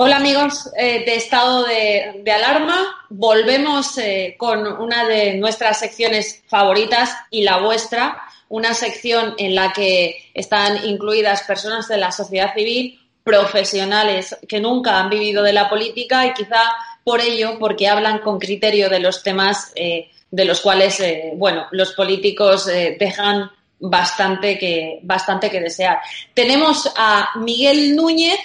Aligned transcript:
Hola 0.00 0.18
amigos 0.18 0.70
eh, 0.76 1.04
de 1.04 1.16
Estado 1.16 1.64
de, 1.64 2.32
Alarma. 2.32 3.04
Volvemos 3.08 3.98
eh, 3.98 4.36
con 4.38 4.64
una 4.64 5.04
de 5.08 5.34
nuestras 5.34 5.80
secciones 5.80 6.40
favoritas 6.46 7.16
y 7.32 7.42
la 7.42 7.58
vuestra, 7.58 8.22
una 8.48 8.74
sección 8.74 9.34
en 9.38 9.56
la 9.56 9.72
que 9.72 10.30
están 10.34 10.86
incluidas 10.86 11.42
personas 11.42 11.88
de 11.88 11.96
la 11.96 12.12
sociedad 12.12 12.54
civil, 12.54 13.00
profesionales 13.24 14.38
que 14.48 14.60
nunca 14.60 15.00
han 15.00 15.10
vivido 15.10 15.42
de 15.42 15.52
la 15.52 15.68
política 15.68 16.26
y 16.26 16.32
quizá 16.32 16.62
por 17.02 17.20
ello, 17.20 17.58
porque 17.58 17.88
hablan 17.88 18.20
con 18.20 18.38
criterio 18.38 18.88
de 18.88 19.00
los 19.00 19.24
temas 19.24 19.72
eh, 19.74 20.12
de 20.30 20.44
los 20.44 20.60
cuales, 20.60 21.02
bueno, 21.34 21.66
los 21.72 21.92
políticos 21.94 22.66
dejan 22.66 23.50
bastante 23.80 24.56
que, 24.58 25.00
bastante 25.02 25.50
que 25.50 25.58
desear. 25.58 25.98
Tenemos 26.34 26.88
a 26.96 27.30
Miguel 27.40 27.96
Núñez, 27.96 28.38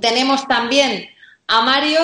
tenemos 0.00 0.46
también 0.46 1.08
a 1.46 1.62
Mario 1.62 2.00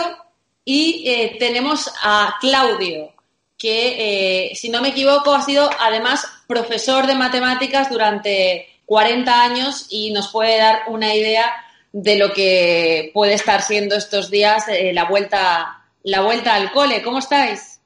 y 0.65 1.05
eh, 1.07 1.37
tenemos 1.39 1.93
a 2.03 2.37
Claudio, 2.41 3.13
que, 3.59 4.49
eh, 4.51 4.55
si 4.55 4.71
no 4.71 4.81
me 4.81 4.89
equivoco, 4.89 5.35
ha 5.35 5.43
sido 5.43 5.69
además 5.79 6.27
profesor 6.47 7.07
de 7.07 7.15
matemáticas 7.15 7.91
durante 7.91 8.67
40 8.87 9.43
años 9.43 9.87
y 9.91 10.13
nos 10.13 10.29
puede 10.29 10.59
dar 10.59 10.83
una 10.89 11.15
idea 11.15 11.53
de 11.93 12.17
lo 12.17 12.33
que 12.33 13.11
puede 13.15 13.35
estar 13.35 13.63
siendo 13.63 13.95
estos 13.95 14.31
días 14.31 14.67
eh, 14.69 14.93
la, 14.93 15.05
vuelta, 15.05 15.85
la 16.03 16.23
vuelta 16.23 16.55
al 16.55 16.73
cole. 16.73 17.03
¿Cómo 17.03 17.19
estáis? 17.19 17.81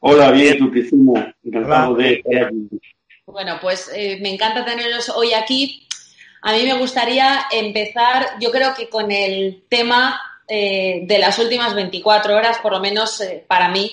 Hola, 0.00 0.30
bien, 0.32 0.58
tú, 0.58 0.70
Encantado 1.44 1.94
de 1.94 2.22
Bueno, 3.24 3.58
pues 3.60 3.90
me 4.20 4.34
encanta 4.34 4.64
teneros 4.64 5.08
hoy 5.08 5.32
aquí 5.32 5.83
a 6.46 6.52
mí 6.52 6.62
me 6.64 6.74
gustaría 6.74 7.46
empezar, 7.50 8.36
yo 8.38 8.50
creo 8.50 8.74
que 8.74 8.90
con 8.90 9.10
el 9.10 9.64
tema 9.66 10.20
eh, 10.46 11.00
de 11.04 11.18
las 11.18 11.38
últimas 11.38 11.74
24 11.74 12.36
horas, 12.36 12.58
por 12.58 12.72
lo 12.72 12.80
menos 12.80 13.18
eh, 13.22 13.42
para 13.48 13.70
mí, 13.70 13.90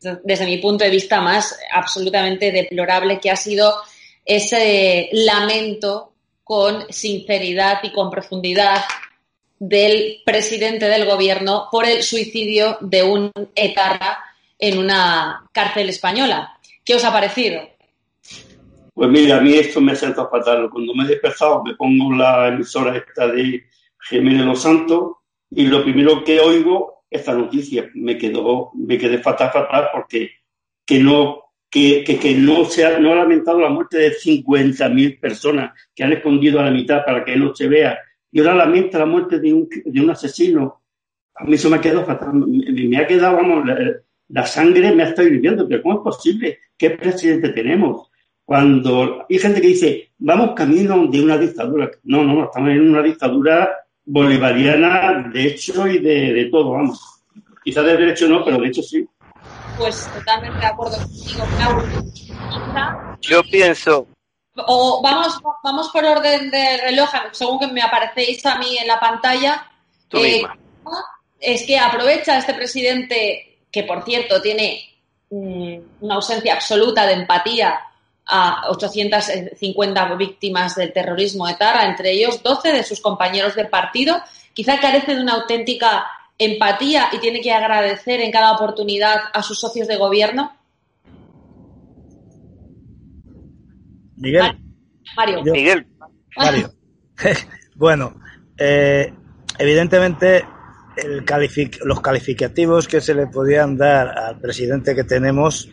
desde 0.00 0.46
mi 0.46 0.58
punto 0.58 0.84
de 0.84 0.90
vista 0.90 1.20
más 1.20 1.58
absolutamente 1.72 2.52
deplorable, 2.52 3.18
que 3.18 3.32
ha 3.32 3.36
sido 3.36 3.74
ese 4.24 5.08
lamento 5.10 6.12
con 6.44 6.86
sinceridad 6.88 7.80
y 7.82 7.90
con 7.90 8.12
profundidad 8.12 8.84
del 9.58 10.22
presidente 10.24 10.86
del 10.86 11.04
gobierno 11.04 11.66
por 11.68 11.84
el 11.84 12.04
suicidio 12.04 12.78
de 12.80 13.02
un 13.02 13.32
etarra 13.56 14.20
en 14.56 14.78
una 14.78 15.48
cárcel 15.50 15.88
española. 15.88 16.60
¿Qué 16.84 16.94
os 16.94 17.04
ha 17.04 17.12
parecido? 17.12 17.60
Pues 18.98 19.10
mira, 19.10 19.36
a 19.36 19.40
mí 19.40 19.54
esto 19.54 19.80
me 19.80 19.92
ha 19.92 19.94
sentado 19.94 20.28
fatal. 20.28 20.68
Cuando 20.68 20.92
me 20.92 21.04
he 21.04 21.06
despertado, 21.06 21.62
me 21.62 21.76
pongo 21.76 22.12
la 22.16 22.48
emisora 22.48 22.96
esta 22.96 23.28
de 23.28 23.62
Jiménez 24.08 24.44
Los 24.44 24.60
Santos 24.60 25.18
y 25.52 25.68
lo 25.68 25.84
primero 25.84 26.24
que 26.24 26.40
oigo 26.40 27.04
esta 27.08 27.32
noticia. 27.32 27.88
Me 27.94 28.18
quedó, 28.18 28.72
me 28.74 28.98
quedé 28.98 29.18
fatal, 29.18 29.52
fatal 29.52 29.90
porque 29.92 30.32
que 30.84 30.98
no, 30.98 31.44
que, 31.70 32.02
que, 32.02 32.34
no 32.34 32.64
se 32.64 32.84
ha, 32.84 32.98
no 32.98 33.12
ha 33.12 33.14
lamentado 33.14 33.60
la 33.60 33.68
muerte 33.68 33.98
de 33.98 34.16
50.000 34.16 35.20
personas 35.20 35.78
que 35.94 36.02
han 36.02 36.14
escondido 36.14 36.58
a 36.58 36.64
la 36.64 36.72
mitad 36.72 37.04
para 37.04 37.24
que 37.24 37.36
no 37.36 37.54
se 37.54 37.68
vea. 37.68 37.96
Y 38.32 38.40
ahora 38.40 38.56
lamenta 38.56 38.98
la 38.98 39.06
muerte 39.06 39.38
de 39.38 39.54
un, 39.54 39.68
de 39.84 40.00
un 40.00 40.10
asesino. 40.10 40.82
A 41.36 41.44
mí 41.44 41.54
eso 41.54 41.70
me 41.70 41.76
ha 41.76 41.80
quedado 41.80 42.04
fatal. 42.04 42.34
Me, 42.34 42.98
ha 42.98 43.06
quedado, 43.06 43.36
vamos, 43.36 43.64
la, 43.64 43.78
la, 44.26 44.44
sangre 44.44 44.90
me 44.90 45.04
ha 45.04 45.10
estado 45.10 45.28
hirviendo. 45.28 45.68
Pero 45.68 45.84
¿cómo 45.84 45.98
es 45.98 46.00
posible? 46.00 46.58
¿Qué 46.76 46.90
presidente 46.90 47.50
tenemos? 47.50 48.07
Cuando 48.48 49.26
hay 49.28 49.38
gente 49.38 49.60
que 49.60 49.66
dice, 49.66 50.12
vamos 50.20 50.54
camino 50.56 51.06
de 51.06 51.22
una 51.22 51.36
dictadura. 51.36 51.90
No, 52.04 52.24
no, 52.24 52.44
estamos 52.44 52.70
en 52.70 52.92
una 52.92 53.02
dictadura 53.02 53.68
bolivariana 54.06 55.28
de 55.30 55.48
hecho 55.48 55.86
y 55.86 55.98
de, 55.98 56.48
todo, 56.50 56.70
vamos. 56.70 56.98
Quizás 57.62 57.84
de 57.84 57.98
derecho 57.98 58.26
no, 58.26 58.42
pero 58.42 58.58
de 58.58 58.68
hecho 58.68 58.82
sí. 58.82 59.06
Pues 59.76 60.10
totalmente 60.14 60.60
de 60.60 60.64
acuerdo 60.64 60.96
contigo, 60.96 61.44
Claudio. 61.58 63.16
Yo 63.20 63.42
pienso. 63.50 64.06
O 64.54 65.02
vamos, 65.02 65.38
vamos 65.62 65.90
por 65.90 66.06
orden 66.06 66.50
de 66.50 66.78
reloj, 66.78 67.10
según 67.32 67.58
que 67.58 67.66
me 67.66 67.82
aparecéis 67.82 68.46
a 68.46 68.56
mí 68.56 68.78
en 68.78 68.88
la 68.88 68.98
pantalla. 68.98 69.70
Eh, 70.14 70.42
es 71.38 71.66
que 71.66 71.78
aprovecha 71.78 72.38
este 72.38 72.54
presidente, 72.54 73.58
que 73.70 73.82
por 73.82 74.04
cierto 74.04 74.40
tiene 74.40 74.80
mm, 75.28 75.76
una 76.00 76.14
ausencia 76.14 76.54
absoluta 76.54 77.06
de 77.06 77.12
empatía 77.12 77.80
a 78.28 78.70
850 78.70 80.14
víctimas 80.16 80.76
del 80.76 80.92
terrorismo 80.92 81.46
de 81.46 81.54
Tara, 81.54 81.86
entre 81.86 82.12
ellos 82.12 82.42
12 82.42 82.72
de 82.72 82.82
sus 82.82 83.00
compañeros 83.00 83.54
de 83.54 83.64
partido. 83.64 84.16
Quizá 84.52 84.78
carece 84.80 85.14
de 85.14 85.22
una 85.22 85.34
auténtica 85.34 86.06
empatía 86.38 87.08
y 87.12 87.18
tiene 87.18 87.40
que 87.40 87.52
agradecer 87.52 88.20
en 88.20 88.30
cada 88.30 88.52
oportunidad 88.52 89.16
a 89.32 89.42
sus 89.42 89.58
socios 89.58 89.88
de 89.88 89.96
gobierno. 89.96 90.52
Miguel. 94.16 94.58
Mario. 95.16 95.42
Miguel. 95.44 95.86
Mario. 96.36 96.72
bueno, 97.74 98.20
eh, 98.56 99.12
evidentemente 99.58 100.44
los 101.84 102.00
calificativos 102.00 102.88
que 102.88 103.00
se 103.00 103.14
le 103.14 103.26
podían 103.26 103.76
dar 103.76 104.18
al 104.18 104.40
presidente 104.40 104.94
que 104.94 105.04
tenemos 105.04 105.68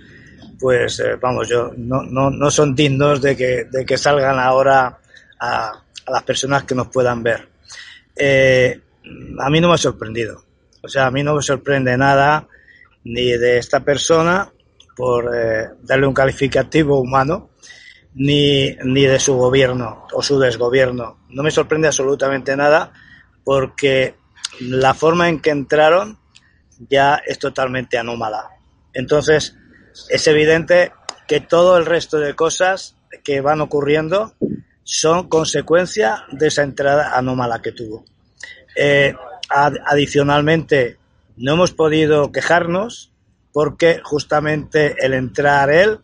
pues 0.59 0.99
eh, 0.99 1.15
vamos, 1.19 1.47
yo 1.47 1.71
no, 1.77 2.03
no, 2.03 2.29
no 2.29 2.51
son 2.51 2.75
dignos 2.75 3.21
de 3.21 3.35
que, 3.35 3.65
de 3.65 3.85
que 3.85 3.97
salgan 3.97 4.39
ahora 4.39 4.99
a, 5.39 5.81
las 6.07 6.23
personas 6.23 6.63
que 6.63 6.75
nos 6.75 6.87
puedan 6.87 7.23
ver. 7.23 7.47
Eh, 8.15 8.79
a 9.39 9.49
mí 9.49 9.59
no 9.59 9.69
me 9.69 9.73
ha 9.73 9.77
sorprendido. 9.77 10.43
O 10.81 10.87
sea, 10.87 11.07
a 11.07 11.11
mí 11.11 11.23
no 11.23 11.35
me 11.35 11.41
sorprende 11.41 11.97
nada 11.97 12.47
ni 13.03 13.31
de 13.31 13.57
esta 13.57 13.79
persona 13.79 14.51
por 14.95 15.35
eh, 15.35 15.69
darle 15.81 16.07
un 16.07 16.13
calificativo 16.13 16.99
humano, 16.99 17.49
ni, 18.13 18.75
ni 18.83 19.05
de 19.05 19.19
su 19.19 19.35
gobierno 19.35 20.05
o 20.13 20.21
su 20.21 20.39
desgobierno. 20.39 21.19
No 21.29 21.43
me 21.43 21.51
sorprende 21.51 21.87
absolutamente 21.87 22.55
nada 22.55 22.93
porque 23.43 24.15
la 24.61 24.93
forma 24.93 25.27
en 25.27 25.39
que 25.39 25.49
entraron 25.49 26.17
ya 26.89 27.21
es 27.25 27.39
totalmente 27.39 27.97
anómala. 27.97 28.49
Entonces, 28.93 29.57
es 30.09 30.27
evidente 30.27 30.91
que 31.27 31.39
todo 31.39 31.77
el 31.77 31.85
resto 31.85 32.17
de 32.17 32.35
cosas 32.35 32.95
que 33.23 33.41
van 33.41 33.61
ocurriendo 33.61 34.33
son 34.83 35.27
consecuencia 35.29 36.25
de 36.31 36.47
esa 36.47 36.63
entrada 36.63 37.17
anómala 37.17 37.61
que 37.61 37.71
tuvo. 37.71 38.05
Eh, 38.75 39.15
adicionalmente, 39.49 40.97
no 41.37 41.53
hemos 41.53 41.71
podido 41.71 42.31
quejarnos 42.31 43.11
porque 43.51 43.99
justamente 44.03 44.95
el 44.99 45.13
entrar 45.13 45.69
él 45.69 45.99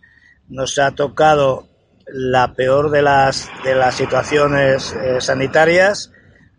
nos 0.47 0.79
ha 0.79 0.91
tocado 0.91 1.67
la 2.07 2.53
peor 2.53 2.91
de 2.91 3.01
las, 3.01 3.49
de 3.63 3.75
las 3.75 3.95
situaciones 3.95 4.93
eh, 4.93 5.21
sanitarias 5.21 6.11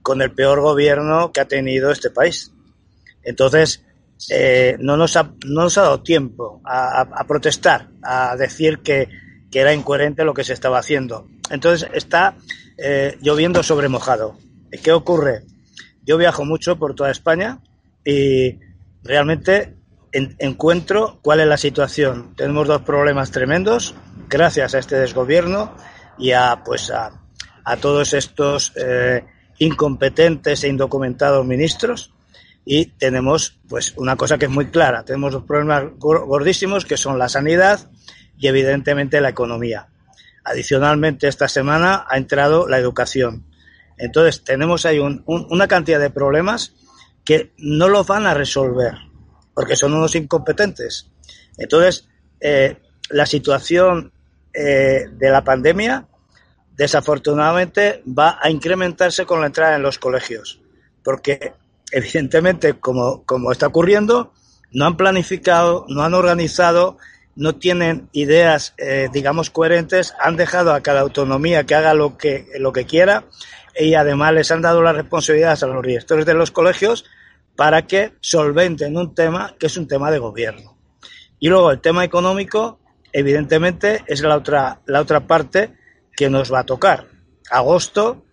con 0.02 0.23
el 0.23 0.32
peor 0.32 0.61
gobierno 0.61 1.32
que 1.32 1.40
ha 1.40 1.49
tenido 1.49 1.90
este 1.90 2.11
país. 2.11 2.52
Entonces, 3.23 3.85
eh, 4.31 4.77
no, 4.79 4.97
nos 4.97 5.17
ha, 5.17 5.33
no 5.47 5.63
nos 5.63 5.79
ha 5.79 5.83
dado 5.83 6.03
tiempo 6.03 6.61
a, 6.65 7.25
protestar, 7.27 7.89
a 8.03 8.37
decir 8.37 8.81
que, 8.81 9.09
era 9.55 9.75
incoherente 9.75 10.25
lo 10.25 10.33
que 10.33 10.45
se 10.45 10.55
estaba 10.55 10.79
haciendo. 10.79 11.29
Entonces 11.51 11.87
está 11.93 12.37
eh, 12.79 13.19
lloviendo 13.21 13.63
sobre 13.63 13.89
mojado. 13.89 14.39
¿Qué 14.83 14.93
ocurre? 14.93 15.43
Yo 16.05 16.17
viajo 16.17 16.47
mucho 16.47 16.79
por 16.79 16.95
toda 16.95 17.11
España 17.11 17.59
y 18.03 18.59
realmente 19.05 19.77
encuentro 20.13 21.19
cuál 21.21 21.41
es 21.41 21.47
la 21.47 21.59
situación. 21.59 22.35
Tenemos 22.35 22.67
dos 22.67 22.81
problemas 22.81 23.31
tremendos 23.31 23.95
gracias 24.29 24.75
a 24.75 24.79
este 24.79 24.97
desgobierno 24.97 25.75
y 26.19 26.33
a 26.33 26.63
pues 26.65 26.91
a, 26.91 27.13
todos 27.81 28.15
estos 28.15 28.73
eh, 28.77 29.25
incompetentes 29.59 30.65
e 30.65 30.69
indocumentados 30.69 31.45
ministros 31.47 32.13
y 32.64 32.87
tenemos 32.87 33.59
pues 33.69 33.94
una 33.97 34.17
cosa 34.17 34.38
que 34.38 34.47
es 34.47 34.50
muy 34.50 34.67
clara, 34.67 35.05
tenemos 35.05 35.32
dos 35.32 35.44
problemas 35.44 35.85
gordísimos 35.99 36.85
que 36.85 36.97
son 36.97 37.19
la 37.19 37.29
sanidad 37.29 37.91
y 38.38 38.47
evidentemente 38.47 39.20
la 39.20 39.31
economía. 39.31 39.88
Adicionalmente 40.44 41.29
esta 41.29 41.49
semana 41.49 42.05
ha 42.09 42.17
entrado 42.17 42.69
la 42.69 42.79
educación. 42.79 43.47
Entonces 43.99 44.43
tenemos 44.44 44.87
ahí 44.87 44.99
una 44.99 45.69
cantidad 45.69 46.00
de 46.00 46.11
problemas 46.11 46.73
que 47.25 47.53
no 47.59 47.88
los 47.88 48.06
van 48.06 48.26
a 48.26 48.35
resolver 48.35 48.94
porque 49.55 49.76
son 49.76 49.94
unos 49.94 50.14
incompetentes. 50.14 51.11
Entonces 51.59 52.09
eh, 52.41 52.76
la 53.11 53.26
situación 53.26 54.12
eh, 54.53 55.09
de 55.12 55.31
la 55.31 55.44
pandemia 55.44 56.06
desafortunadamente 56.76 58.03
va 58.06 58.38
a 58.41 58.50
incrementarse 58.50 59.26
con 59.26 59.41
la 59.41 59.47
entrada 59.47 59.76
en 59.76 59.82
los 59.82 59.99
colegios 59.99 60.62
porque 61.03 61.53
evidentemente, 61.93 62.75
como, 62.75 63.25
como 63.25 63.53
está 63.53 63.69
ocurriendo, 63.69 64.33
no 64.73 64.87
han 64.87 64.97
planificado, 64.97 65.85
no 65.89 66.03
han 66.03 66.15
organizado, 66.15 66.97
no 67.35 67.55
tienen 67.55 68.09
ideas, 68.12 68.75
eh, 68.79 69.09
digamos, 69.12 69.50
coherentes, 69.50 70.15
han 70.21 70.37
dejado 70.37 70.73
a 70.73 70.81
cada 70.81 71.00
autonomía 71.00 71.65
que 71.65 71.75
haga 71.75 71.94
lo 71.94 72.17
que, 72.17 72.47
lo 72.59 72.73
que 72.73 72.87
quiera 72.87 73.25
y 73.79 73.94
además 73.94 74.35
les 74.35 74.50
han 74.50 74.62
dado 74.62 74.83
las 74.83 74.97
responsabilidades 74.97 75.62
a 75.62 75.67
los 75.67 75.83
directores 75.83 76.27
de 76.27 76.35
los 76.35 76.50
colegios 76.50 77.05
para 77.56 77.87
que 77.87 78.12
solventen 78.21 78.97
un 78.97 79.15
tema 79.15 79.55
que 79.59 79.67
es 79.67 79.77
un 79.77 79.88
tema 79.88 80.11
de 80.11 80.19
gobierno. 80.19 80.77
Y 81.38 81.49
luego 81.49 81.71
el 81.71 81.81
tema 81.81 82.05
económico, 82.05 82.81
evidentemente, 83.12 84.05
es 84.06 84.21
la 84.21 84.37
otra, 84.37 84.81
la 84.87 85.00
otra 85.00 85.27
parte 85.27 85.75
que 86.15 86.31
nos 86.31 86.53
va 86.53 86.61
a 86.61 86.67
tocar. 86.67 87.09
Agosto, 87.50 88.25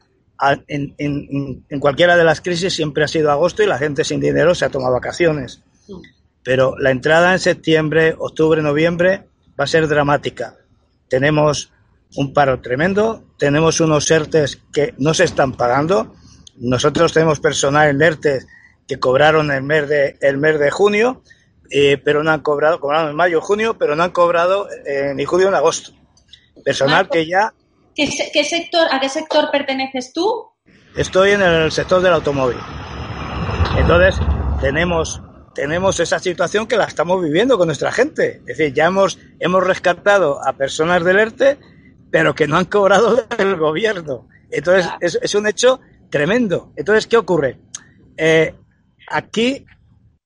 en, 0.68 0.96
en, 0.98 1.66
en 1.68 1.80
cualquiera 1.80 2.16
de 2.16 2.24
las 2.24 2.42
crisis 2.42 2.74
siempre 2.74 3.04
ha 3.04 3.08
sido 3.08 3.32
agosto 3.32 3.64
y 3.64 3.68
la 3.68 3.78
gente 3.78 4.04
sin 4.04 4.20
dinero 4.20 4.56
se 4.56 4.66
ha 4.66 4.70
tomado 4.70 4.94
vacaciones. 4.94 5.62
Pero 6.44 6.78
la 6.78 6.92
entrada 6.92 7.34
en 7.34 7.40
septiembre, 7.40 8.16
octubre, 8.18 8.62
noviembre 8.62 9.26
va 9.60 9.66
a 9.66 9.68
ser 9.68 9.88
dramática. 9.88 10.56
Tenemos 11.08 11.72
un 12.16 12.34
paro 12.34 12.62
tremendo, 12.62 13.24
tenemos 13.38 13.80
unos 13.82 14.10
ERTES 14.10 14.62
que 14.72 14.94
no 14.98 15.14
se 15.14 15.26
están 15.26 15.54
pagando. 15.54 16.16
Nosotros 16.58 17.14
tenemos 17.14 17.40
personal 17.40 17.90
en 17.90 18.02
ERTES 18.02 18.48
que 18.88 19.00
cobraron 19.00 19.52
el 19.52 19.64
mes 19.64 19.88
de, 19.88 20.18
el 20.22 20.38
mes 20.38 20.60
de 20.60 20.72
junio, 20.72 21.22
eh, 21.70 21.98
pero 22.04 22.24
no 22.24 22.32
han 22.32 22.42
cobrado, 22.42 22.80
cobraron 22.80 23.12
en 23.12 23.16
mayo, 23.16 23.42
junio, 23.42 23.78
pero 23.78 23.96
no 23.96 24.04
han 24.04 24.12
cobrado 24.12 24.68
eh, 24.86 25.14
ni 25.16 25.26
julio 25.26 25.52
ni 25.52 25.58
agosto. 25.58 25.92
Personal 26.64 27.10
que 27.10 27.28
ya... 27.28 27.54
¿Qué, 28.00 28.32
¿Qué, 28.32 28.46
sector, 28.46 28.88
¿A 28.92 29.02
qué 29.02 29.10
sector 29.10 29.52
perteneces 29.52 30.14
tú? 30.14 30.46
Estoy 30.96 31.32
en 31.32 31.42
el 31.42 31.70
sector 31.70 32.02
del 32.02 32.14
automóvil. 32.14 32.56
Entonces, 33.78 34.16
tenemos 34.62 35.22
tenemos 35.54 36.00
esa 36.00 36.18
situación 36.18 36.66
que 36.66 36.78
la 36.78 36.86
estamos 36.86 37.22
viviendo 37.22 37.58
con 37.58 37.68
nuestra 37.68 37.92
gente. 37.92 38.38
Es 38.48 38.58
decir, 38.58 38.74
ya 38.74 38.86
hemos, 38.86 39.20
hemos 39.42 39.68
rescatado 39.68 40.40
a 40.48 40.54
personas 40.54 41.04
del 41.04 41.20
ERTE, 41.20 41.58
pero 42.10 42.34
que 42.34 42.48
no 42.48 42.56
han 42.56 42.64
cobrado 42.64 43.16
del 43.38 43.58
gobierno. 43.58 44.30
Entonces, 44.50 44.90
es, 45.02 45.20
es 45.22 45.36
un 45.36 45.46
hecho 45.46 45.82
tremendo. 46.10 46.72
Entonces, 46.78 47.06
¿qué 47.06 47.18
ocurre? 47.18 47.60
Eh, 48.16 48.56
aquí 49.10 49.66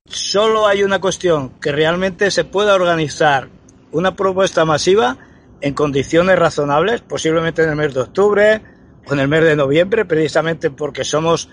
solo 0.05 0.67
hay 0.67 0.83
una 0.83 1.01
cuestión, 1.01 1.59
que 1.59 1.71
realmente 1.71 2.29
se 2.29 2.43
pueda 2.43 2.75
organizar 2.75 3.49
una 3.91 4.15
propuesta 4.15 4.63
masiva 4.63 5.17
en 5.63 5.73
condiciones 5.73 6.37
razonables, 6.37 7.01
posiblemente 7.01 7.63
en 7.63 7.69
el 7.69 7.77
mes 7.77 7.93
de 7.93 8.01
octubre 8.01 8.61
o 9.07 9.13
en 9.13 9.19
el 9.19 9.29
mes 9.29 9.45
de 9.45 9.55
noviembre, 9.55 10.03
precisamente 10.03 10.69
porque 10.69 11.05
somos 11.05 11.49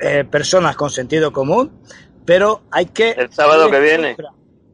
eh, 0.00 0.24
personas 0.24 0.76
con 0.76 0.88
sentido 0.88 1.32
común, 1.32 1.82
pero 2.24 2.62
hay 2.70 2.86
que... 2.86 3.10
El 3.10 3.32
sábado 3.32 3.68
que 3.68 3.80
viene. 3.80 4.16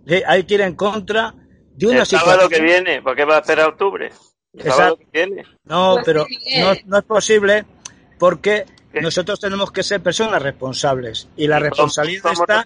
Sí, 0.07 0.23
hay 0.27 0.45
que 0.45 0.55
ir 0.55 0.61
en 0.61 0.75
contra 0.75 1.35
de 1.75 1.87
una 1.87 2.01
el 2.01 2.07
sábado 2.07 2.51
que 2.51 2.61
viene, 2.61 3.01
¿por 3.01 3.17
qué 3.17 3.25
va 3.25 3.37
a 3.37 3.41
esperar 3.41 3.71
octubre? 3.71 4.13
El 4.53 4.71
sábado 4.71 4.99
que 4.99 5.07
viene. 5.11 5.45
No, 5.65 5.95
pues 5.95 6.05
pero 6.05 6.27
no, 6.61 6.75
no, 6.85 6.99
es 6.99 7.05
posible 7.05 7.65
porque 8.19 8.67
¿Qué? 8.93 9.01
nosotros 9.01 9.41
tenemos 9.41 9.73
que 9.73 9.83
ser 9.83 10.03
personas 10.03 10.43
responsables 10.43 11.31
y 11.35 11.47
la 11.47 11.61
responsabilidad 11.61 12.33
está 12.33 12.63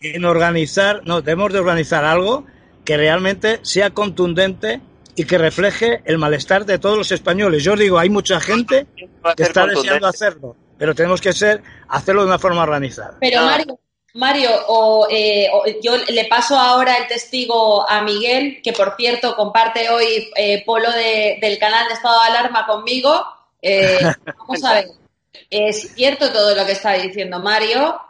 en 0.00 0.24
organizar, 0.24 1.02
no, 1.04 1.22
debemos 1.22 1.52
de 1.52 1.58
organizar 1.58 2.04
algo 2.04 2.46
que 2.84 2.96
realmente 2.96 3.58
sea 3.62 3.90
contundente 3.90 4.80
y 5.20 5.24
que 5.24 5.36
refleje 5.36 6.00
el 6.06 6.16
malestar 6.16 6.64
de 6.64 6.78
todos 6.78 6.96
los 6.96 7.12
españoles. 7.12 7.62
Yo 7.62 7.74
os 7.74 7.78
digo, 7.78 7.98
hay 7.98 8.08
mucha 8.08 8.40
gente 8.40 8.86
que 8.96 9.42
está 9.42 9.66
deseando 9.66 10.06
hacerlo, 10.06 10.56
pero 10.78 10.94
tenemos 10.94 11.20
que 11.20 11.34
ser 11.34 11.62
hacerlo 11.88 12.22
de 12.22 12.28
una 12.28 12.38
forma 12.38 12.62
organizada. 12.62 13.18
Pero 13.20 13.42
Mario, 13.42 13.78
Mario, 14.14 14.48
o, 14.68 15.06
eh, 15.10 15.50
o, 15.52 15.62
yo 15.82 15.98
le 16.08 16.24
paso 16.24 16.56
ahora 16.56 16.96
el 16.96 17.06
testigo 17.06 17.86
a 17.86 18.00
Miguel, 18.00 18.62
que 18.62 18.72
por 18.72 18.96
cierto 18.96 19.36
comparte 19.36 19.90
hoy 19.90 20.30
eh, 20.36 20.64
Polo 20.64 20.90
de, 20.90 21.36
del 21.38 21.58
canal 21.58 21.86
de 21.88 21.92
Estado 21.92 22.18
de 22.18 22.28
Alarma 22.28 22.64
conmigo. 22.66 23.22
Eh, 23.60 23.98
vamos 24.38 24.64
a 24.64 24.72
ver, 24.72 24.86
es 25.50 25.92
cierto 25.92 26.32
todo 26.32 26.54
lo 26.54 26.64
que 26.64 26.72
está 26.72 26.94
diciendo 26.94 27.40
Mario, 27.40 28.00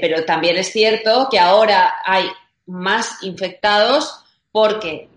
pero 0.00 0.24
también 0.24 0.58
es 0.58 0.70
cierto 0.70 1.26
que 1.28 1.40
ahora 1.40 1.94
hay 2.04 2.30
más 2.66 3.20
infectados 3.24 4.22
porque 4.52 5.08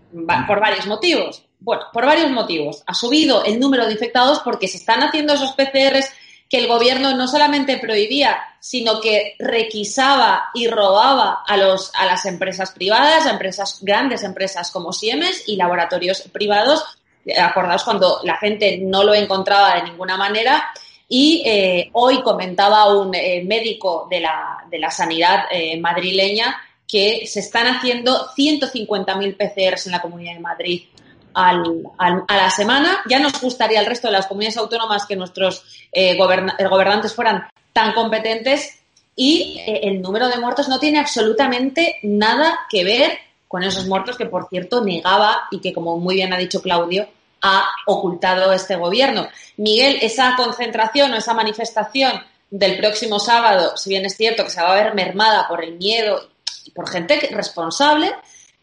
por 0.46 0.60
varios 0.60 0.86
motivos. 0.86 1.44
Bueno, 1.60 1.84
por 1.92 2.06
varios 2.06 2.30
motivos. 2.30 2.82
Ha 2.86 2.94
subido 2.94 3.44
el 3.44 3.58
número 3.58 3.86
de 3.86 3.92
infectados 3.92 4.40
porque 4.40 4.68
se 4.68 4.76
están 4.76 5.02
haciendo 5.02 5.34
esos 5.34 5.52
PCRs 5.52 6.10
que 6.48 6.58
el 6.58 6.68
gobierno 6.68 7.16
no 7.16 7.26
solamente 7.26 7.78
prohibía, 7.78 8.38
sino 8.60 9.00
que 9.00 9.34
requisaba 9.38 10.50
y 10.54 10.68
robaba 10.68 11.42
a, 11.46 11.56
los, 11.56 11.90
a 11.94 12.04
las 12.04 12.26
empresas 12.26 12.70
privadas, 12.72 13.26
a 13.26 13.30
empresas, 13.30 13.78
grandes 13.82 14.22
empresas 14.22 14.70
como 14.70 14.92
Siemens 14.92 15.44
y 15.46 15.56
laboratorios 15.56 16.22
privados. 16.32 16.84
Acordaos 17.38 17.82
cuando 17.82 18.20
la 18.24 18.36
gente 18.36 18.78
no 18.78 19.02
lo 19.02 19.14
encontraba 19.14 19.76
de 19.76 19.84
ninguna 19.84 20.16
manera. 20.16 20.70
Y 21.08 21.42
eh, 21.46 21.90
hoy 21.92 22.22
comentaba 22.22 22.94
un 22.94 23.14
eh, 23.14 23.42
médico 23.44 24.06
de 24.10 24.20
la, 24.20 24.64
de 24.70 24.78
la 24.78 24.90
sanidad 24.90 25.44
eh, 25.50 25.78
madrileña 25.80 26.56
que 26.86 27.26
se 27.26 27.40
están 27.40 27.66
haciendo 27.66 28.28
150.000 28.36 29.36
PCRs 29.36 29.86
en 29.86 29.92
la 29.92 30.02
Comunidad 30.02 30.34
de 30.34 30.40
Madrid 30.40 30.82
al, 31.34 31.82
al, 31.98 32.24
a 32.28 32.36
la 32.36 32.50
semana. 32.50 32.98
Ya 33.08 33.18
nos 33.18 33.40
gustaría 33.40 33.80
al 33.80 33.86
resto 33.86 34.08
de 34.08 34.12
las 34.12 34.26
comunidades 34.26 34.56
autónomas 34.56 35.06
que 35.06 35.16
nuestros 35.16 35.64
eh, 35.92 36.16
goberna 36.16 36.56
gobernantes 36.68 37.14
fueran 37.14 37.48
tan 37.72 37.92
competentes 37.92 38.80
y 39.16 39.60
eh, 39.66 39.80
el 39.84 40.00
número 40.00 40.28
de 40.28 40.38
muertos 40.38 40.68
no 40.68 40.78
tiene 40.78 40.98
absolutamente 40.98 41.96
nada 42.02 42.60
que 42.70 42.84
ver 42.84 43.18
con 43.48 43.62
esos 43.62 43.86
muertos 43.86 44.16
que, 44.16 44.26
por 44.26 44.48
cierto, 44.48 44.82
negaba 44.82 45.48
y 45.50 45.60
que, 45.60 45.72
como 45.72 45.98
muy 45.98 46.16
bien 46.16 46.32
ha 46.32 46.38
dicho 46.38 46.60
Claudio, 46.60 47.08
ha 47.42 47.68
ocultado 47.86 48.52
este 48.52 48.74
gobierno. 48.74 49.28
Miguel, 49.58 49.98
esa 50.00 50.34
concentración 50.36 51.12
o 51.12 51.16
esa 51.16 51.34
manifestación 51.34 52.12
del 52.50 52.78
próximo 52.78 53.18
sábado, 53.18 53.76
si 53.76 53.90
bien 53.90 54.06
es 54.06 54.16
cierto 54.16 54.44
que 54.44 54.50
se 54.50 54.62
va 54.62 54.72
a 54.72 54.82
ver 54.82 54.94
mermada 54.94 55.46
por 55.46 55.62
el 55.62 55.76
miedo 55.76 56.28
por 56.74 56.88
gente 56.88 57.28
responsable, 57.32 58.12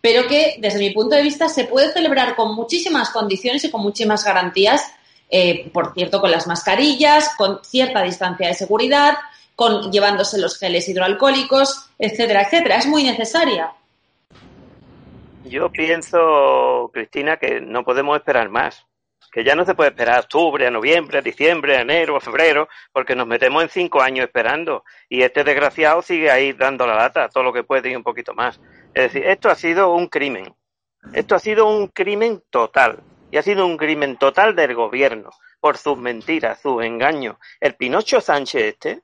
pero 0.02 0.28
que 0.28 0.56
desde 0.60 0.80
mi 0.80 0.92
punto 0.92 1.16
de 1.16 1.22
vista 1.22 1.48
se 1.48 1.66
puede 1.66 1.94
celebrar 1.94 2.36
con 2.36 2.56
muchísimas 2.56 3.10
condiciones 3.10 3.64
y 3.64 3.72
con 3.72 3.82
muchísimas 3.82 4.26
garantías, 4.26 4.94
eh, 5.30 5.70
por 5.72 5.94
cierto, 5.94 6.20
con 6.20 6.32
las 6.32 6.48
mascarillas, 6.48 7.36
con 7.38 7.64
cierta 7.64 8.02
distancia 8.04 8.48
de 8.48 8.54
seguridad, 8.54 9.16
con 9.56 9.92
llevándose 9.92 10.40
los 10.40 10.58
geles 10.58 10.90
hidroalcohólicos, 10.90 11.90
etcétera, 12.00 12.44
etcétera. 12.44 12.78
Es 12.78 12.88
muy 12.88 13.04
necesaria. 13.04 13.72
Yo 15.46 15.72
pienso, 15.72 16.90
Cristina, 16.94 17.38
que 17.38 17.62
no 17.62 17.84
podemos 17.84 18.18
esperar 18.18 18.50
más. 18.50 18.86
Que 19.32 19.44
ya 19.44 19.56
no 19.56 19.66
se 19.66 19.76
puede 19.76 19.92
esperar 19.92 20.18
a 20.18 20.20
octubre, 20.22 20.68
a 20.68 20.72
noviembre, 20.72 21.20
a 21.20 21.22
diciembre, 21.22 21.78
a 21.78 21.82
enero, 21.82 22.18
a 22.18 22.20
febrero, 22.20 22.68
porque 22.92 23.16
nos 23.16 23.28
metemos 23.28 23.64
en 23.64 23.70
cinco 23.70 24.02
años 24.02 24.26
esperando. 24.26 24.84
Y 25.10 25.22
este 25.22 25.44
desgraciado 25.44 26.02
sigue 26.02 26.30
ahí 26.30 26.54
dando 26.54 26.86
la 26.86 26.96
lata, 26.96 27.30
todo 27.30 27.44
lo 27.44 27.54
que 27.54 27.64
puede 27.64 27.90
y 27.90 27.96
un 27.96 28.04
poquito 28.04 28.34
más. 28.34 28.60
Es 28.94 29.14
decir, 29.14 29.26
esto 29.26 29.50
ha 29.50 29.56
sido 29.56 29.94
un 29.94 30.08
crimen. 30.08 30.54
Esto 31.14 31.36
ha 31.36 31.40
sido 31.40 31.68
un 31.68 31.88
crimen 31.88 32.44
total. 32.50 33.00
Y 33.32 33.38
ha 33.38 33.42
sido 33.42 33.66
un 33.66 33.78
crimen 33.78 34.18
total 34.18 34.56
del 34.56 34.76
gobierno 34.76 35.30
por 35.62 35.78
sus 35.78 35.98
mentiras, 35.98 36.60
sus 36.60 36.84
engaños. 36.84 37.38
El 37.60 37.76
Pinocho 37.76 38.20
Sánchez 38.20 38.62
este 38.64 39.02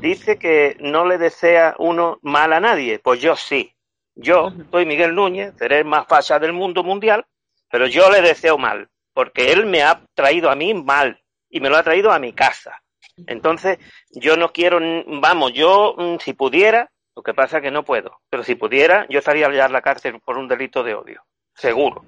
dice 0.00 0.38
que 0.38 0.76
no 0.80 1.06
le 1.06 1.18
desea 1.18 1.76
uno 1.78 2.18
mal 2.22 2.52
a 2.52 2.60
nadie. 2.60 2.98
Pues 2.98 3.20
yo 3.20 3.36
sí. 3.36 3.72
Yo 4.16 4.52
soy 4.70 4.86
Miguel 4.86 5.14
Núñez, 5.14 5.54
seré 5.56 5.78
el 5.78 5.84
más 5.84 6.06
facha 6.06 6.38
del 6.38 6.52
mundo 6.52 6.82
mundial, 6.82 7.24
pero 7.70 7.86
yo 7.86 8.10
le 8.10 8.20
deseo 8.20 8.58
mal, 8.58 8.88
porque 9.20 9.52
él 9.52 9.66
me 9.66 9.82
ha 9.82 10.00
traído 10.14 10.48
a 10.48 10.54
mí 10.54 10.72
mal 10.72 11.20
y 11.50 11.60
me 11.60 11.68
lo 11.68 11.76
ha 11.76 11.82
traído 11.82 12.10
a 12.10 12.18
mi 12.18 12.32
casa. 12.32 12.80
Entonces, 13.26 13.78
yo 14.12 14.38
no 14.38 14.50
quiero, 14.50 14.80
vamos, 15.20 15.52
yo 15.52 15.94
si 16.24 16.32
pudiera, 16.32 16.90
lo 17.14 17.22
que 17.22 17.34
pasa 17.34 17.58
es 17.58 17.64
que 17.64 17.70
no 17.70 17.84
puedo. 17.84 18.22
Pero 18.30 18.42
si 18.44 18.54
pudiera, 18.54 19.04
yo 19.10 19.18
estaría 19.18 19.52
ya 19.52 19.66
en 19.66 19.72
la 19.74 19.82
cárcel 19.82 20.20
por 20.24 20.38
un 20.38 20.48
delito 20.48 20.82
de 20.82 20.94
odio. 20.94 21.22
Seguro. 21.54 22.02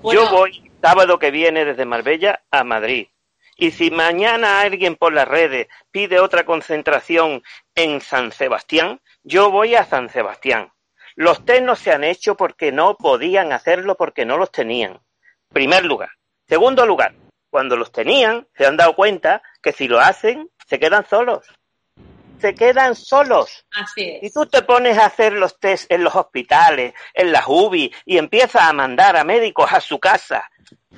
Bueno. 0.00 0.22
Yo 0.22 0.30
voy 0.30 0.72
sábado 0.80 1.18
que 1.18 1.30
viene 1.30 1.66
desde 1.66 1.84
Marbella 1.84 2.42
a 2.50 2.64
Madrid. 2.64 3.08
Y 3.58 3.72
si 3.72 3.90
mañana 3.90 4.62
alguien 4.62 4.96
por 4.96 5.12
las 5.12 5.28
redes 5.28 5.68
pide 5.90 6.20
otra 6.20 6.46
concentración 6.46 7.42
en 7.74 8.00
San 8.00 8.32
Sebastián, 8.32 8.98
yo 9.24 9.50
voy 9.50 9.74
a 9.74 9.84
San 9.84 10.08
Sebastián. 10.08 10.72
Los 11.16 11.44
test 11.44 11.64
no 11.64 11.76
se 11.76 11.92
han 11.92 12.02
hecho 12.02 12.34
porque 12.34 12.72
no 12.72 12.96
podían 12.96 13.52
hacerlo 13.52 13.94
porque 13.96 14.24
no 14.24 14.38
los 14.38 14.50
tenían. 14.50 15.03
Primer 15.54 15.86
lugar. 15.86 16.10
Segundo 16.46 16.84
lugar, 16.84 17.14
cuando 17.48 17.76
los 17.76 17.90
tenían, 17.90 18.46
se 18.54 18.66
han 18.66 18.76
dado 18.76 18.94
cuenta 18.94 19.42
que 19.62 19.72
si 19.72 19.88
lo 19.88 20.00
hacen, 20.00 20.50
se 20.68 20.78
quedan 20.78 21.06
solos 21.08 21.46
se 22.44 22.54
quedan 22.54 22.94
solos. 22.94 23.64
Así 23.72 24.02
es. 24.02 24.24
Y 24.24 24.30
tú 24.30 24.44
te 24.44 24.60
pones 24.60 24.98
a 24.98 25.06
hacer 25.06 25.32
los 25.32 25.58
test 25.58 25.90
en 25.90 26.04
los 26.04 26.14
hospitales, 26.14 26.92
en 27.14 27.32
las 27.32 27.44
UBI, 27.46 27.90
y 28.04 28.18
empiezas 28.18 28.68
a 28.68 28.72
mandar 28.74 29.16
a 29.16 29.24
médicos 29.24 29.72
a 29.72 29.80
su 29.80 29.98
casa, 29.98 30.50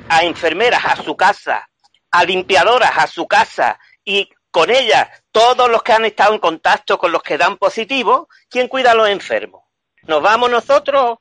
a 0.08 0.24
enfermeras 0.24 0.84
a 0.84 0.96
su 0.96 1.16
casa, 1.16 1.68
a 2.10 2.24
limpiadoras 2.24 2.98
a 2.98 3.06
su 3.06 3.28
casa, 3.28 3.78
y 4.04 4.28
con 4.50 4.70
ellas 4.70 5.08
todos 5.30 5.70
los 5.70 5.84
que 5.84 5.92
han 5.92 6.04
estado 6.04 6.34
en 6.34 6.40
contacto 6.40 6.98
con 6.98 7.12
los 7.12 7.22
que 7.22 7.38
dan 7.38 7.58
positivo, 7.58 8.28
¿quién 8.48 8.66
cuida 8.66 8.90
a 8.90 8.94
los 8.94 9.08
enfermos? 9.08 9.62
¿Nos 10.02 10.20
vamos 10.22 10.50
nosotros 10.50 11.18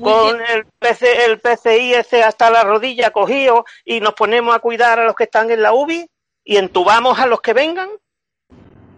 con 0.00 0.40
el, 0.40 0.66
PC, 0.78 1.24
el 1.26 1.40
PCI 1.40 1.94
ese 1.94 2.22
hasta 2.22 2.50
la 2.50 2.64
rodilla 2.64 3.10
cogido 3.10 3.64
y 3.84 4.00
nos 4.00 4.14
ponemos 4.14 4.54
a 4.54 4.58
cuidar 4.58 4.98
a 4.98 5.04
los 5.04 5.14
que 5.14 5.24
están 5.24 5.50
en 5.50 5.62
la 5.62 5.72
UBI 5.72 6.08
y 6.44 6.56
entubamos 6.56 7.18
a 7.18 7.26
los 7.26 7.40
que 7.40 7.52
vengan. 7.52 7.90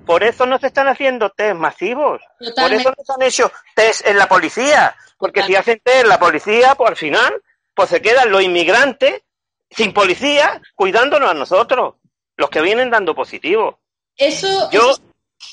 Por 0.07 0.23
eso 0.23 0.47
no 0.47 0.59
se 0.59 0.69
están 0.69 0.89
haciendo 0.89 1.31
test 1.31 1.57
masivos. 1.57 2.23
Por 2.39 2.73
eso 2.73 2.91
no 2.91 3.05
se 3.05 3.13
han 3.13 3.23
hecho 3.23 3.51
test 3.75 4.07
en 4.07 4.19
la 4.19 4.29
policía. 4.29 4.97
Porque 5.19 5.43
si 5.43 5.57
hacen 5.57 5.81
test 5.83 6.03
en 6.03 6.09
la 6.09 6.19
policía, 6.19 6.75
pues 6.77 6.91
al 6.91 6.97
final, 6.97 7.43
pues 7.75 7.91
se 7.91 8.01
quedan 8.01 8.31
los 8.31 8.43
inmigrantes 8.43 9.23
sin 9.71 9.93
policía 9.93 10.61
cuidándonos 10.75 11.31
a 11.31 11.35
nosotros, 11.35 11.95
los 12.37 12.51
que 12.51 12.61
vienen 12.61 12.91
dando 12.91 13.15
positivo. 13.15 13.81
Eso, 14.17 14.71
Yo, 14.71 14.93
eso, 14.93 15.03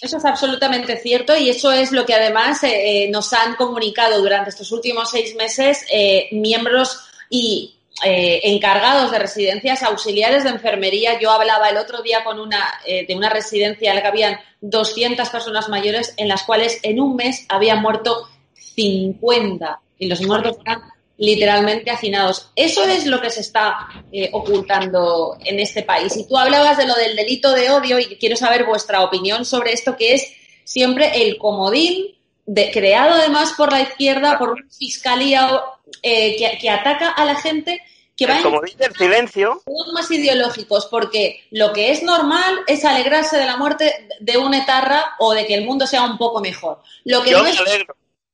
es 0.02 0.26
absolutamente 0.26 0.98
cierto 0.98 1.36
y 1.36 1.50
eso 1.50 1.72
es 1.72 1.92
lo 1.92 2.06
que 2.06 2.14
además 2.14 2.64
eh, 2.64 3.06
eh, 3.06 3.12
nos 3.12 3.34
han 3.34 3.56
comunicado 3.56 4.22
durante 4.22 4.50
estos 4.50 4.72
últimos 4.72 5.12
seis 5.12 5.36
meses 5.36 5.86
eh, 5.92 6.28
miembros 6.32 7.00
y 7.30 7.76
encargados 8.06 9.12
de 9.12 9.20
residencias 9.20 9.84
auxiliares 9.84 10.44
de 10.44 10.50
enfermería. 10.50 11.20
Yo 11.20 11.32
hablaba 11.32 11.70
el 11.70 11.78
otro 11.78 12.02
día 12.02 12.24
con 12.24 12.40
una 12.40 12.60
de 12.86 13.16
una 13.16 13.30
residencia 13.30 13.92
en 13.92 13.96
la 13.96 14.02
que 14.02 14.08
habían 14.08 14.40
200 14.62 15.30
personas 15.30 15.70
mayores 15.70 16.14
en 16.18 16.28
las 16.28 16.44
cuales 16.44 16.80
en 16.82 17.00
un 17.00 17.16
mes 17.16 17.46
habían 17.48 17.82
muerto 17.82 18.28
50 18.56 19.80
y 20.00 20.08
los 20.08 20.22
muertos 20.22 20.58
eran 20.66 20.82
literalmente 21.18 21.92
hacinados. 21.92 22.52
Eso 22.56 22.84
es 22.86 23.06
lo 23.06 23.22
que 23.22 23.30
se 23.30 23.42
está 23.42 23.88
eh, 24.12 24.30
ocultando 24.34 25.38
en 25.44 25.60
este 25.60 25.84
país. 25.84 26.16
Y 26.18 26.28
tú 26.28 26.38
hablabas 26.38 26.78
de 26.78 26.88
lo 26.88 26.96
del 26.96 27.16
delito 27.16 27.54
de 27.54 27.70
odio 27.70 28.00
y 28.00 28.18
quiero 28.18 28.36
saber 28.36 28.66
vuestra 28.66 29.04
opinión 29.04 29.46
sobre 29.46 29.74
esto, 29.74 29.96
que 29.96 30.16
es 30.16 30.34
siempre 30.64 31.24
el 31.24 31.38
comodín 31.38 32.16
de, 32.46 32.72
creado 32.72 33.14
además 33.14 33.54
por 33.54 33.72
la 33.72 33.82
izquierda, 33.82 34.38
por 34.38 34.50
una 34.50 34.66
fiscalía 34.70 35.62
eh, 36.02 36.36
que, 36.60 36.70
ataca 36.70 37.10
a 37.10 37.26
la 37.26 37.36
gente 37.36 37.82
que 38.18 38.26
va 38.26 38.38
el 38.38 38.44
comodín 38.44 38.78
del 38.78 38.96
silencio. 38.96 39.62
más 39.94 40.10
ideológicos, 40.12 40.88
porque 40.88 41.46
lo 41.52 41.74
que 41.74 41.92
es 41.92 42.04
normal 42.04 42.60
es 42.68 42.86
alegrarse 42.86 43.38
de 43.38 43.46
la 43.46 43.58
muerte 43.58 44.08
de 44.20 44.38
un 44.38 44.54
etarra 44.54 45.16
o 45.20 45.34
de 45.34 45.46
que 45.46 45.54
el 45.54 45.66
mundo 45.66 45.88
sea 45.88 46.04
un 46.04 46.18
poco 46.18 46.42
mejor. 46.42 46.82
Lo 47.06 47.24
que 47.24 47.32
no 47.32 47.46
es, 47.46 47.60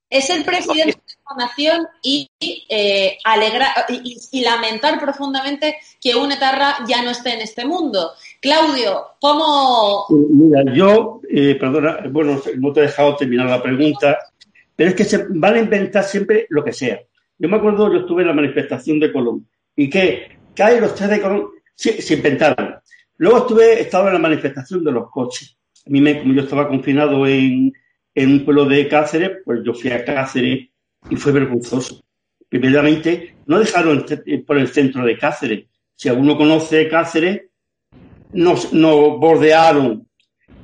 es 0.09 0.29
el 0.29 0.43
presidente 0.43 0.99
nación 1.37 1.87
y, 2.01 2.29
eh, 2.39 3.17
y, 4.31 4.41
lamentar 4.41 4.99
profundamente 4.99 5.77
que 6.01 6.15
un 6.15 6.31
etarra 6.31 6.77
ya 6.87 7.03
no 7.03 7.11
esté 7.11 7.33
en 7.33 7.41
este 7.41 7.65
mundo. 7.65 8.11
Claudio, 8.41 9.03
¿cómo...? 9.19 10.05
Mira, 10.09 10.63
yo, 10.73 11.21
eh, 11.29 11.55
perdona, 11.55 11.99
bueno, 12.09 12.41
no 12.57 12.73
te 12.73 12.79
he 12.79 12.83
dejado 12.83 13.15
terminar 13.15 13.47
la 13.47 13.61
pregunta, 13.61 14.17
pero 14.75 14.89
es 14.89 14.95
que 14.95 15.05
se 15.05 15.25
van 15.29 15.55
a 15.55 15.59
inventar 15.59 16.03
siempre 16.03 16.47
lo 16.49 16.63
que 16.63 16.73
sea. 16.73 16.99
Yo 17.37 17.49
me 17.49 17.57
acuerdo, 17.57 17.91
yo 17.91 17.99
estuve 17.99 18.21
en 18.23 18.29
la 18.29 18.33
manifestación 18.33 18.99
de 18.99 19.11
Colón 19.11 19.47
y 19.75 19.89
que 19.89 20.39
cae 20.55 20.81
los 20.81 20.95
tres 20.95 21.09
de 21.09 21.21
Colón, 21.21 21.49
se, 21.75 22.13
inventaron. 22.13 22.75
Luego 23.17 23.39
estuve, 23.39 23.81
estaba 23.81 24.07
en 24.07 24.13
la 24.13 24.19
manifestación 24.19 24.83
de 24.83 24.91
los 24.91 25.09
coches. 25.09 25.57
A 25.85 25.89
mí, 25.89 26.01
me, 26.01 26.19
como 26.19 26.33
yo 26.33 26.41
estaba 26.41 26.67
confinado 26.67 27.25
en, 27.25 27.73
en 28.15 28.31
un 28.31 28.45
pueblo 28.45 28.65
de 28.65 28.87
Cáceres, 28.87 29.39
pues 29.45 29.59
yo 29.63 29.73
fui 29.73 29.91
a 29.91 30.03
Cáceres 30.03 30.68
y 31.09 31.15
fue 31.15 31.31
vergonzoso. 31.31 32.01
Primeramente, 32.47 33.35
no 33.45 33.59
dejaron 33.59 34.05
por 34.45 34.57
el 34.57 34.67
centro 34.69 35.05
de 35.05 35.17
Cáceres. 35.17 35.67
Si 35.95 36.09
alguno 36.09 36.37
conoce 36.37 36.87
Cáceres, 36.87 37.43
nos, 38.33 38.71
bordearon 38.71 40.07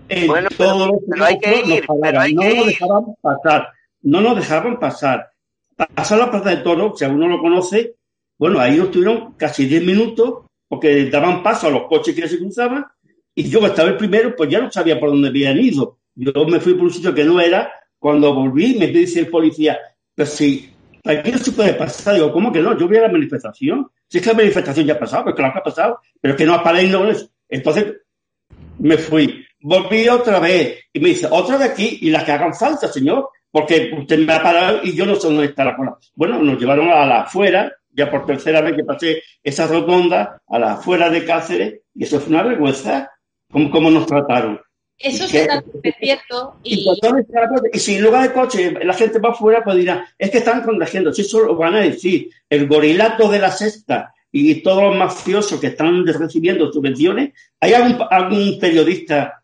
en 0.07 0.27
bueno, 0.27 0.49
todos 0.55 0.87
los 0.87 1.01
no 1.07 2.53
nos 2.53 2.65
dejaban 2.67 3.15
pasar. 3.21 3.69
No 4.01 4.21
nos 4.21 4.35
dejaban 4.35 4.79
pasar. 4.79 5.31
Pasar 5.93 6.19
la 6.19 6.31
plaza 6.31 6.51
de 6.51 6.57
toro, 6.57 6.93
si 6.95 7.05
alguno 7.05 7.27
lo 7.27 7.39
conoce, 7.39 7.95
bueno, 8.37 8.59
ahí 8.59 8.77
nos 8.77 8.91
tuvieron 8.91 9.33
casi 9.33 9.65
10 9.65 9.83
minutos 9.83 10.45
porque 10.67 11.09
daban 11.09 11.43
paso 11.43 11.67
a 11.67 11.71
los 11.71 11.87
coches 11.87 12.15
que 12.15 12.27
se 12.27 12.37
cruzaban 12.37 12.85
y 13.33 13.49
yo 13.49 13.59
que 13.59 13.67
estaba 13.67 13.89
el 13.89 13.97
primero, 13.97 14.35
pues 14.35 14.49
ya 14.49 14.61
no 14.61 14.71
sabía 14.71 14.99
por 14.99 15.09
dónde 15.09 15.29
habían 15.29 15.59
ido. 15.59 15.97
Yo 16.15 16.31
me 16.45 16.59
fui 16.59 16.73
por 16.75 16.83
un 16.83 16.93
sitio 16.93 17.13
que 17.13 17.25
no 17.25 17.41
era. 17.41 17.71
Cuando 17.99 18.33
volví, 18.33 18.75
me 18.77 18.87
dice 18.87 19.19
el 19.19 19.27
policía, 19.27 19.77
pero 20.15 20.29
si 20.29 20.73
aquí 21.05 21.31
no 21.31 21.37
se 21.37 21.51
puede 21.51 21.73
pasar. 21.73 22.15
Digo, 22.15 22.31
¿cómo 22.31 22.51
que 22.51 22.61
no? 22.61 22.77
Yo 22.77 22.87
voy 22.87 22.97
a 22.97 23.01
la 23.01 23.09
manifestación. 23.09 23.87
Si 24.07 24.17
es 24.17 24.23
que 24.23 24.29
la 24.31 24.37
manifestación 24.37 24.85
ya 24.85 24.93
ha 24.93 24.99
pasado, 24.99 25.23
pues 25.25 25.35
claro 25.35 25.53
que 25.53 25.59
ha 25.59 25.63
pasado, 25.63 25.99
pero 26.19 26.35
que 26.35 26.45
no 26.45 26.53
ha 26.53 26.63
parado 26.63 27.09
eso. 27.09 27.29
Entonces 27.49 27.93
me 28.79 28.97
fui. 28.97 29.45
Volví 29.61 30.07
otra 30.09 30.39
vez 30.39 30.85
y 30.93 30.99
me 30.99 31.09
dice, 31.09 31.27
otra 31.29 31.57
de 31.57 31.65
aquí 31.65 31.99
y 32.01 32.09
las 32.09 32.23
que 32.23 32.31
hagan 32.31 32.53
falta, 32.53 32.87
señor, 32.87 33.29
porque 33.49 33.91
usted 33.97 34.19
me 34.19 34.33
ha 34.33 34.43
parado 34.43 34.79
y 34.83 34.93
yo 34.93 35.05
no 35.05 35.15
sé 35.15 35.27
dónde 35.27 35.45
está 35.45 35.65
la 35.65 35.75
cola. 35.75 35.97
Bueno, 36.13 36.41
nos 36.41 36.59
llevaron 36.59 36.89
a 36.89 37.05
la 37.05 37.21
afuera, 37.21 37.71
ya 37.89 38.11
por 38.11 38.25
tercera 38.25 38.61
vez 38.61 38.75
que 38.75 38.83
pasé 38.83 39.23
esa 39.41 39.65
rotonda, 39.65 40.41
a 40.47 40.59
la 40.59 40.73
afuera 40.73 41.09
de 41.09 41.25
Cáceres, 41.25 41.81
y 41.95 42.03
eso 42.03 42.19
fue 42.19 42.33
una 42.33 42.43
vergüenza, 42.43 43.09
cómo, 43.49 43.71
cómo 43.71 43.89
nos 43.89 44.05
trataron. 44.05 44.59
Eso 44.97 45.25
es 45.25 45.31
cierto. 45.99 46.55
Y... 46.63 46.87
y 47.73 47.79
si 47.79 47.95
en 47.95 48.03
lugar 48.03 48.27
de 48.27 48.33
coche 48.33 48.71
la 48.71 48.93
gente 48.93 49.19
va 49.19 49.29
afuera, 49.29 49.63
pues 49.63 49.77
dirá, 49.77 50.07
es 50.17 50.31
que 50.31 50.37
están 50.37 50.63
contagiando. 50.63 51.11
Si 51.13 51.21
eso 51.21 51.41
lo 51.41 51.55
van 51.55 51.75
a 51.75 51.81
decir, 51.81 52.29
el 52.49 52.67
gorilato 52.67 53.29
de 53.29 53.39
la 53.39 53.51
sexta 53.51 54.13
y 54.31 54.61
todos 54.61 54.83
los 54.83 54.95
mafiosos 54.95 55.59
que 55.59 55.67
están 55.67 56.05
recibiendo 56.07 56.71
subvenciones, 56.71 57.33
¿hay 57.59 57.73
algún, 57.73 58.59
periodista, 58.59 59.43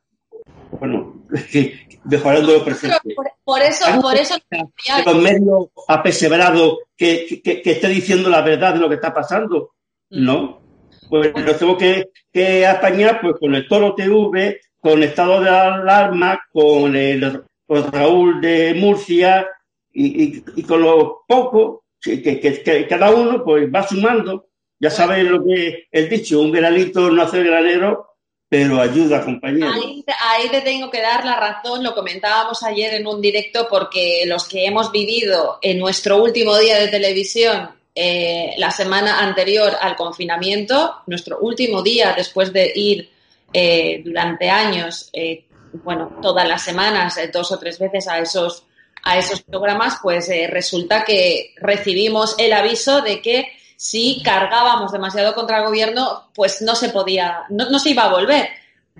bueno, 0.79 1.25
mejorando 2.05 2.53
lo 2.53 2.65
presente? 2.65 3.15
Por, 3.43 3.61
eso, 3.61 3.85
por 4.01 4.15
eso. 4.15 4.35
De 4.49 5.03
los 5.05 5.21
medios 5.21 5.67
apesebrados 5.87 6.79
que, 6.95 7.41
que, 7.43 7.61
esté 7.65 7.87
diciendo 7.89 8.29
la 8.29 8.41
verdad 8.41 8.73
de 8.73 8.79
lo 8.79 8.87
que 8.87 8.95
está 8.95 9.13
pasando, 9.13 9.75
mm. 10.09 10.25
¿no? 10.25 10.61
Pues 11.09 11.33
nos 11.35 11.57
tengo 11.57 11.77
que, 11.77 12.09
que 12.31 12.65
apañar 12.65 13.19
pues 13.21 13.35
con 13.37 13.53
el 13.53 13.67
Toro 13.67 13.95
TV, 13.95 14.61
con 14.81 15.03
estado 15.03 15.41
de 15.41 15.49
alarma, 15.49 16.41
con 16.51 16.95
el 16.95 17.43
Raúl 17.67 18.41
de 18.41 18.73
Murcia 18.73 19.47
y, 19.93 20.41
con 20.63 20.81
lo 20.81 21.23
poco 21.27 21.85
que, 22.01 22.85
cada 22.89 23.11
uno 23.11 23.43
pues 23.43 23.69
va 23.73 23.87
sumando. 23.87 24.47
Ya 24.79 24.89
sabes 24.89 25.23
lo 25.25 25.45
que 25.45 25.85
el 25.91 26.09
dicho, 26.09 26.41
un 26.41 26.51
granito 26.51 27.11
no 27.11 27.21
hace 27.21 27.43
granero, 27.43 28.07
pero 28.49 28.81
ayuda, 28.81 29.23
compañero. 29.23 29.71
Ahí, 29.71 30.03
ahí 30.19 30.49
te 30.49 30.61
tengo 30.61 30.89
que 30.89 31.01
dar 31.01 31.23
la 31.23 31.39
razón, 31.39 31.83
lo 31.83 31.93
comentábamos 31.93 32.63
ayer 32.63 32.95
en 32.95 33.05
un 33.05 33.21
directo, 33.21 33.67
porque 33.69 34.23
los 34.25 34.47
que 34.47 34.65
hemos 34.65 34.91
vivido 34.91 35.59
en 35.61 35.77
nuestro 35.77 36.21
último 36.21 36.57
día 36.57 36.79
de 36.79 36.87
televisión 36.87 37.69
eh, 37.93 38.55
la 38.57 38.71
semana 38.71 39.19
anterior 39.19 39.73
al 39.79 39.95
confinamiento, 39.95 41.03
nuestro 41.07 41.39
último 41.39 41.83
día 41.83 42.13
después 42.15 42.51
de 42.51 42.71
ir 42.73 43.10
eh, 43.53 44.01
durante 44.03 44.49
años, 44.49 45.09
eh, 45.11 45.45
bueno, 45.83 46.19
todas 46.21 46.47
las 46.47 46.63
semanas, 46.63 47.17
eh, 47.17 47.29
dos 47.33 47.51
o 47.51 47.59
tres 47.59 47.79
veces 47.79 48.07
a 48.07 48.19
esos, 48.19 48.65
a 49.03 49.17
esos 49.17 49.41
programas, 49.41 49.97
pues 50.01 50.29
resulta 50.49 51.03
que 51.03 51.53
recibimos 51.57 52.35
el 52.37 52.53
aviso 52.53 53.01
de 53.01 53.21
que 53.21 53.47
si 53.75 54.21
cargábamos 54.23 54.91
demasiado 54.91 55.33
contra 55.33 55.57
el 55.57 55.65
gobierno, 55.65 56.29
pues 56.35 56.61
no 56.61 56.75
se 56.75 56.89
podía, 56.89 57.43
no, 57.49 57.79
se 57.79 57.89
iba 57.89 58.03
a 58.03 58.11
volver. 58.11 58.49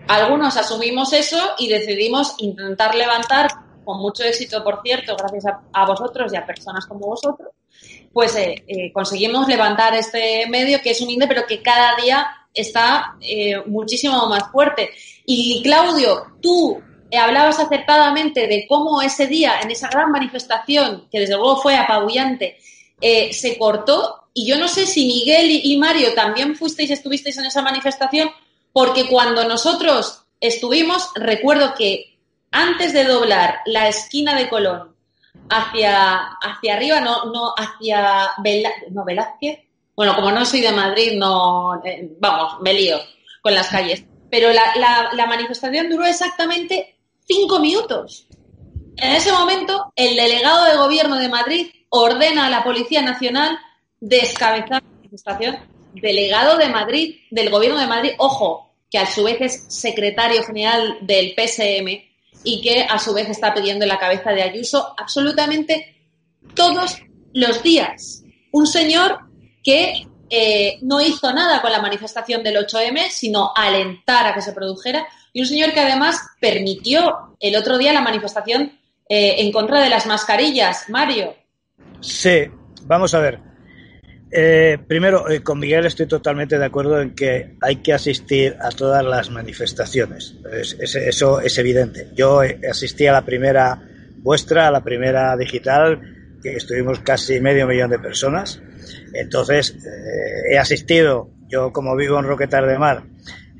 Algunos 0.08 0.58
asumimos 0.58 1.14
eso 1.14 1.38
y 1.60 1.68
decidimos 1.68 2.36
intentar 2.40 2.96
levantar, 2.96 3.52
con 3.86 4.00
mucho 4.00 4.24
éxito, 4.24 4.64
por 4.64 4.82
cierto, 4.82 5.16
gracias 5.16 5.46
a, 5.72 5.86
vosotros 5.86 6.34
y 6.34 6.36
a 6.36 6.46
personas 6.46 6.86
como 6.88 7.08
vosotros, 7.08 7.50
pues 8.12 8.36
conseguimos 8.94 9.48
levantar 9.48 9.94
este 9.94 10.48
medio 10.50 10.82
que 10.82 10.92
es 10.92 11.02
humilde, 11.02 11.28
pero 11.28 11.46
que 11.46 11.62
cada 11.62 11.96
día 11.96 12.41
está 12.54 13.16
eh, 13.22 13.62
muchísimo 13.66 14.28
más 14.28 14.52
fuerte. 14.52 14.92
Y 15.26 15.62
Claudio, 15.64 16.34
tú 16.42 16.82
hablabas 17.18 17.60
acertadamente 17.60 18.48
de 18.48 18.66
cómo 18.68 19.02
ese 19.02 19.28
día, 19.28 19.60
en 19.62 19.72
esa 19.72 19.90
gran 19.90 20.12
manifestación, 20.12 21.08
que 21.12 21.20
desde 21.20 21.36
luego 21.36 21.58
fue 21.58 21.76
apabullante, 21.76 22.58
eh, 23.00 23.34
se 23.34 23.58
cortó. 23.58 24.28
Y 24.34 24.48
yo 24.48 24.58
no 24.58 24.68
sé 24.68 24.86
si 24.86 25.06
Miguel 25.08 25.62
y 25.64 25.78
Mario 25.78 26.14
también 26.14 26.56
fuisteis, 26.56 26.92
estuvisteis 26.92 27.38
en 27.38 27.46
esa 27.46 27.62
manifestación, 27.62 28.30
porque 28.72 29.08
cuando 29.08 29.44
nosotros 29.46 30.24
estuvimos, 30.40 31.10
recuerdo 31.16 31.74
que 31.76 32.18
antes 32.52 32.94
de 32.94 33.04
doblar 33.04 33.60
la 33.66 33.88
esquina 33.88 34.36
de 34.36 34.50
Colón 34.50 34.96
hacia, 35.50 36.18
hacia 36.42 36.76
arriba, 36.76 37.02
no, 37.02 37.26
no, 37.26 37.54
hacia 37.58 38.32
no, 38.92 39.06
Velázquez, 39.06 39.60
bueno, 40.02 40.16
como 40.16 40.32
no 40.32 40.44
soy 40.48 40.62
de 40.62 40.72
Madrid, 40.72 41.12
no, 41.16 41.80
eh, 41.86 42.10
vamos, 42.20 42.60
me 42.62 42.74
lío 42.74 42.98
con 43.40 43.54
las 43.54 43.68
calles. 43.68 44.04
Pero 44.32 44.52
la, 44.52 45.28
manifestación 45.28 45.92
duró 45.92 46.08
exactamente 46.08 46.96
cinco 47.24 47.60
minutos. 47.60 48.26
En 48.98 49.12
ese 49.12 49.32
momento, 49.32 49.94
el 49.96 50.16
delegado 50.16 50.66
de 50.66 50.78
gobierno 50.78 51.20
de 51.20 51.30
Madrid 51.30 51.68
ordena 51.90 52.48
a 52.48 52.50
la 52.50 52.64
Policía 52.64 53.04
Nacional 53.04 53.60
descabezar 54.00 54.82
la 54.82 54.90
manifestación. 54.96 55.58
Delegado 55.94 56.58
de 56.58 56.70
Madrid, 56.70 57.18
del 57.30 57.52
gobierno 57.52 57.80
de 57.80 57.86
Madrid, 57.86 58.14
ojo, 58.18 58.74
que 58.90 58.98
a 58.98 59.06
su 59.06 59.24
vez 59.24 59.40
es 59.40 59.66
secretario 59.68 60.42
general 60.42 60.98
del 61.02 61.36
PSM 61.36 61.88
y 62.44 62.62
que 62.64 62.88
a 62.90 62.98
su 62.98 63.14
vez 63.14 63.30
está 63.30 63.54
pidiendo 63.54 63.86
la 63.86 64.00
cabeza 64.00 64.32
de 64.32 64.42
Ayuso. 64.42 64.96
Absolutamente 64.98 65.96
todos 66.56 66.98
los 67.34 67.62
días. 67.62 68.24
Un 68.52 68.66
señor 68.66 69.31
que 69.64 70.08
eh, 70.30 70.78
no 70.82 71.02
hizo 71.02 71.34
nada 71.34 71.62
con 71.62 71.72
la 71.72 71.82
manifestación 71.82 72.42
del 72.42 72.56
8M, 72.56 73.10
sino 73.10 73.52
alentar 73.56 74.28
a 74.28 74.34
que 74.34 74.42
se 74.42 74.54
produjera, 74.54 75.06
y 75.34 75.42
un 75.42 75.46
señor 75.46 75.74
que 75.74 75.82
además 75.82 76.22
permitió 76.40 77.36
el 77.40 77.56
otro 77.56 77.78
día 77.78 77.94
la 77.94 78.02
manifestación 78.02 78.72
eh, 79.10 79.36
en 79.40 79.52
contra 79.52 79.82
de 79.82 79.90
las 79.90 80.06
mascarillas. 80.06 80.90
Mario. 80.90 81.36
Sí, 82.00 82.46
vamos 82.84 83.14
a 83.14 83.20
ver. 83.20 83.40
Eh, 84.32 84.78
primero, 84.88 85.26
con 85.44 85.60
Miguel 85.60 85.86
estoy 85.86 86.08
totalmente 86.08 86.58
de 86.58 86.64
acuerdo 86.64 87.02
en 87.02 87.14
que 87.14 87.58
hay 87.60 87.78
que 87.78 87.92
asistir 87.92 88.56
a 88.62 88.70
todas 88.70 89.04
las 89.04 89.30
manifestaciones. 89.30 90.38
eso 90.80 91.42
es 91.42 91.58
evidente. 91.58 92.08
Yo 92.14 92.42
asistí 92.70 93.06
a 93.08 93.12
la 93.12 93.26
primera 93.26 93.82
vuestra, 94.22 94.68
a 94.68 94.72
la 94.72 94.82
primera 94.82 95.36
digital, 95.36 96.00
que 96.42 96.56
estuvimos 96.56 97.00
casi 97.00 97.42
medio 97.42 97.68
millón 97.68 97.90
de 97.90 98.00
personas. 98.00 98.62
Entonces, 99.14 99.76
eh, 99.86 100.54
he 100.54 100.58
asistido, 100.58 101.30
yo 101.48 101.72
como 101.72 101.96
vivo 101.96 102.20
en 102.20 102.26
Roquetas 102.26 102.68
de 102.68 102.78
Mar, 102.78 103.04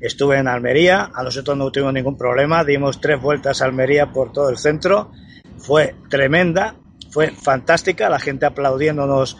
estuve 0.00 0.38
en 0.38 0.48
Almería, 0.48 1.10
a 1.14 1.22
nosotros 1.22 1.56
no 1.56 1.70
tuvimos 1.70 1.92
ningún 1.92 2.16
problema, 2.16 2.64
dimos 2.64 3.00
tres 3.00 3.20
vueltas 3.20 3.62
a 3.62 3.66
Almería 3.66 4.12
por 4.12 4.32
todo 4.32 4.50
el 4.50 4.58
centro, 4.58 5.12
fue 5.58 5.94
tremenda, 6.08 6.74
fue 7.10 7.30
fantástica, 7.30 8.08
la 8.08 8.18
gente 8.18 8.46
aplaudiéndonos 8.46 9.36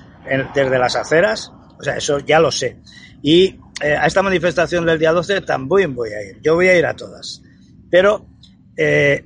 desde 0.55 0.79
las 0.79 0.95
aceras, 0.95 1.53
o 1.79 1.83
sea, 1.83 1.97
eso 1.97 2.21
ya 2.21 2.39
lo 2.39 2.53
sé. 2.53 2.77
Y 3.23 3.59
eh, 3.83 3.97
a 3.97 4.07
esta 4.07 4.23
manifestación 4.23 4.87
del 4.87 4.99
día 4.99 5.13
12 5.13 5.41
también 5.41 5.95
voy 5.95 6.11
a 6.11 6.23
ir, 6.23 6.41
yo 6.43 6.55
voy 6.55 6.69
a 6.69 6.79
ir 6.79 6.87
a 6.87 6.95
todas. 6.95 7.43
Pero 7.91 8.27
eh, 8.77 9.25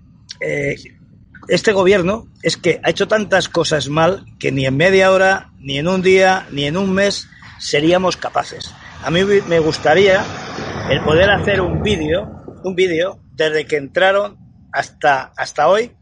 este 1.48 1.72
gobierno 1.72 2.26
es 2.42 2.56
que 2.56 2.80
ha 2.82 2.90
hecho 2.90 3.08
tantas 3.08 3.48
cosas 3.48 3.88
mal 3.88 4.24
que 4.38 4.52
ni 4.52 4.66
en 4.66 4.76
media 4.76 5.10
hora, 5.12 5.50
ni 5.58 5.78
en 5.78 5.88
un 5.88 6.02
día, 6.02 6.46
ni 6.50 6.64
en 6.64 6.76
un 6.76 6.92
mes 6.92 7.28
seríamos 7.58 8.16
capaces. 8.16 8.72
A 9.02 9.10
mí 9.10 9.20
me 9.24 9.58
gustaría 9.58 10.24
el 10.90 11.00
poder 11.02 11.30
hacer 11.30 11.60
un 11.60 11.82
vídeo, 11.82 12.44
un 12.64 12.74
vídeo 12.74 13.20
desde 13.32 13.66
que 13.66 13.76
entraron 13.76 14.38
hasta, 14.72 15.32
hasta 15.36 15.68
hoy, 15.68 15.92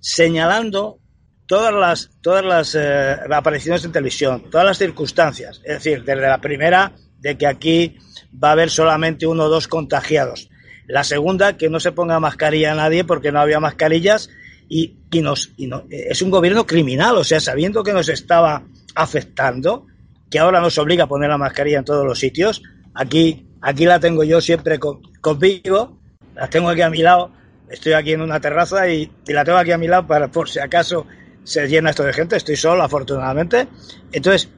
señalando 0.00 0.98
todas 1.46 1.74
las, 1.74 2.10
todas 2.22 2.44
las 2.44 2.74
eh, 2.74 3.16
apariciones 3.30 3.84
en 3.84 3.92
televisión, 3.92 4.50
todas 4.50 4.66
las 4.66 4.78
circunstancias. 4.78 5.60
Es 5.64 5.74
decir, 5.74 6.04
desde 6.04 6.22
la 6.22 6.40
primera 6.40 6.92
de 7.18 7.36
que 7.36 7.46
aquí 7.46 7.98
va 8.32 8.48
a 8.50 8.52
haber 8.52 8.70
solamente 8.70 9.26
uno 9.26 9.44
o 9.44 9.48
dos 9.48 9.68
contagiados. 9.68 10.48
La 10.86 11.04
segunda, 11.04 11.56
que 11.56 11.68
no 11.68 11.78
se 11.78 11.92
ponga 11.92 12.18
mascarilla 12.20 12.72
a 12.72 12.76
nadie 12.76 13.04
porque 13.04 13.30
no 13.30 13.40
había 13.40 13.60
mascarillas 13.60 14.30
y, 14.70 14.96
y 15.10 15.20
nos, 15.20 15.50
y 15.56 15.66
no, 15.66 15.84
es 15.90 16.22
un 16.22 16.30
gobierno 16.30 16.64
criminal, 16.64 17.16
o 17.16 17.24
sea, 17.24 17.40
sabiendo 17.40 17.82
que 17.82 17.92
nos 17.92 18.08
estaba 18.08 18.62
afectando, 18.94 19.86
que 20.30 20.38
ahora 20.38 20.60
nos 20.60 20.78
obliga 20.78 21.04
a 21.04 21.08
poner 21.08 21.28
la 21.28 21.36
mascarilla 21.36 21.80
en 21.80 21.84
todos 21.84 22.06
los 22.06 22.20
sitios, 22.20 22.62
aquí, 22.94 23.48
aquí 23.60 23.84
la 23.84 23.98
tengo 23.98 24.22
yo 24.22 24.40
siempre 24.40 24.78
conmigo, 24.78 25.98
la 26.36 26.48
tengo 26.48 26.68
aquí 26.68 26.82
a 26.82 26.88
mi 26.88 27.02
lado, 27.02 27.32
estoy 27.68 27.94
aquí 27.94 28.12
en 28.12 28.22
una 28.22 28.40
terraza 28.40 28.88
y, 28.88 29.10
y, 29.26 29.32
la 29.32 29.44
tengo 29.44 29.58
aquí 29.58 29.72
a 29.72 29.78
mi 29.78 29.88
lado 29.88 30.06
para 30.06 30.30
por 30.30 30.48
si 30.48 30.60
acaso 30.60 31.04
se 31.42 31.66
llena 31.66 31.90
esto 31.90 32.04
de 32.04 32.12
gente, 32.12 32.36
estoy 32.36 32.54
solo 32.54 32.84
afortunadamente. 32.84 33.66
Entonces, 34.12 34.50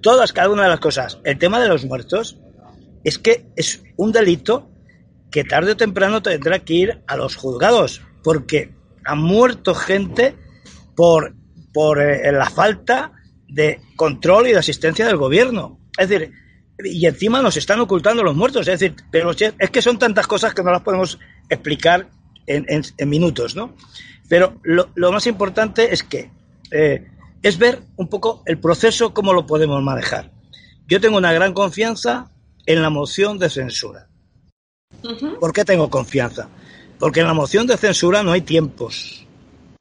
todas, 0.00 0.32
cada 0.32 0.48
una 0.48 0.62
de 0.62 0.70
las 0.70 0.80
cosas. 0.80 1.18
El 1.24 1.36
tema 1.36 1.60
de 1.60 1.68
los 1.68 1.84
muertos 1.84 2.38
es 3.04 3.18
que 3.18 3.44
es 3.56 3.82
un 3.96 4.10
delito 4.10 4.70
que 5.30 5.44
tarde 5.44 5.72
o 5.72 5.76
temprano 5.76 6.22
tendrá 6.22 6.60
que 6.60 6.74
ir 6.74 7.02
a 7.06 7.16
los 7.16 7.36
juzgados, 7.36 8.00
porque 8.24 8.79
ha 9.04 9.14
muerto 9.14 9.74
gente 9.74 10.34
por, 10.94 11.34
por 11.72 12.00
eh, 12.00 12.30
la 12.32 12.48
falta 12.50 13.12
de 13.48 13.80
control 13.96 14.48
y 14.48 14.52
de 14.52 14.58
asistencia 14.58 15.06
del 15.06 15.16
gobierno. 15.16 15.78
Es 15.98 16.08
decir, 16.08 16.32
y 16.84 17.06
encima 17.06 17.42
nos 17.42 17.56
están 17.56 17.80
ocultando 17.80 18.22
los 18.22 18.36
muertos. 18.36 18.68
Es 18.68 18.80
decir, 18.80 18.96
pero 19.10 19.32
es 19.32 19.70
que 19.70 19.82
son 19.82 19.98
tantas 19.98 20.26
cosas 20.26 20.54
que 20.54 20.62
no 20.62 20.70
las 20.70 20.82
podemos 20.82 21.18
explicar 21.48 22.08
en, 22.46 22.64
en, 22.68 23.08
minutos, 23.08 23.54
¿no? 23.54 23.74
Pero 24.28 24.58
lo, 24.62 24.90
lo, 24.94 25.12
más 25.12 25.26
importante 25.26 25.92
es 25.92 26.02
que 26.02 26.30
eh, 26.70 27.06
es 27.42 27.58
ver 27.58 27.82
un 27.96 28.08
poco 28.08 28.42
el 28.46 28.58
proceso, 28.58 29.12
cómo 29.12 29.32
lo 29.32 29.46
podemos 29.46 29.82
manejar. 29.82 30.30
Yo 30.86 31.00
tengo 31.00 31.18
una 31.18 31.32
gran 31.32 31.52
confianza 31.52 32.30
en 32.66 32.82
la 32.82 32.90
moción 32.90 33.38
de 33.38 33.50
censura. 33.50 34.08
¿Por 35.38 35.52
qué 35.52 35.64
tengo 35.64 35.88
confianza? 35.88 36.48
Porque 37.00 37.20
en 37.20 37.26
la 37.26 37.34
moción 37.34 37.66
de 37.66 37.76
censura 37.76 38.22
no 38.22 38.30
hay 38.30 38.42
tiempos. 38.42 39.26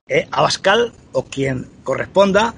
¿Eh? 0.08 0.28
Abascal 0.32 0.94
o 1.12 1.26
quien 1.26 1.68
corresponda 1.84 2.56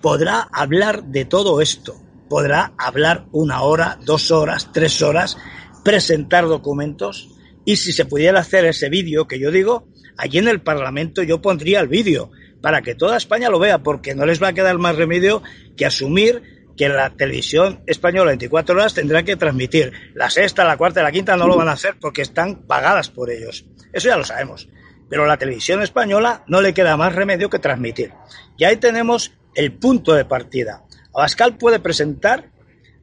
podrá 0.00 0.48
hablar 0.52 1.04
de 1.04 1.26
todo 1.26 1.60
esto. 1.60 2.00
Podrá 2.30 2.72
hablar 2.78 3.26
una 3.32 3.60
hora, 3.60 3.98
dos 4.04 4.30
horas, 4.30 4.70
tres 4.72 5.02
horas, 5.02 5.36
presentar 5.84 6.46
documentos 6.46 7.28
y 7.64 7.76
si 7.76 7.92
se 7.92 8.04
pudiera 8.04 8.40
hacer 8.40 8.64
ese 8.64 8.88
vídeo 8.88 9.26
que 9.26 9.38
yo 9.38 9.50
digo, 9.50 9.88
allí 10.16 10.38
en 10.38 10.48
el 10.48 10.62
Parlamento 10.62 11.22
yo 11.22 11.42
pondría 11.42 11.80
el 11.80 11.88
vídeo 11.88 12.30
para 12.60 12.82
que 12.82 12.94
toda 12.94 13.16
España 13.16 13.50
lo 13.50 13.58
vea, 13.58 13.82
porque 13.82 14.14
no 14.14 14.24
les 14.24 14.42
va 14.42 14.48
a 14.48 14.52
quedar 14.54 14.78
más 14.78 14.96
remedio 14.96 15.42
que 15.76 15.84
asumir 15.84 16.63
que 16.76 16.88
la 16.88 17.10
televisión 17.10 17.82
española 17.86 18.30
24 18.30 18.74
horas 18.74 18.94
tendrá 18.94 19.22
que 19.22 19.36
transmitir. 19.36 19.92
La 20.14 20.30
sexta, 20.30 20.64
la 20.64 20.76
cuarta 20.76 21.00
y 21.00 21.04
la 21.04 21.12
quinta 21.12 21.36
no 21.36 21.46
lo 21.46 21.56
van 21.56 21.68
a 21.68 21.72
hacer 21.72 21.96
porque 22.00 22.22
están 22.22 22.66
pagadas 22.66 23.10
por 23.10 23.30
ellos. 23.30 23.66
Eso 23.92 24.08
ya 24.08 24.16
lo 24.16 24.24
sabemos. 24.24 24.68
Pero 25.08 25.26
la 25.26 25.36
televisión 25.36 25.82
española 25.82 26.42
no 26.46 26.60
le 26.60 26.74
queda 26.74 26.96
más 26.96 27.14
remedio 27.14 27.50
que 27.50 27.58
transmitir. 27.58 28.12
Y 28.56 28.64
ahí 28.64 28.76
tenemos 28.76 29.32
el 29.54 29.72
punto 29.72 30.14
de 30.14 30.24
partida. 30.24 30.82
Abascal 31.14 31.56
puede 31.56 31.78
presentar 31.78 32.50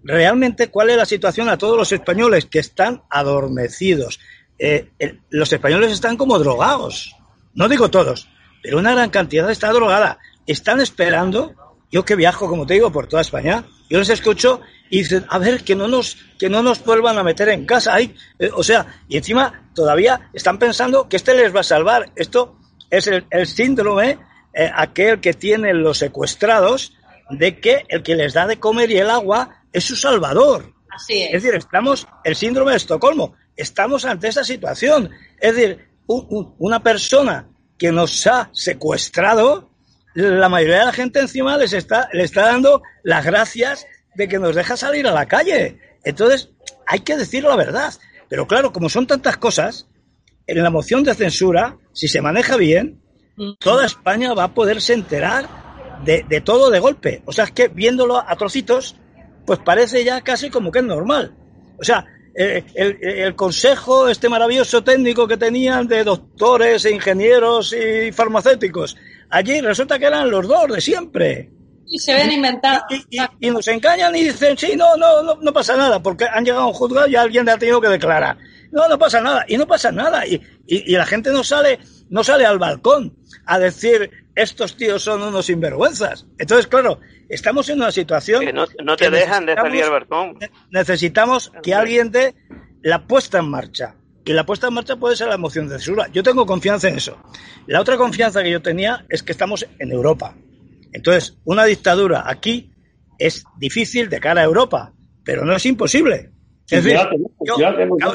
realmente 0.04 0.70
cuál 0.70 0.90
es 0.90 0.98
la 0.98 1.06
situación 1.06 1.48
a 1.50 1.58
todos 1.58 1.78
los 1.78 1.92
españoles 1.92 2.46
que 2.46 2.60
están 2.60 3.04
adormecidos. 3.10 4.20
Eh, 4.60 4.90
los 5.30 5.52
españoles 5.54 5.92
están 5.92 6.18
como 6.18 6.40
drogados. 6.40 7.16
No 7.54 7.70
digo 7.70 7.90
todos, 7.90 8.28
pero 8.62 8.80
una 8.80 8.92
gran 8.92 9.10
cantidad 9.10 9.50
está 9.50 9.72
drogada. 9.72 10.20
Están 10.46 10.82
esperando 10.82 11.56
yo 11.92 12.06
que 12.06 12.16
viajo, 12.16 12.48
como 12.48 12.66
te 12.66 12.76
digo, 12.76 12.92
por 12.92 13.08
toda 13.08 13.22
España, 13.22 13.66
yo 13.90 14.00
les 14.00 14.10
escucho 14.10 14.62
y 14.90 15.00
dicen, 15.00 15.26
a 15.30 15.38
ver, 15.38 15.64
que 15.64 15.76
no 15.76 15.88
nos, 15.88 16.18
que 16.40 16.50
no 16.50 16.64
nos 16.64 16.84
vuelvan 16.84 17.18
a 17.18 17.24
meter 17.24 17.50
en 17.50 17.66
casa. 17.66 17.94
Ay, 17.94 18.16
eh, 18.40 18.50
o 18.54 18.64
sea, 18.64 19.02
y 19.08 19.18
encima 19.18 19.70
todavía 19.76 20.30
están 20.34 20.58
pensando 20.58 21.10
que 21.10 21.18
este 21.18 21.34
les 21.34 21.54
va 21.56 21.60
a 21.60 21.64
salvar. 21.64 22.12
Esto 22.16 22.58
es 22.90 23.08
el, 23.08 23.26
el 23.30 23.46
síndrome, 23.48 24.20
eh, 24.54 24.72
aquel 24.74 25.20
que 25.20 25.34
tienen 25.34 25.84
los 25.84 25.98
secuestrados, 25.98 26.94
de 27.30 27.60
que 27.60 27.86
el 27.88 28.04
que 28.04 28.16
les 28.16 28.34
da 28.34 28.48
de 28.48 28.60
comer 28.60 28.92
y 28.92 28.98
el 28.98 29.10
agua 29.10 29.64
es 29.72 29.86
su 29.86 29.96
salvador. 29.96 30.74
Así 30.90 31.24
es. 31.24 31.34
Es 31.34 31.44
decir, 31.44 31.58
estamos, 31.58 32.08
el 32.24 32.36
síndrome 32.36 32.72
de 32.72 32.78
Estocolmo, 32.78 33.36
estamos 33.56 34.06
ante 34.06 34.28
esa 34.28 34.44
situación. 34.44 35.10
Es 35.40 35.56
decir, 35.56 35.88
un, 36.08 36.28
un, 36.30 36.56
una 36.60 36.84
persona 36.84 37.48
que 37.78 37.92
nos 37.92 38.28
ha 38.28 38.50
secuestrado, 38.54 39.71
la 40.14 40.50
mayoría 40.50 40.80
de 40.80 40.86
la 40.86 40.94
gente 40.94 41.20
encima 41.20 41.58
les 41.58 41.74
está, 41.74 42.10
le 42.14 42.24
está 42.24 42.44
dando 42.44 42.82
las 43.04 43.26
gracias 43.26 43.88
de 44.16 44.28
que 44.28 44.40
nos 44.40 44.56
deja 44.56 44.76
salir 44.78 45.08
a 45.08 45.12
la 45.12 45.28
calle. 45.28 45.80
Entonces, 46.04 46.50
hay 46.86 47.00
que 47.00 47.18
decir 47.18 47.44
la 47.44 47.56
verdad. 47.56 47.94
Pero 48.28 48.48
claro, 48.48 48.72
como 48.72 48.90
son 48.90 49.08
tantas 49.08 49.38
cosas, 49.38 49.88
en 50.48 50.62
la 50.62 50.70
moción 50.70 51.04
de 51.04 51.14
censura, 51.14 51.78
si 51.94 52.08
se 52.08 52.22
maneja 52.22 52.58
bien, 52.58 53.02
toda 53.60 53.86
España 53.86 54.34
va 54.34 54.46
a 54.46 54.54
poderse 54.54 54.94
enterar 54.94 55.48
de, 56.04 56.26
de 56.28 56.42
todo 56.42 56.70
de 56.70 56.80
golpe. 56.80 57.22
O 57.26 57.32
sea, 57.32 57.46
es 57.46 57.52
que 57.52 57.68
viéndolo 57.68 58.18
a 58.18 58.36
trocitos, 58.36 58.98
pues 59.46 59.60
parece 59.60 60.04
ya 60.04 60.22
casi 60.22 60.50
como 60.50 60.72
que 60.72 60.80
es 60.80 60.86
normal. 60.86 61.36
O 61.80 61.84
sea, 61.84 62.06
el, 62.34 62.66
el, 62.76 62.98
el, 63.04 63.36
consejo, 63.36 64.08
este 64.08 64.30
maravilloso 64.30 64.84
técnico 64.84 65.28
que 65.28 65.38
tenían 65.38 65.88
de 65.88 66.04
doctores, 66.04 66.86
e 66.86 66.92
ingenieros 66.92 67.74
y 67.74 68.12
farmacéuticos, 68.12 68.96
allí 69.30 69.62
resulta 69.62 70.00
que 70.00 70.06
eran 70.06 70.30
los 70.30 70.48
dos 70.48 70.68
de 70.74 70.82
siempre. 70.82 71.50
Y 71.86 72.00
se 72.00 72.14
ven 72.14 72.32
inventados. 72.32 72.84
Y, 72.90 73.18
y, 73.20 73.48
y, 73.48 73.52
nos 73.52 73.68
engañan 73.68 74.16
y 74.16 74.24
dicen, 74.24 74.58
sí, 74.58 74.76
no, 74.78 74.96
no, 74.96 75.22
no, 75.24 75.36
no 75.36 75.54
pasa 75.54 75.76
nada, 75.76 76.02
porque 76.02 76.26
han 76.26 76.46
llegado 76.46 76.64
a 76.64 76.68
un 76.68 76.74
juzgado 76.74 77.08
y 77.08 77.16
alguien 77.16 77.46
le 77.46 77.52
ha 77.52 77.58
tenido 77.58 77.82
que 77.82 77.90
declarar. 77.90 78.38
No, 78.72 78.88
no 78.88 78.98
pasa 78.98 79.22
nada, 79.22 79.46
y 79.48 79.58
no 79.58 79.68
pasa 79.68 79.92
nada. 79.92 80.26
Y, 80.26 80.42
y, 80.66 80.92
la 80.96 81.06
gente 81.06 81.32
no 81.32 81.44
sale, 81.44 81.80
no 82.10 82.24
sale 82.24 82.46
al 82.46 82.58
balcón 82.58 83.18
a 83.46 83.60
decir, 83.60 84.10
estos 84.36 84.78
tíos 84.78 85.04
son 85.04 85.22
unos 85.22 85.46
sinvergüenzas. 85.46 86.26
Entonces, 86.38 86.68
claro, 86.68 87.00
estamos 87.30 87.68
en 87.70 87.80
una 87.80 87.92
situación... 87.92 88.46
Que 88.46 88.54
no, 88.54 88.66
no 88.84 88.96
te 88.96 89.10
dejan 89.10 89.46
de 89.46 89.56
salir 89.56 89.84
al 89.84 89.92
balcón. 89.92 90.38
Necesitamos 90.70 91.52
que 91.62 91.74
alguien 91.74 92.12
dé 92.12 92.36
la 92.82 93.06
puesta 93.08 93.40
en 93.40 93.50
marcha. 93.50 93.96
Y 94.24 94.34
la 94.34 94.46
puesta 94.46 94.68
en 94.68 94.76
marcha 94.76 94.96
puede 94.96 95.16
ser 95.16 95.28
la 95.28 95.38
moción 95.38 95.68
de 95.68 95.76
censura. 95.76 96.08
Yo 96.14 96.24
tengo 96.24 96.46
confianza 96.46 96.88
en 96.88 96.96
eso. 96.96 97.18
La 97.68 97.82
otra 97.82 97.98
confianza 97.98 98.44
que 98.44 98.52
yo 98.52 98.62
tenía 98.62 99.06
es 99.10 99.24
que 99.24 99.32
estamos 99.32 99.68
en 99.80 99.92
Europa. 99.92 100.36
Entonces, 100.94 101.38
una 101.44 101.66
dictadura 101.66 102.24
aquí 102.26 102.72
es 103.18 103.44
difícil 103.58 104.10
de 104.10 104.20
cara 104.20 104.42
a 104.42 104.46
Europa, 104.46 104.94
pero 105.24 105.46
no 105.46 105.56
es 105.56 105.66
imposible. 105.66 106.32
Es 106.72 106.84
decir, 106.84 107.00
yo, 107.42 107.56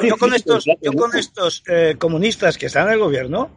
yo, 0.03 0.17
con 0.17 0.33
estos, 0.33 0.65
yo 0.65 0.93
con 0.93 1.15
estos 1.15 1.63
eh, 1.67 1.95
comunistas 1.97 2.57
que 2.57 2.65
están 2.65 2.87
en 2.87 2.93
el 2.93 2.99
gobierno, 2.99 3.51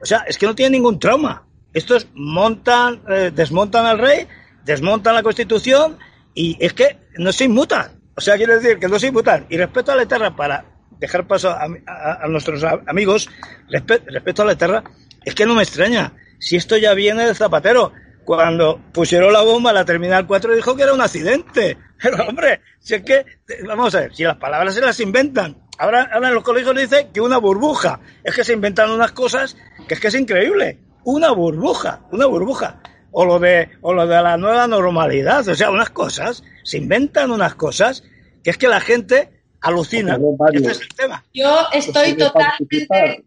o 0.00 0.06
sea, 0.06 0.24
es 0.28 0.36
que 0.38 0.46
no 0.46 0.54
tienen 0.54 0.72
ningún 0.72 0.98
trauma. 0.98 1.44
Estos 1.72 2.06
montan, 2.14 3.02
eh, 3.08 3.32
desmontan 3.34 3.86
al 3.86 3.98
rey 3.98 4.28
desmontan 4.64 5.14
la 5.14 5.22
Constitución 5.22 5.98
y 6.34 6.56
es 6.60 6.72
que 6.72 6.98
no 7.18 7.32
se 7.32 7.44
inmutan. 7.44 8.00
O 8.16 8.20
sea, 8.20 8.36
quiere 8.36 8.58
decir 8.58 8.78
que 8.78 8.88
no 8.88 8.98
se 8.98 9.08
inmutan. 9.08 9.46
Y 9.48 9.56
respecto 9.56 9.92
a 9.92 9.96
la 9.96 10.02
Eterra, 10.02 10.36
para 10.36 10.64
dejar 10.98 11.26
paso 11.26 11.50
a, 11.50 12.28
nuestros 12.28 12.62
amigos, 12.86 13.28
respecto 13.68 14.42
a 14.42 14.44
la 14.44 14.52
Eterra, 14.52 14.84
es 15.24 15.34
que 15.34 15.46
no 15.46 15.54
me 15.54 15.62
extraña. 15.62 16.12
Si 16.38 16.56
esto 16.56 16.76
ya 16.76 16.94
viene 16.94 17.26
de 17.26 17.34
Zapatero, 17.34 17.92
cuando 18.24 18.80
pusieron 18.92 19.32
la 19.32 19.42
bomba 19.42 19.70
a 19.70 19.74
la 19.74 19.84
Terminal 19.84 20.26
4 20.26 20.54
dijo 20.54 20.76
que 20.76 20.82
era 20.82 20.92
un 20.92 21.00
accidente. 21.00 21.76
Pero 22.02 22.24
hombre, 22.26 22.60
si 22.78 22.94
es 22.94 23.02
que, 23.02 23.24
vamos 23.66 23.94
a 23.94 24.00
ver, 24.00 24.14
si 24.14 24.24
las 24.24 24.36
palabras 24.36 24.74
se 24.74 24.80
las 24.80 24.98
inventan. 25.00 25.56
Ahora, 25.78 26.08
ahora 26.12 26.28
en 26.28 26.34
los 26.34 26.44
colegios 26.44 26.76
dicen 26.76 27.08
que 27.12 27.20
una 27.20 27.38
burbuja. 27.38 28.00
Es 28.22 28.34
que 28.34 28.44
se 28.44 28.52
inventan 28.52 28.90
unas 28.90 29.12
cosas 29.12 29.56
que 29.88 29.94
es 29.94 30.00
que 30.00 30.08
es 30.08 30.14
increíble. 30.14 30.78
Una 31.04 31.32
burbuja, 31.32 32.02
una 32.12 32.26
burbuja. 32.26 32.80
O 33.10 33.24
lo 33.24 33.38
de, 33.38 33.68
o 33.80 33.92
lo 33.92 34.06
de 34.06 34.22
la 34.22 34.36
nueva 34.36 34.66
normalidad. 34.66 35.46
O 35.48 35.54
sea, 35.54 35.70
unas 35.70 35.90
cosas, 35.90 36.42
se 36.64 36.78
inventan 36.78 37.30
unas 37.30 37.54
cosas 37.54 38.04
que 38.42 38.50
es 38.50 38.58
que 38.58 38.68
la 38.68 38.80
gente 38.80 39.42
alucina. 39.60 40.18
Este 40.52 40.70
es 40.70 40.80
el 40.80 40.88
tema. 40.88 41.24
Yo 41.32 41.66
estoy 41.72 42.16
totalmente... 42.16 43.24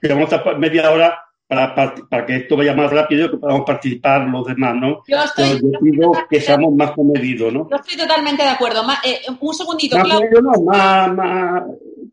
Tenemos 0.00 0.30
media 0.58 0.90
hora 0.90 1.18
para, 1.46 1.74
para, 1.74 2.26
que 2.26 2.36
esto 2.36 2.56
vaya 2.56 2.74
más 2.74 2.90
rápido 2.90 3.26
y 3.26 3.30
que 3.30 3.36
podamos 3.36 3.64
participar 3.66 4.26
los 4.28 4.46
demás, 4.46 4.74
¿no? 4.76 5.02
Yo 5.06 5.22
estoy. 5.22 5.60
pido 5.80 6.12
que 6.28 6.40
seamos 6.40 6.74
más 6.74 6.92
comedidos, 6.92 7.52
¿no? 7.52 7.68
Yo 7.70 7.76
estoy 7.76 7.96
totalmente 7.96 8.42
de 8.42 8.48
acuerdo. 8.48 8.82
Eh, 9.04 9.20
un 9.40 9.54
segundito, 9.54 9.96
más 9.98 10.06
Claudio. 10.06 10.40
no, 10.40 10.52
más, 10.64 11.14
más. 11.14 11.62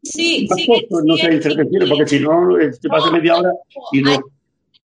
Sí, 0.03 0.47
más 0.49 0.59
sí. 0.59 0.67
Corto, 0.67 1.05
no 1.05 1.15
sé, 1.15 1.39
porque 1.87 2.07
si 2.07 2.19
no, 2.19 2.55
se 2.71 2.89
pasa 2.89 3.11
media 3.11 3.37
hora 3.37 3.51
y 3.91 4.01
no. 4.01 4.19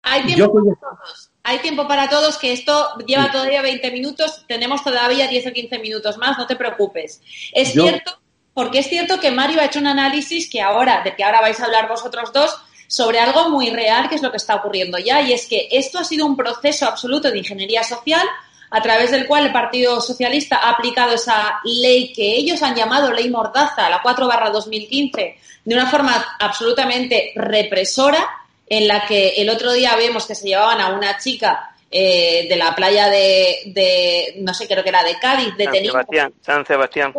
Hay, 0.03 0.23
tiempo 0.25 0.53
para 0.53 0.77
todos. 0.77 1.31
Hay 1.43 1.59
tiempo 1.59 1.89
para 1.89 2.09
todos, 2.09 2.39
que 2.39 2.53
esto 2.53 2.97
lleva 3.07 3.33
todavía 3.33 3.63
20 3.63 3.91
minutos, 3.91 4.45
tenemos 4.47 4.85
todavía 4.85 5.27
10 5.27 5.49
o 5.49 5.53
15 5.53 5.79
minutos 5.81 6.19
más, 6.19 6.39
no 6.39 6.47
te 6.47 6.55
preocupes. 6.57 7.23
Es 7.53 7.73
cierto, 7.73 8.13
porque 8.55 8.81
es 8.81 8.89
cierto 8.89 9.19
que 9.19 9.31
Mario 9.31 9.61
ha 9.61 9.65
hecho 9.65 9.81
un 9.81 9.87
análisis 9.89 10.49
que 10.49 10.61
ahora, 10.61 11.03
de 11.03 11.17
que 11.17 11.25
ahora 11.25 11.41
vais 11.41 11.59
a 11.61 11.65
hablar 11.65 11.89
vosotros 11.89 12.33
dos, 12.33 12.57
sobre 12.89 13.19
algo 13.21 13.51
muy 13.51 13.71
real 13.71 14.09
que 14.09 14.15
es 14.15 14.23
lo 14.23 14.31
que 14.31 14.37
está 14.37 14.57
ocurriendo 14.57 14.99
ya, 14.99 15.23
y 15.23 15.33
es 15.33 15.47
que 15.47 15.69
esto 15.71 15.99
ha 15.99 16.05
sido 16.05 16.27
un 16.27 16.37
proceso 16.37 16.87
absoluto 16.87 17.31
de 17.31 17.39
ingeniería 17.39 17.83
social 17.83 18.27
a 18.71 18.83
través 18.83 19.11
del 19.11 19.27
cual 19.27 19.47
el 19.47 19.53
Partido 19.53 20.01
Socialista 20.01 20.57
ha 20.57 20.71
aplicado 20.71 21.15
esa 21.15 21.61
ley 21.65 22.13
que 22.13 22.37
ellos 22.37 22.63
han 22.63 22.75
llamado 22.75 23.13
ley 23.13 23.31
mordaza, 23.31 23.89
la 23.89 24.03
4 24.03 24.27
barra 24.27 24.51
2015, 24.51 25.37
de 25.65 25.75
una 25.75 25.87
forma 25.87 26.37
absolutamente 26.39 27.33
represora, 27.37 28.29
en 28.69 28.89
la 28.89 29.07
que 29.07 29.29
el 29.37 29.49
otro 29.49 29.73
día 29.73 29.95
vemos 29.97 30.27
que 30.27 30.35
se 30.35 30.49
llevaban 30.49 30.81
a 30.81 30.89
una 30.89 31.17
chica 31.19 31.73
eh, 31.91 32.47
de 32.49 32.57
la 32.57 32.75
playa 32.75 33.09
de, 33.09 34.35
no 34.39 34.53
sé, 34.53 34.67
creo 34.67 34.83
que 34.83 34.89
era 34.89 35.05
de 35.05 35.19
Cádiz, 35.19 35.57
de 35.57 35.65
San 35.65 35.75
Sebastián, 35.85 36.35
San 36.41 36.67
Sebastián. 36.67 37.15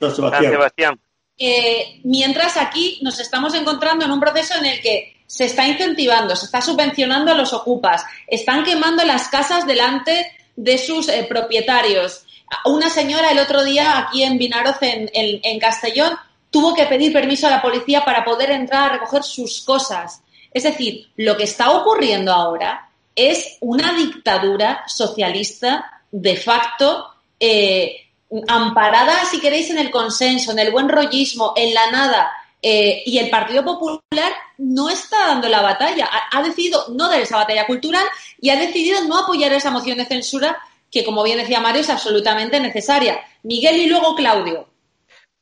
San 0.00 0.14
Sebastián. 0.42 1.00
Mientras 1.38 2.56
aquí 2.56 2.98
nos 3.02 3.20
estamos 3.20 3.54
encontrando 3.54 4.04
en 4.04 4.10
un 4.10 4.20
proceso 4.20 4.54
en 4.54 4.66
el 4.66 4.80
que 4.80 5.16
se 5.26 5.46
está 5.46 5.66
incentivando, 5.66 6.36
se 6.36 6.46
está 6.46 6.60
subvencionando 6.60 7.32
a 7.32 7.34
los 7.34 7.52
ocupas, 7.52 8.04
están 8.26 8.64
quemando 8.64 9.04
las 9.04 9.28
casas 9.28 9.66
delante 9.66 10.32
de 10.54 10.78
sus 10.78 11.08
eh, 11.08 11.26
propietarios. 11.28 12.24
Una 12.64 12.88
señora 12.88 13.30
el 13.30 13.38
otro 13.38 13.64
día 13.64 13.98
aquí 13.98 14.22
en 14.22 14.38
Vinaroz, 14.38 14.76
en, 14.80 15.58
Castellón, 15.58 16.12
tuvo 16.50 16.74
que 16.74 16.86
pedir 16.86 17.12
permiso 17.12 17.48
a 17.48 17.50
la 17.50 17.62
policía 17.62 18.04
para 18.04 18.24
poder 18.24 18.50
entrar 18.52 18.84
a 18.84 18.92
recoger 18.94 19.24
sus 19.24 19.62
cosas. 19.62 20.22
Es 20.52 20.62
decir, 20.62 21.08
lo 21.16 21.36
que 21.36 21.44
está 21.44 21.72
ocurriendo 21.72 22.32
ahora 22.32 22.88
es 23.14 23.58
una 23.60 23.92
dictadura 23.94 24.84
socialista 24.86 26.02
de 26.12 26.36
facto 26.36 27.08
eh, 27.40 28.05
amparada, 28.48 29.24
si 29.24 29.40
queréis, 29.40 29.70
en 29.70 29.78
el 29.78 29.90
consenso, 29.90 30.52
en 30.52 30.58
el 30.58 30.70
buen 30.70 30.88
rollismo, 30.88 31.52
en 31.56 31.74
la 31.74 31.90
nada, 31.90 32.32
eh, 32.62 33.02
y 33.06 33.18
el 33.18 33.30
Partido 33.30 33.64
Popular 33.64 34.32
no 34.58 34.88
está 34.88 35.28
dando 35.28 35.48
la 35.48 35.62
batalla, 35.62 36.08
ha, 36.32 36.42
decidido 36.42 36.86
no 36.90 37.08
dar 37.08 37.20
esa 37.20 37.36
batalla 37.36 37.66
cultural 37.66 38.04
y 38.40 38.50
ha 38.50 38.56
decidido 38.56 39.04
no 39.04 39.18
apoyar 39.18 39.52
esa 39.52 39.70
moción 39.70 39.98
de 39.98 40.06
censura 40.06 40.58
que, 40.90 41.04
como 41.04 41.22
bien 41.22 41.38
decía 41.38 41.60
Mario, 41.60 41.82
es 41.82 41.90
absolutamente 41.90 42.58
necesaria. 42.58 43.20
Miguel 43.42 43.76
y 43.76 43.86
luego 43.88 44.14
Claudio. 44.14 44.66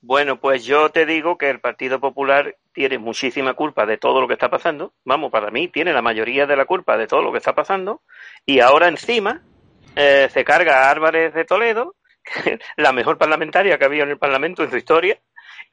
Bueno, 0.01 0.39
pues 0.39 0.67
yo 0.67 0.91
te 0.91 1.07
digo 1.07 1.39
que 1.39 1.49
el 1.49 1.61
Partido 1.61 1.99
Popular 1.99 2.57
tiene 2.75 2.99
muchísima 2.99 3.55
culpa 3.55 3.87
de 3.87 3.97
todo 3.97 4.21
lo 4.21 4.29
que 4.29 4.35
está 4.35 4.51
pasando. 4.51 4.93
Vamos, 5.05 5.31
para 5.31 5.51
mí 5.51 5.69
tiene 5.69 5.95
la 5.95 6.03
mayoría 6.03 6.47
de 6.47 6.57
la 6.57 6.67
culpa 6.67 6.99
de 6.99 7.07
todo 7.07 7.23
lo 7.23 7.33
que 7.33 7.39
está 7.39 7.55
pasando. 7.55 8.03
Y 8.45 8.61
ahora 8.61 8.89
encima 8.89 9.41
eh, 9.97 10.29
se 10.31 10.45
carga 10.45 10.83
a 10.83 10.91
Álvarez 10.91 11.33
de 11.33 11.47
Toledo, 11.47 11.95
la 12.77 12.93
mejor 12.93 13.19
parlamentaria 13.19 13.79
que 13.79 13.85
ha 13.85 13.89
habido 13.89 14.05
en 14.05 14.11
el 14.11 14.19
Parlamento 14.19 14.63
en 14.63 14.71
su 14.71 14.77
historia, 14.77 15.19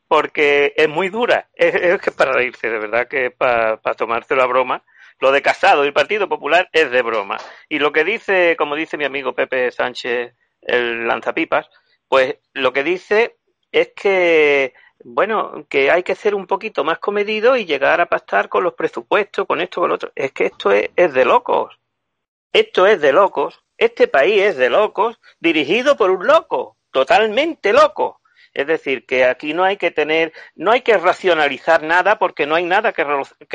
porque 0.07 0.73
es 0.75 0.89
muy 0.89 1.09
dura. 1.09 1.49
Es, 1.53 2.01
que 2.01 2.11
para 2.11 2.33
reírse, 2.33 2.69
de 2.69 2.79
verdad 2.79 3.07
que 3.07 3.31
para, 3.31 3.77
para 3.77 3.95
tomarse 3.95 4.35
la 4.35 4.45
broma. 4.45 4.83
Lo 5.19 5.31
de 5.31 5.43
Casado 5.43 5.83
y 5.83 5.87
el 5.87 5.93
Partido 5.93 6.27
Popular 6.27 6.67
es 6.73 6.89
de 6.89 7.03
broma. 7.03 7.37
Y 7.69 7.77
lo 7.77 7.91
que 7.91 8.03
dice, 8.03 8.55
como 8.57 8.75
dice 8.75 8.97
mi 8.97 9.05
amigo 9.05 9.33
Pepe 9.33 9.71
Sánchez, 9.71 10.33
el 10.61 11.07
lanzapipas, 11.07 11.69
pues 12.07 12.37
lo 12.53 12.73
que 12.73 12.83
dice 12.83 13.37
es 13.71 13.93
que, 13.95 14.73
bueno, 15.03 15.65
que 15.69 15.91
hay 15.91 16.03
que 16.03 16.15
ser 16.15 16.35
un 16.35 16.47
poquito 16.47 16.83
más 16.83 16.99
comedido 16.99 17.55
y 17.55 17.65
llegar 17.65 18.01
a 18.01 18.07
pactar 18.07 18.49
con 18.49 18.63
los 18.63 18.73
presupuestos, 18.73 19.47
con 19.47 19.61
esto, 19.61 19.81
con 19.81 19.89
lo 19.89 19.95
otro. 19.95 20.11
Es 20.15 20.31
que 20.31 20.47
esto 20.47 20.71
es, 20.71 20.89
es 20.95 21.13
de 21.13 21.25
locos. 21.25 21.79
Esto 22.51 22.85
es 22.85 22.99
de 22.99 23.13
locos. 23.13 23.60
Este 23.81 24.07
país 24.07 24.39
es 24.43 24.57
de 24.57 24.69
locos, 24.69 25.19
dirigido 25.39 25.97
por 25.97 26.11
un 26.11 26.27
loco, 26.27 26.77
totalmente 26.91 27.73
loco. 27.73 28.21
Es 28.53 28.67
decir, 28.67 29.07
que 29.07 29.25
aquí 29.25 29.55
no 29.55 29.63
hay 29.63 29.77
que 29.77 29.89
tener, 29.89 30.33
no 30.53 30.69
hay 30.69 30.81
que 30.81 30.99
racionalizar 30.99 31.81
nada 31.81 32.19
porque 32.19 32.45
no 32.45 32.53
hay 32.53 32.63
nada 32.63 32.93
que, 32.93 33.03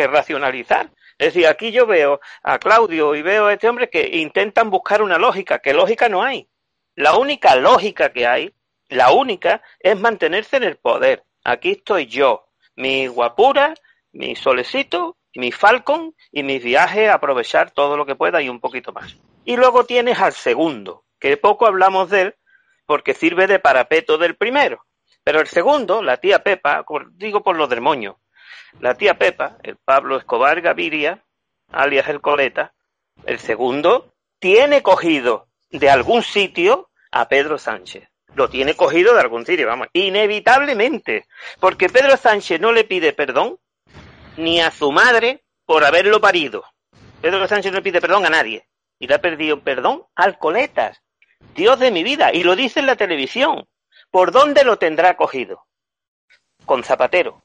racionalizar. 0.08 0.90
Es 1.16 1.32
decir, 1.32 1.46
aquí 1.46 1.70
yo 1.70 1.86
veo 1.86 2.18
a 2.42 2.58
Claudio 2.58 3.14
y 3.14 3.22
veo 3.22 3.46
a 3.46 3.52
este 3.52 3.68
hombre 3.68 3.88
que 3.88 4.16
intentan 4.16 4.68
buscar 4.68 5.00
una 5.00 5.16
lógica, 5.16 5.60
que 5.60 5.72
lógica 5.72 6.08
no 6.08 6.24
hay. 6.24 6.48
La 6.96 7.16
única 7.16 7.54
lógica 7.54 8.12
que 8.12 8.26
hay, 8.26 8.52
la 8.88 9.12
única, 9.12 9.62
es 9.78 9.96
mantenerse 9.96 10.56
en 10.56 10.64
el 10.64 10.76
poder. 10.76 11.22
Aquí 11.44 11.70
estoy 11.70 12.06
yo, 12.06 12.48
mi 12.74 13.06
guapura, 13.06 13.74
mi 14.10 14.34
solecito, 14.34 15.18
mi 15.36 15.52
falcon 15.52 16.16
y 16.32 16.42
mis 16.42 16.64
viajes, 16.64 17.10
aprovechar 17.10 17.70
todo 17.70 17.96
lo 17.96 18.04
que 18.04 18.16
pueda 18.16 18.42
y 18.42 18.48
un 18.48 18.58
poquito 18.58 18.92
más. 18.92 19.16
Y 19.46 19.56
luego 19.56 19.84
tienes 19.84 20.18
al 20.18 20.32
segundo, 20.32 21.04
que 21.20 21.36
poco 21.36 21.66
hablamos 21.66 22.10
de 22.10 22.20
él 22.22 22.34
porque 22.84 23.14
sirve 23.14 23.46
de 23.46 23.60
parapeto 23.60 24.18
del 24.18 24.34
primero. 24.34 24.84
Pero 25.22 25.40
el 25.40 25.46
segundo, 25.46 26.02
la 26.02 26.16
tía 26.16 26.42
Pepa, 26.42 26.84
digo 27.12 27.44
por 27.44 27.56
los 27.56 27.68
del 27.68 27.80
moño, 27.80 28.18
la 28.80 28.96
tía 28.96 29.18
Pepa, 29.18 29.56
el 29.62 29.76
Pablo 29.76 30.16
Escobar 30.16 30.60
Gaviria, 30.60 31.24
alias 31.70 32.08
el 32.08 32.20
Coleta, 32.20 32.74
el 33.24 33.38
segundo, 33.38 34.14
tiene 34.40 34.82
cogido 34.82 35.46
de 35.70 35.90
algún 35.90 36.24
sitio 36.24 36.90
a 37.12 37.28
Pedro 37.28 37.56
Sánchez. 37.56 38.08
Lo 38.34 38.50
tiene 38.50 38.74
cogido 38.74 39.14
de 39.14 39.20
algún 39.20 39.46
sitio, 39.46 39.68
vamos, 39.68 39.86
inevitablemente. 39.92 41.26
Porque 41.60 41.88
Pedro 41.88 42.16
Sánchez 42.16 42.60
no 42.60 42.72
le 42.72 42.82
pide 42.82 43.12
perdón 43.12 43.60
ni 44.36 44.60
a 44.60 44.72
su 44.72 44.90
madre 44.90 45.44
por 45.64 45.84
haberlo 45.84 46.20
parido. 46.20 46.64
Pedro 47.22 47.46
Sánchez 47.46 47.70
no 47.70 47.78
le 47.78 47.82
pide 47.82 48.00
perdón 48.00 48.26
a 48.26 48.30
nadie 48.30 48.66
y 48.98 49.06
le 49.06 49.14
ha 49.14 49.20
perdido 49.20 49.60
perdón 49.60 50.04
al 50.14 50.38
coletas. 50.38 51.02
Dios 51.54 51.78
de 51.78 51.90
mi 51.90 52.02
vida, 52.02 52.32
y 52.32 52.42
lo 52.42 52.56
dice 52.56 52.80
en 52.80 52.86
la 52.86 52.96
televisión. 52.96 53.68
¿Por 54.10 54.32
dónde 54.32 54.64
lo 54.64 54.78
tendrá 54.78 55.16
cogido? 55.16 55.66
Con 56.64 56.84
Zapatero, 56.84 57.42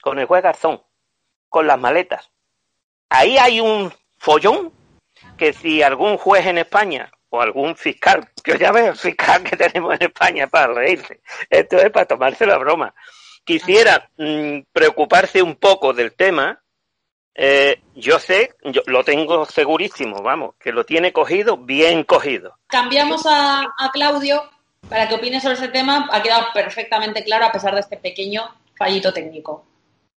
con 0.00 0.18
el 0.18 0.26
juez 0.26 0.42
Garzón, 0.42 0.82
con 1.48 1.66
las 1.66 1.78
maletas. 1.78 2.30
Ahí 3.08 3.38
hay 3.38 3.60
un 3.60 3.92
follón 4.18 4.72
que 5.36 5.52
si 5.52 5.82
algún 5.82 6.16
juez 6.16 6.46
en 6.46 6.58
España 6.58 7.10
o 7.28 7.40
algún 7.40 7.76
fiscal, 7.76 8.28
que 8.42 8.58
ya 8.58 8.72
veo 8.72 8.88
el 8.90 8.96
fiscal 8.96 9.42
que 9.42 9.56
tenemos 9.56 9.94
en 9.94 10.02
España 10.02 10.46
para 10.46 10.72
reírse, 10.72 11.20
esto 11.50 11.76
es 11.78 11.90
para 11.90 12.06
tomarse 12.06 12.46
la 12.46 12.58
broma, 12.58 12.94
quisiera 13.44 14.10
mmm, 14.16 14.60
preocuparse 14.72 15.42
un 15.42 15.56
poco 15.56 15.92
del 15.92 16.14
tema, 16.14 16.62
eh, 17.34 17.80
yo 17.94 18.18
sé, 18.18 18.54
yo 18.64 18.82
lo 18.86 19.04
tengo 19.04 19.44
segurísimo, 19.44 20.22
vamos, 20.22 20.54
que 20.58 20.72
lo 20.72 20.84
tiene 20.84 21.12
cogido, 21.12 21.56
bien 21.56 22.04
cogido. 22.04 22.58
Cambiamos 22.66 23.26
a, 23.26 23.62
a 23.78 23.90
Claudio 23.92 24.42
para 24.88 25.08
que 25.08 25.14
opine 25.14 25.40
sobre 25.40 25.54
ese 25.54 25.68
tema. 25.68 26.08
Ha 26.12 26.22
quedado 26.22 26.46
perfectamente 26.52 27.24
claro 27.24 27.46
a 27.46 27.52
pesar 27.52 27.74
de 27.74 27.80
este 27.80 27.96
pequeño 27.96 28.42
fallito 28.76 29.12
técnico. 29.12 29.66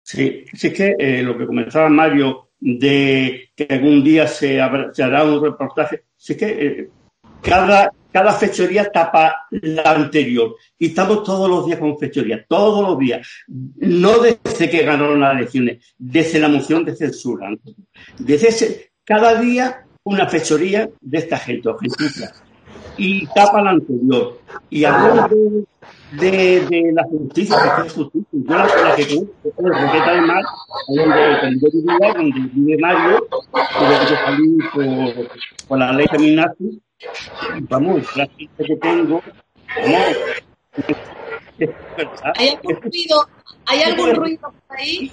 Sí, 0.02 0.44
sí 0.52 0.68
es 0.68 0.74
que 0.74 0.94
eh, 0.98 1.22
lo 1.22 1.37
que 1.37 1.46
comenzaba 1.46 1.88
Mario 1.88 2.50
de 2.61 3.50
que 3.55 3.66
algún 3.70 4.02
día 4.02 4.26
se, 4.26 4.61
habrá, 4.61 4.92
se 4.92 5.02
hará 5.02 5.24
un 5.24 5.42
reportaje, 5.42 6.05
sí 6.16 6.33
es 6.33 6.38
que 6.38 6.46
eh, 6.46 6.88
cada, 7.42 7.92
cada 8.16 8.33
fechoría 8.33 8.90
tapa 8.90 9.46
la 9.50 9.92
anterior. 9.92 10.57
Y 10.79 10.87
estamos 10.87 11.22
todos 11.22 11.50
los 11.50 11.66
días 11.66 11.79
con 11.79 11.98
fechoría, 11.98 12.46
todos 12.48 12.83
los 12.88 12.98
días. 12.98 13.29
No 13.46 14.20
desde 14.20 14.70
que 14.70 14.85
ganaron 14.85 15.20
las 15.20 15.37
elecciones, 15.37 15.94
desde 15.98 16.38
la 16.38 16.48
moción 16.48 16.83
de 16.87 16.96
censura. 16.96 17.50
Desde 18.16 18.48
ese, 18.48 18.90
cada 19.05 19.38
día 19.38 19.85
una 20.02 20.26
fechoría 20.29 20.88
de 20.98 21.18
esta 21.18 21.37
gente, 21.37 21.68
gentuza, 21.79 22.33
y 22.96 23.26
tapa 23.35 23.61
la 23.61 23.72
anterior. 23.72 24.40
Y 24.70 24.85
hablando 24.85 25.37
de, 26.12 26.61
de, 26.68 26.92
la 26.92 27.05
justicia, 27.05 27.57
que 27.76 27.87
es 27.87 27.92
justicia, 27.92 28.26
yo 28.33 28.55
la, 28.55 28.66
la 28.66 28.96
que 28.96 29.07
conozco 29.55 30.11
del 30.11 30.22
Mar, 30.22 30.44
donde, 30.88 31.61
yo 31.61 31.68
vivía, 31.72 32.14
donde 32.14 32.40
vive 32.52 32.79
Mario, 32.79 33.26
que 33.29 34.11
yo 34.11 34.16
salí 34.24 34.59
por, 34.74 35.29
por 35.68 35.79
la 35.79 35.92
ley 35.92 36.07
feminazi, 36.11 36.83
vamos, 37.68 38.16
la 38.16 38.26
gente 38.26 38.64
que 38.64 38.76
tengo, 38.76 39.22
vamos, 39.76 40.16
¿Hay 42.35 42.48
algún 42.48 42.83
ruido, 42.83 43.29
¿hay 43.66 43.83
algún 43.83 44.14
ruido 44.14 44.52
por 44.68 44.79
ahí? 44.79 45.11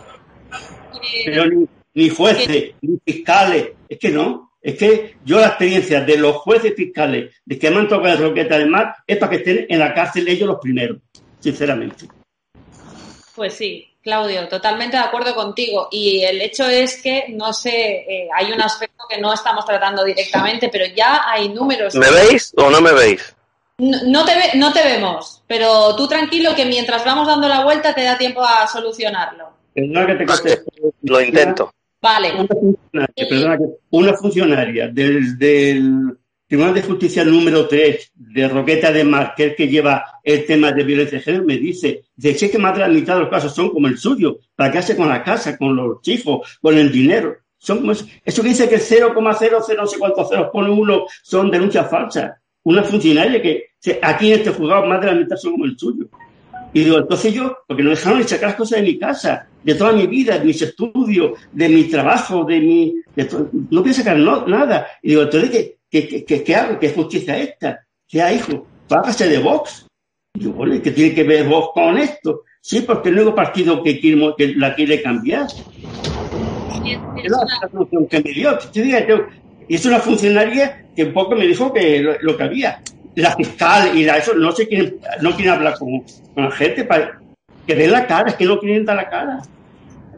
Pero 1.25 1.45
ni, 1.45 1.67
ni 1.93 2.09
jueces, 2.09 2.73
ni 2.81 2.99
fiscales, 3.05 3.71
es 3.87 3.99
que 3.99 4.09
no. 4.09 4.51
Es 4.63 4.77
que 4.77 5.17
yo 5.25 5.41
la 5.41 5.47
experiencia 5.47 5.99
de 5.99 6.17
los 6.17 6.37
jueces 6.37 6.73
fiscales 6.73 7.35
de 7.43 7.59
que 7.59 7.69
me 7.69 7.79
han 7.79 7.89
tocado 7.89 8.13
el 8.13 8.29
Roqueta 8.29 8.57
del 8.57 8.69
Mar 8.69 8.95
es 9.05 9.17
para 9.17 9.29
que 9.29 9.35
estén 9.35 9.65
en 9.67 9.77
la 9.77 9.93
cárcel 9.93 10.25
ellos 10.25 10.47
los 10.47 10.59
primeros, 10.61 10.99
sinceramente. 11.41 12.07
Pues 13.35 13.55
sí, 13.55 13.89
Claudio, 14.01 14.47
totalmente 14.47 14.95
de 14.95 15.03
acuerdo 15.03 15.35
contigo. 15.35 15.89
Y 15.91 16.23
el 16.23 16.41
hecho 16.41 16.65
es 16.65 17.01
que, 17.01 17.25
no 17.29 17.51
sé, 17.51 18.05
eh, 18.07 18.29
hay 18.33 18.53
un 18.53 18.61
aspecto 18.61 19.03
que 19.09 19.19
no 19.19 19.33
estamos 19.33 19.65
tratando 19.65 20.05
directamente, 20.05 20.69
pero 20.71 20.85
ya 20.95 21.29
hay 21.29 21.49
números. 21.49 21.93
¿Me 21.95 22.09
veis 22.09 22.53
o 22.55 22.69
no 22.69 22.79
me 22.79 22.93
veis? 22.93 23.35
No, 23.79 24.23
te, 24.23 24.33
ve, 24.33 24.43
no 24.55 24.71
te 24.71 24.81
vemos, 24.81 25.43
pero 25.45 25.93
tú 25.97 26.07
tranquilo 26.07 26.55
que 26.55 26.63
mientras 26.63 27.03
vamos 27.03 27.27
dando 27.27 27.49
la 27.49 27.65
vuelta 27.65 27.93
te 27.93 28.03
da 28.03 28.17
tiempo 28.17 28.41
a 28.41 28.65
solucionarlo. 28.67 29.49
Perdona 29.73 30.05
que 30.05 30.25
te. 30.25 30.63
Lo 31.01 31.19
intento. 31.19 31.73
Vale. 32.03 32.33
Una 33.91 34.13
funcionaria, 34.13 34.89
desde 34.89 35.71
el 35.71 36.17
Tribunal 36.45 36.73
de 36.73 36.81
Justicia 36.81 37.23
número 37.23 37.65
3 37.65 38.11
de 38.13 38.49
Roqueta 38.49 38.91
de 38.91 39.05
Mar, 39.05 39.33
que 39.37 39.55
lleva 39.69 40.03
el 40.21 40.45
tema 40.45 40.73
de 40.73 40.83
violencia 40.83 41.17
de 41.17 41.23
género, 41.23 41.45
me 41.45 41.57
dice, 41.57 42.03
de 42.17 42.35
que 42.35 42.57
más 42.57 42.73
de 42.73 42.81
la 42.81 42.89
mitad 42.89 43.15
de 43.15 43.21
los 43.21 43.29
casos 43.29 43.55
son 43.55 43.69
como 43.69 43.87
el 43.87 43.97
suyo, 43.97 44.39
para 44.53 44.69
qué 44.69 44.79
hace 44.79 44.97
con 44.97 45.07
la 45.07 45.23
casa, 45.23 45.57
con 45.57 45.77
los 45.77 46.05
hijos, 46.09 46.59
con 46.61 46.77
el 46.77 46.91
dinero. 46.91 47.37
Son 47.57 47.79
como 47.79 47.93
eso. 47.93 48.05
que 48.25 48.49
dice 48.49 48.67
que 48.67 48.79
0,00 48.79 49.77
no 49.77 49.87
sé 49.87 49.97
cuántos 49.97 50.27
ceros 50.27 50.49
pone 50.51 50.69
uno 50.71 51.05
son 51.21 51.49
denuncias 51.49 51.89
falsas. 51.89 52.33
Una 52.63 52.83
funcionaria 52.83 53.41
que 53.41 53.67
aquí 54.01 54.33
en 54.33 54.39
este 54.39 54.49
juzgado 54.49 54.85
más 54.85 54.99
de 54.99 55.07
la 55.07 55.13
mitad 55.13 55.37
son 55.37 55.53
como 55.53 55.63
el 55.63 55.79
suyo. 55.79 56.07
Y 56.73 56.83
digo, 56.83 56.97
entonces 56.97 57.33
yo, 57.33 57.59
porque 57.65 57.81
no 57.81 57.91
dejaron 57.91 58.19
de 58.19 58.27
sacar 58.27 58.49
las 58.49 58.57
cosas 58.57 58.79
de 58.81 58.87
mi 58.87 58.99
casa, 58.99 59.47
de 59.63 59.75
toda 59.75 59.93
mi 59.93 60.07
vida, 60.07 60.37
de 60.37 60.45
mis 60.45 60.61
estudios, 60.61 61.39
de 61.51 61.69
mi 61.69 61.83
trabajo, 61.85 62.43
de 62.43 62.59
mi... 62.59 62.95
no 63.69 63.83
quiero 63.83 63.93
sacar 63.93 64.17
nada. 64.17 64.87
Y 65.01 65.09
digo, 65.09 65.23
entonces, 65.23 65.73
¿qué, 65.89 66.25
qué, 66.25 66.43
qué, 66.43 66.55
hago? 66.55 66.79
¿Qué 66.79 66.89
justicia 66.89 67.37
esta? 67.37 67.85
¿Qué 68.07 68.21
hay, 68.21 68.37
hijo? 68.37 68.67
Págase 68.87 69.29
de 69.29 69.39
Vox. 69.39 69.87
Y 70.35 70.47
bueno, 70.47 70.81
¿qué 70.81 70.91
tiene 70.91 71.13
que 71.13 71.23
ver 71.23 71.47
Vox 71.47 71.69
con 71.73 71.97
esto? 71.97 72.41
Sí, 72.61 72.81
porque 72.81 73.09
el 73.09 73.15
nuevo 73.15 73.35
partido 73.35 73.83
que, 73.83 73.99
quiere, 73.99 74.33
que 74.37 74.55
la 74.55 74.75
quiere 74.75 75.01
cambiar. 75.01 75.47
Es 77.23 77.31
la 77.31 77.69
solución 77.71 78.07
que 78.07 78.21
me 78.21 78.31
dio. 78.31 78.57
Y 79.67 79.75
es 79.75 79.85
una 79.85 79.99
funcionaria 79.99 80.85
que 80.95 81.05
un 81.05 81.13
poco 81.13 81.35
me 81.35 81.47
dijo 81.47 81.71
que 81.71 82.17
lo 82.21 82.35
que 82.35 82.43
había 82.43 82.81
la 83.15 83.35
fiscal 83.35 83.97
y 83.97 84.05
la, 84.05 84.17
eso 84.17 84.33
no 84.33 84.51
se 84.51 84.67
quieren, 84.67 84.97
no 85.21 85.35
quieren 85.35 85.53
hablar 85.53 85.77
con, 85.77 86.03
la 86.35 86.51
gente 86.51 86.83
para 86.83 87.19
que 87.65 87.75
den 87.75 87.91
la 87.91 88.07
cara, 88.07 88.29
es 88.29 88.35
que 88.35 88.45
no 88.45 88.59
quieren 88.59 88.85
dar 88.85 88.95
la 88.95 89.09
cara. 89.09 89.41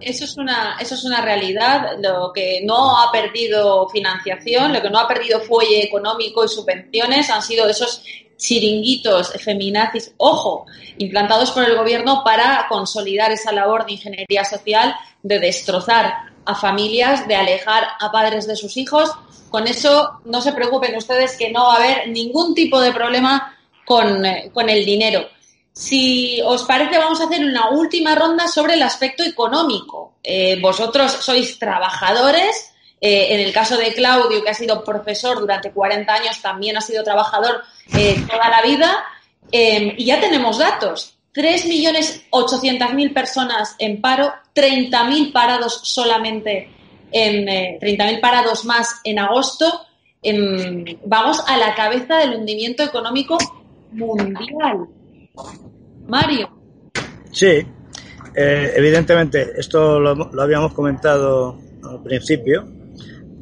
Eso 0.01 0.25
es, 0.25 0.37
una, 0.37 0.77
eso 0.79 0.95
es 0.95 1.03
una 1.03 1.21
realidad. 1.21 1.97
Lo 2.01 2.31
que 2.33 2.61
no 2.63 2.99
ha 2.99 3.11
perdido 3.11 3.87
financiación, 3.89 4.73
lo 4.73 4.81
que 4.81 4.89
no 4.89 4.99
ha 4.99 5.07
perdido 5.07 5.39
fuelle 5.41 5.83
económico 5.83 6.43
y 6.43 6.47
subvenciones 6.47 7.29
han 7.29 7.41
sido 7.41 7.67
esos 7.67 8.03
chiringuitos 8.37 9.31
feminazis, 9.41 10.13
ojo, 10.17 10.65
implantados 10.97 11.51
por 11.51 11.63
el 11.63 11.77
gobierno 11.77 12.21
para 12.25 12.65
consolidar 12.67 13.31
esa 13.31 13.53
labor 13.53 13.85
de 13.85 13.93
ingeniería 13.93 14.43
social, 14.43 14.93
de 15.23 15.39
destrozar 15.39 16.13
a 16.43 16.53
familias, 16.53 17.27
de 17.27 17.35
alejar 17.35 17.85
a 17.99 18.11
padres 18.11 18.45
de 18.45 18.57
sus 18.57 18.75
hijos 18.75 19.11
con 19.55 19.67
eso 19.67 20.19
no 20.25 20.41
se 20.41 20.51
preocupen 20.51 20.97
ustedes 20.97 21.37
que 21.37 21.49
no 21.49 21.67
va 21.67 21.75
a 21.75 21.77
haber 21.77 22.09
ningún 22.09 22.53
tipo 22.53 22.77
de 22.81 22.91
problema 22.91 23.55
con, 23.85 24.25
eh, 24.25 24.51
el 24.53 24.85
dinero. 24.85 25.29
Si 25.75 26.41
os 26.41 26.63
parece, 26.63 26.97
vamos 26.97 27.19
a 27.19 27.25
hacer 27.25 27.43
una 27.43 27.69
última 27.69 28.15
ronda 28.15 28.47
sobre 28.47 28.75
el 28.75 28.81
aspecto 28.81 29.23
económico. 29.23 30.13
Eh, 30.23 30.57
vosotros 30.61 31.11
sois 31.11 31.59
trabajadores. 31.59 32.71
Eh, 33.01 33.35
en 33.35 33.41
el 33.41 33.51
caso 33.51 33.75
de 33.75 33.93
Claudio, 33.93 34.41
que 34.41 34.51
ha 34.51 34.53
sido 34.53 34.85
profesor 34.85 35.37
durante 35.37 35.71
40 35.71 36.13
años, 36.13 36.41
también 36.41 36.77
ha 36.77 36.81
sido 36.81 37.03
trabajador 37.03 37.61
toda 37.91 38.49
la 38.49 38.61
vida. 38.61 39.03
y 39.51 40.05
ya 40.05 40.19
tenemos 40.21 40.57
datos. 40.57 41.17
3.800.000 41.35 43.13
personas 43.13 43.75
en 43.77 43.99
paro, 43.99 44.33
30.000 44.55 45.33
parados 45.33 45.81
solamente 45.83 46.69
en 47.11 47.45
30.000 47.45 48.13
eh, 48.13 48.19
parados 48.21 48.63
más 48.63 49.01
en 49.03 49.19
agosto, 49.19 49.85
vamos 51.03 51.43
a 51.45 51.57
la 51.57 51.75
cabeza 51.75 52.17
del 52.17 52.35
hundimiento 52.35 52.83
económico 52.83 53.37
mundial. 53.91 54.87
Mario. 56.07 56.49
Sí, 57.31 57.65
eh, 58.35 58.73
evidentemente, 58.75 59.53
esto 59.57 59.99
lo, 59.99 60.41
habíamos 60.41 60.73
comentado 60.73 61.57
al 61.83 62.03
principio, 62.03 62.65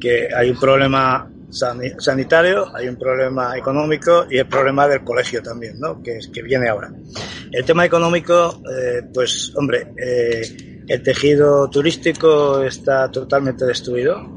que 0.00 0.28
hay 0.34 0.50
un 0.50 0.58
problema 0.58 1.30
sanitario, 1.50 2.74
hay 2.74 2.88
un 2.88 2.96
problema 2.96 3.56
económico 3.56 4.26
y 4.28 4.38
el 4.38 4.46
problema 4.46 4.88
del 4.88 5.04
colegio 5.04 5.40
también, 5.42 5.78
¿no? 5.78 6.02
que, 6.02 6.18
que 6.32 6.42
viene 6.42 6.68
ahora. 6.68 6.92
El 7.52 7.64
tema 7.64 7.84
económico, 7.84 8.60
eh, 8.68 9.02
pues 9.12 9.52
hombre, 9.56 9.92
el 9.96 11.02
tejido 11.02 11.68
turístico 11.70 12.62
está 12.62 13.10
totalmente 13.10 13.64
destruido, 13.64 14.34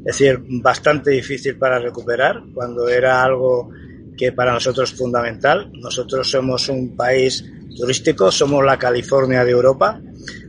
es 0.00 0.18
decir, 0.18 0.40
bastante 0.62 1.10
difícil 1.10 1.58
para 1.58 1.78
recuperar 1.78 2.42
cuando 2.54 2.88
era 2.88 3.22
algo 3.22 3.70
que 4.18 4.32
para 4.32 4.52
nosotros 4.52 4.92
es 4.92 4.98
fundamental. 4.98 5.70
Nosotros 5.72 6.28
somos 6.28 6.68
un 6.68 6.96
país 6.96 7.44
turístico, 7.74 8.30
somos 8.30 8.64
la 8.64 8.78
California 8.78 9.44
de 9.44 9.52
Europa 9.52 10.00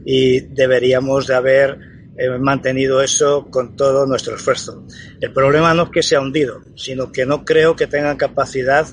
y 0.04 0.42
deberíamos 0.42 1.28
de 1.28 1.36
haber 1.36 1.80
eh, 2.18 2.30
mantenido 2.40 3.02
eso 3.02 3.48
con 3.50 3.76
todo 3.76 4.06
nuestro 4.06 4.36
esfuerzo. 4.36 4.86
El 5.22 5.32
problema 5.32 5.74
no 5.74 5.84
es 5.84 5.90
que 5.90 6.04
sea 6.04 6.20
hundido, 6.20 6.62
sino 6.76 7.12
que 7.12 7.26
no 7.26 7.46
creo 7.46 7.76
que 7.76 7.88
tengan 7.88 8.18
capacidad 8.18 8.88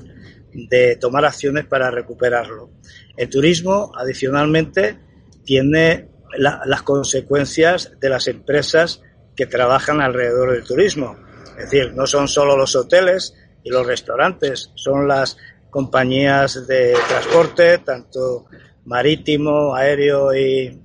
de 0.53 0.95
tomar 0.95 1.25
acciones 1.25 1.65
para 1.65 1.91
recuperarlo. 1.91 2.69
El 3.17 3.29
turismo, 3.29 3.91
adicionalmente, 3.97 4.97
tiene 5.43 6.09
las 6.37 6.81
consecuencias 6.83 7.91
de 7.99 8.09
las 8.09 8.27
empresas 8.27 9.01
que 9.35 9.45
trabajan 9.45 10.01
alrededor 10.01 10.51
del 10.53 10.63
turismo. 10.63 11.17
Es 11.57 11.71
decir, 11.71 11.93
no 11.93 12.05
son 12.05 12.27
solo 12.27 12.55
los 12.55 12.75
hoteles 12.75 13.33
y 13.67 13.69
los 13.69 13.85
restaurantes, 13.85 14.71
son 14.75 15.07
las 15.07 15.37
compañías 15.69 16.65
de 16.67 16.95
transporte, 17.07 17.79
tanto 17.79 18.45
marítimo, 18.85 19.75
aéreo 19.75 20.33
y, 20.33 20.79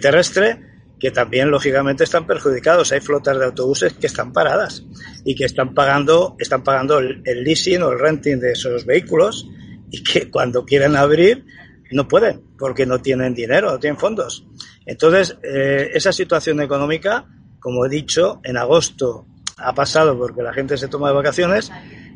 terrestre, 0.00 0.60
que 1.00 1.10
también 1.10 1.50
lógicamente 1.50 2.04
están 2.04 2.26
perjudicados. 2.26 2.92
Hay 2.92 3.00
flotas 3.00 3.38
de 3.38 3.46
autobuses 3.46 3.94
que 3.94 4.06
están 4.06 4.32
paradas 4.32 4.84
y 5.24 5.34
que 5.34 5.44
están 5.44 5.74
pagando, 5.74 6.36
están 6.38 6.62
pagando 6.62 6.98
el, 6.98 7.22
el 7.24 7.42
leasing 7.42 7.82
o 7.82 7.90
el 7.90 7.98
renting 7.98 8.38
de 8.38 8.52
esos 8.52 8.86
vehículos 8.86 9.48
y 9.90 10.02
que 10.04 10.30
cuando 10.30 10.64
quieren 10.64 10.94
abrir 10.94 11.44
no 11.90 12.06
pueden 12.06 12.42
porque 12.56 12.86
no 12.86 13.00
tienen 13.00 13.34
dinero, 13.34 13.72
no 13.72 13.78
tienen 13.78 13.98
fondos. 13.98 14.46
Entonces, 14.86 15.36
eh, 15.42 15.90
esa 15.94 16.12
situación 16.12 16.60
económica, 16.60 17.26
como 17.58 17.86
he 17.86 17.88
dicho, 17.88 18.40
en 18.44 18.56
agosto 18.56 19.26
ha 19.62 19.74
pasado 19.74 20.18
porque 20.18 20.42
la 20.42 20.52
gente 20.52 20.76
se 20.76 20.88
toma 20.88 21.08
de 21.08 21.14
vacaciones, 21.14 21.70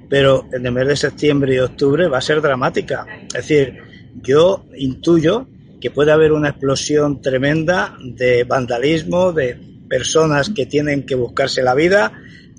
pero 0.08 0.46
en 0.52 0.64
el 0.66 0.72
mes 0.72 0.88
de 0.88 0.96
septiembre 0.96 1.54
y 1.54 1.58
octubre 1.58 2.08
va 2.08 2.18
a 2.18 2.22
ser 2.22 2.40
dramática. 2.40 3.06
Es 3.26 3.48
decir, 3.48 3.78
yo 4.22 4.64
intuyo 4.76 5.46
que 5.80 5.90
puede 5.90 6.12
haber 6.12 6.32
una 6.32 6.50
explosión 6.50 7.20
tremenda 7.20 7.96
de 8.02 8.44
vandalismo, 8.44 9.32
de 9.32 9.58
personas 9.88 10.50
que 10.50 10.66
tienen 10.66 11.04
que 11.04 11.14
buscarse 11.14 11.62
la 11.62 11.74
vida, 11.74 12.12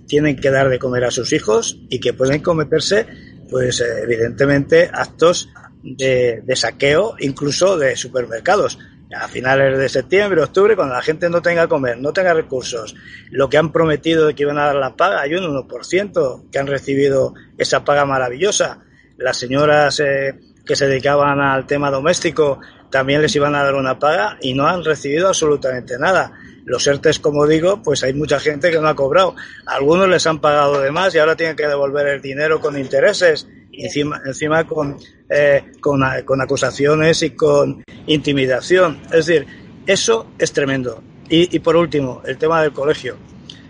tienen 0.06 0.36
que 0.36 0.52
dar 0.52 0.70
de 0.70 0.80
comer 0.80 1.06
a 1.06 1.12
sus 1.12 1.34
hijos 1.34 1.80
y 1.90 2.00
que 2.00 2.14
pueden 2.14 2.42
cometerse, 2.42 3.08
pues 3.50 3.82
evidentemente, 3.82 4.90
actos 4.94 5.50
de, 5.86 6.44
saqueo 6.56 7.16
incluso 7.20 7.78
de 7.78 7.96
supermercados. 7.96 8.78
A 9.16 9.28
finales 9.28 9.78
de 9.78 9.90
septiembre, 9.90 10.42
octubre, 10.42 10.76
cuando 10.76 10.94
la 10.94 11.02
gente 11.02 11.30
no 11.30 11.42
tenga 11.42 11.68
comer, 11.68 11.98
no 11.98 12.12
tenga 12.12 12.34
recursos, 12.34 12.96
lo 13.32 13.50
que 13.50 13.58
han 13.58 13.72
prometido 13.72 14.28
de 14.28 14.36
que 14.36 14.44
iban 14.44 14.58
a 14.58 14.66
dar 14.66 14.76
la 14.76 14.96
paga, 14.96 15.22
hay 15.22 15.36
un 15.36 15.46
1% 15.46 16.50
que 16.52 16.60
han 16.60 16.68
recibido 16.68 17.34
esa 17.58 17.86
paga 17.86 18.06
maravillosa. 18.06 18.84
Las 19.18 19.38
señoras 19.38 20.02
eh, 20.02 20.38
que 20.66 20.76
se 20.76 20.88
dedicaban 20.88 21.40
al 21.40 21.66
tema 21.66 21.92
doméstico 21.92 22.60
también 22.90 23.22
les 23.22 23.36
iban 23.36 23.56
a 23.56 23.64
dar 23.64 23.76
una 23.76 24.00
paga 24.00 24.38
y 24.42 24.54
no 24.54 24.68
han 24.68 24.84
recibido 24.84 25.28
absolutamente 25.28 25.98
nada. 25.98 26.32
los 26.66 26.88
ERTES, 26.88 27.20
como 27.20 27.46
digo, 27.46 27.82
pues 27.84 28.04
hay 28.04 28.14
mucha 28.14 28.40
gente 28.40 28.72
que 28.72 28.80
no 28.80 28.88
ha 28.88 28.96
cobrado. 28.96 29.36
Algunos 29.68 30.10
les 30.10 30.26
han 30.26 30.40
pagado 30.40 30.82
de 30.82 30.92
más 30.92 31.14
y 31.14 31.20
ahora 31.20 31.36
tienen 31.36 31.56
que 31.56 31.68
devolver 31.68 32.08
el 32.08 32.22
dinero 32.22 32.60
con 32.60 32.78
intereses, 32.78 33.48
encima, 33.72 34.22
encima 34.26 34.66
con, 34.66 34.98
eh, 35.30 35.72
con, 35.80 36.02
con 36.24 36.42
acusaciones 36.42 37.22
y 37.24 37.32
con 37.32 37.84
intimidación. 38.08 39.00
Es 39.06 39.26
decir, 39.26 39.46
eso 39.86 40.28
es 40.38 40.54
tremendo. 40.54 41.02
Y, 41.30 41.56
y, 41.56 41.60
por 41.60 41.76
último, 41.76 42.22
el 42.26 42.38
tema 42.38 42.62
del 42.62 42.72
colegio. 42.72 43.18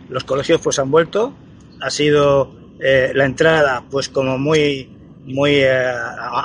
Los 0.10 0.24
colegios 0.24 0.62
pues 0.62 0.78
han 0.80 0.91
vuelto, 0.91 1.34
ha 1.82 1.89
sido 1.89 2.54
eh, 2.80 3.12
la 3.13 3.26
entrada 3.26 3.86
pues 3.89 4.10
como 4.10 4.38
muy 4.38 4.91
muy 5.26 5.56
eh, 5.56 5.91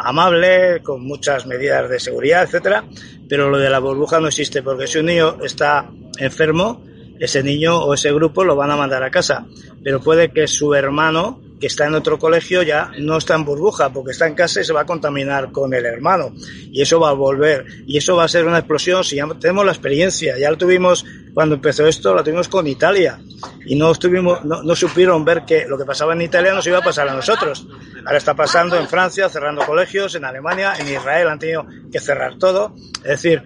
amable, 0.05 0.81
con 0.83 1.03
muchas 1.03 1.47
medidas 1.47 1.89
de 1.91 2.01
seguridad, 2.01 2.45
etcétera, 2.45 2.85
pero 3.29 3.51
lo 3.51 3.59
de 3.59 3.69
la 3.69 3.79
burbuja 3.79 4.21
no 4.21 4.29
existe 4.29 4.63
porque 4.63 4.87
si 4.87 4.99
un 4.99 5.07
niño 5.07 5.37
está 5.45 5.91
enfermo, 6.19 6.83
ese 7.19 7.43
niño 7.43 7.79
o 7.79 7.93
ese 7.93 8.11
grupo 8.13 8.43
lo 8.43 8.57
van 8.57 8.71
a 8.71 8.77
mandar 8.77 9.03
a 9.03 9.11
casa, 9.11 9.47
pero 9.85 10.01
puede 10.01 10.33
que 10.33 10.47
su 10.47 10.73
hermano 10.73 11.43
que 11.61 11.67
está 11.67 11.87
en 11.87 11.95
otro 11.95 12.19
colegio 12.19 12.63
ya 12.63 12.91
no 12.99 13.19
está 13.19 13.35
en 13.35 13.45
burbuja 13.45 13.93
porque 13.93 14.13
está 14.13 14.27
en 14.27 14.35
casa 14.35 14.63
y 14.63 14.65
se 14.65 14.73
va 14.73 14.81
a 14.81 14.87
contaminar 14.87 15.53
con 15.53 15.75
el 15.75 15.85
hermano. 15.85 16.33
Y 16.73 16.81
eso 16.81 16.99
va 16.99 17.11
a 17.11 17.13
volver. 17.13 17.67
Y 17.87 17.99
eso 17.99 18.17
va 18.17 18.25
a 18.25 18.29
ser 18.29 18.47
una 18.47 18.59
explosión. 18.59 19.05
Si 19.05 19.17
ya 19.17 19.29
tenemos 19.39 19.67
la 19.67 19.73
experiencia 19.73 20.39
ya 20.39 20.51
lo 20.51 20.57
tuvimos 20.57 21.05
cuando 21.35 21.57
empezó 21.57 21.87
esto 21.87 22.15
lo 22.15 22.25
tuvimos 22.25 22.49
con 22.49 22.67
Italia. 22.67 23.21
Y 23.67 23.77
no 23.77 23.93
estuvimos 23.93 24.43
no, 24.45 24.63
no 24.63 24.75
supieron 24.75 25.25
ver 25.25 25.45
que 25.45 25.67
lo 25.69 25.77
que 25.77 25.85
pasaba 25.85 26.15
en 26.15 26.23
Italia 26.23 26.55
nos 26.55 26.67
iba 26.67 26.79
a 26.79 26.83
pasar 26.83 27.09
a 27.09 27.15
nosotros. 27.15 27.67
Ahora 28.07 28.17
está 28.17 28.35
pasando 28.35 28.77
en 28.77 28.89
Francia 28.89 29.29
cerrando 29.29 29.65
colegios 29.67 30.15
en 30.15 30.25
Alemania 30.25 30.73
en 30.79 30.89
Israel 30.89 31.29
han 31.29 31.39
tenido 31.39 31.67
que 31.93 32.01
cerrar 32.01 32.39
todo. 32.39 32.75
Es 33.05 33.23
decir 33.23 33.43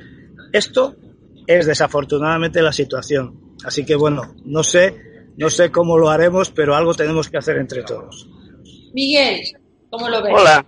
esto 0.52 0.94
es 1.48 1.66
desafortunadamente 1.66 2.62
la 2.62 2.72
situación. 2.72 3.56
Así 3.64 3.84
que 3.84 3.96
bueno 3.96 4.36
no 4.44 4.62
sé 4.62 5.13
no 5.36 5.50
sé 5.50 5.70
cómo 5.70 5.98
lo 5.98 6.10
haremos, 6.10 6.50
pero 6.50 6.74
algo 6.74 6.94
tenemos 6.94 7.28
que 7.28 7.38
hacer 7.38 7.56
entre 7.56 7.82
todos. 7.82 8.28
Miguel, 8.92 9.40
¿cómo 9.90 10.08
lo 10.08 10.22
ves? 10.22 10.32
Hola, 10.34 10.64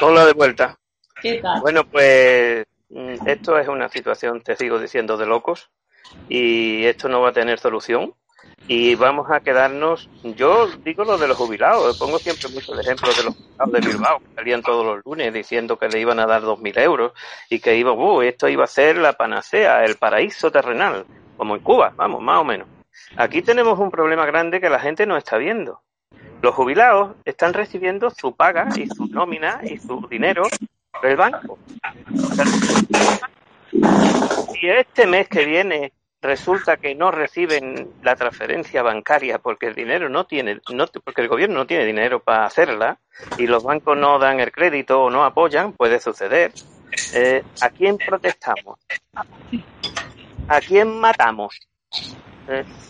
hola 0.00 0.26
de 0.26 0.32
vuelta. 0.32 0.78
¿Qué 1.20 1.40
tal? 1.40 1.60
Bueno, 1.60 1.88
pues 1.88 2.64
mm, 2.90 3.26
esto 3.26 3.58
es 3.58 3.68
una 3.68 3.88
situación, 3.88 4.42
te 4.42 4.56
sigo 4.56 4.78
diciendo, 4.78 5.16
de 5.16 5.26
locos 5.26 5.70
y 6.28 6.84
esto 6.84 7.08
no 7.08 7.20
va 7.20 7.30
a 7.30 7.32
tener 7.32 7.58
solución 7.58 8.14
y 8.66 8.94
vamos 8.94 9.30
a 9.30 9.40
quedarnos, 9.40 10.08
yo 10.22 10.68
digo 10.84 11.04
lo 11.04 11.16
de 11.18 11.28
los 11.28 11.36
jubilados, 11.36 11.98
pongo 11.98 12.18
siempre 12.18 12.48
muchos 12.50 12.78
ejemplos 12.78 13.16
de 13.16 13.24
los 13.24 13.34
jubilados 13.34 13.72
de 13.72 13.80
Bilbao, 13.80 14.18
que 14.18 14.34
salían 14.34 14.62
todos 14.62 14.84
los 14.84 15.04
lunes 15.04 15.32
diciendo 15.32 15.78
que 15.78 15.88
le 15.88 16.00
iban 16.00 16.18
a 16.20 16.26
dar 16.26 16.42
2.000 16.42 16.80
euros 16.80 17.12
y 17.48 17.60
que 17.60 17.76
iba, 17.76 17.92
uh, 17.92 18.22
esto 18.22 18.48
iba 18.48 18.64
a 18.64 18.68
ser 18.68 18.98
la 18.98 19.14
panacea, 19.14 19.84
el 19.84 19.96
paraíso 19.96 20.50
terrenal, 20.50 21.06
como 21.36 21.56
en 21.56 21.62
Cuba, 21.62 21.92
vamos, 21.96 22.20
más 22.20 22.40
o 22.40 22.44
menos. 22.44 22.68
Aquí 23.16 23.42
tenemos 23.42 23.78
un 23.78 23.90
problema 23.90 24.26
grande 24.26 24.60
que 24.60 24.70
la 24.70 24.80
gente 24.80 25.06
no 25.06 25.16
está 25.16 25.38
viendo. 25.38 25.82
Los 26.40 26.54
jubilados 26.54 27.16
están 27.24 27.52
recibiendo 27.52 28.10
su 28.10 28.36
paga 28.36 28.68
y 28.76 28.86
su 28.86 29.06
nómina 29.06 29.60
y 29.62 29.78
su 29.78 30.06
dinero 30.08 30.44
del 31.02 31.16
banco. 31.16 31.58
Si 34.52 34.68
este 34.68 35.06
mes 35.06 35.28
que 35.28 35.44
viene 35.44 35.92
resulta 36.20 36.76
que 36.76 36.94
no 36.94 37.10
reciben 37.10 37.90
la 38.02 38.16
transferencia 38.16 38.82
bancaria 38.82 39.38
porque 39.38 39.66
el 39.66 39.74
dinero 39.74 40.08
no 40.08 40.26
tiene, 40.26 40.60
porque 41.04 41.22
el 41.22 41.28
gobierno 41.28 41.56
no 41.56 41.66
tiene 41.66 41.84
dinero 41.84 42.20
para 42.20 42.44
hacerla 42.44 42.98
y 43.36 43.46
los 43.46 43.62
bancos 43.62 43.96
no 43.96 44.18
dan 44.18 44.40
el 44.40 44.52
crédito 44.52 45.02
o 45.02 45.10
no 45.10 45.24
apoyan, 45.24 45.72
puede 45.72 46.00
suceder. 46.00 46.52
Eh, 47.14 47.42
¿A 47.60 47.70
quién 47.70 47.98
protestamos? 47.98 48.78
¿A 50.48 50.60
quién 50.60 50.98
matamos? 50.98 51.68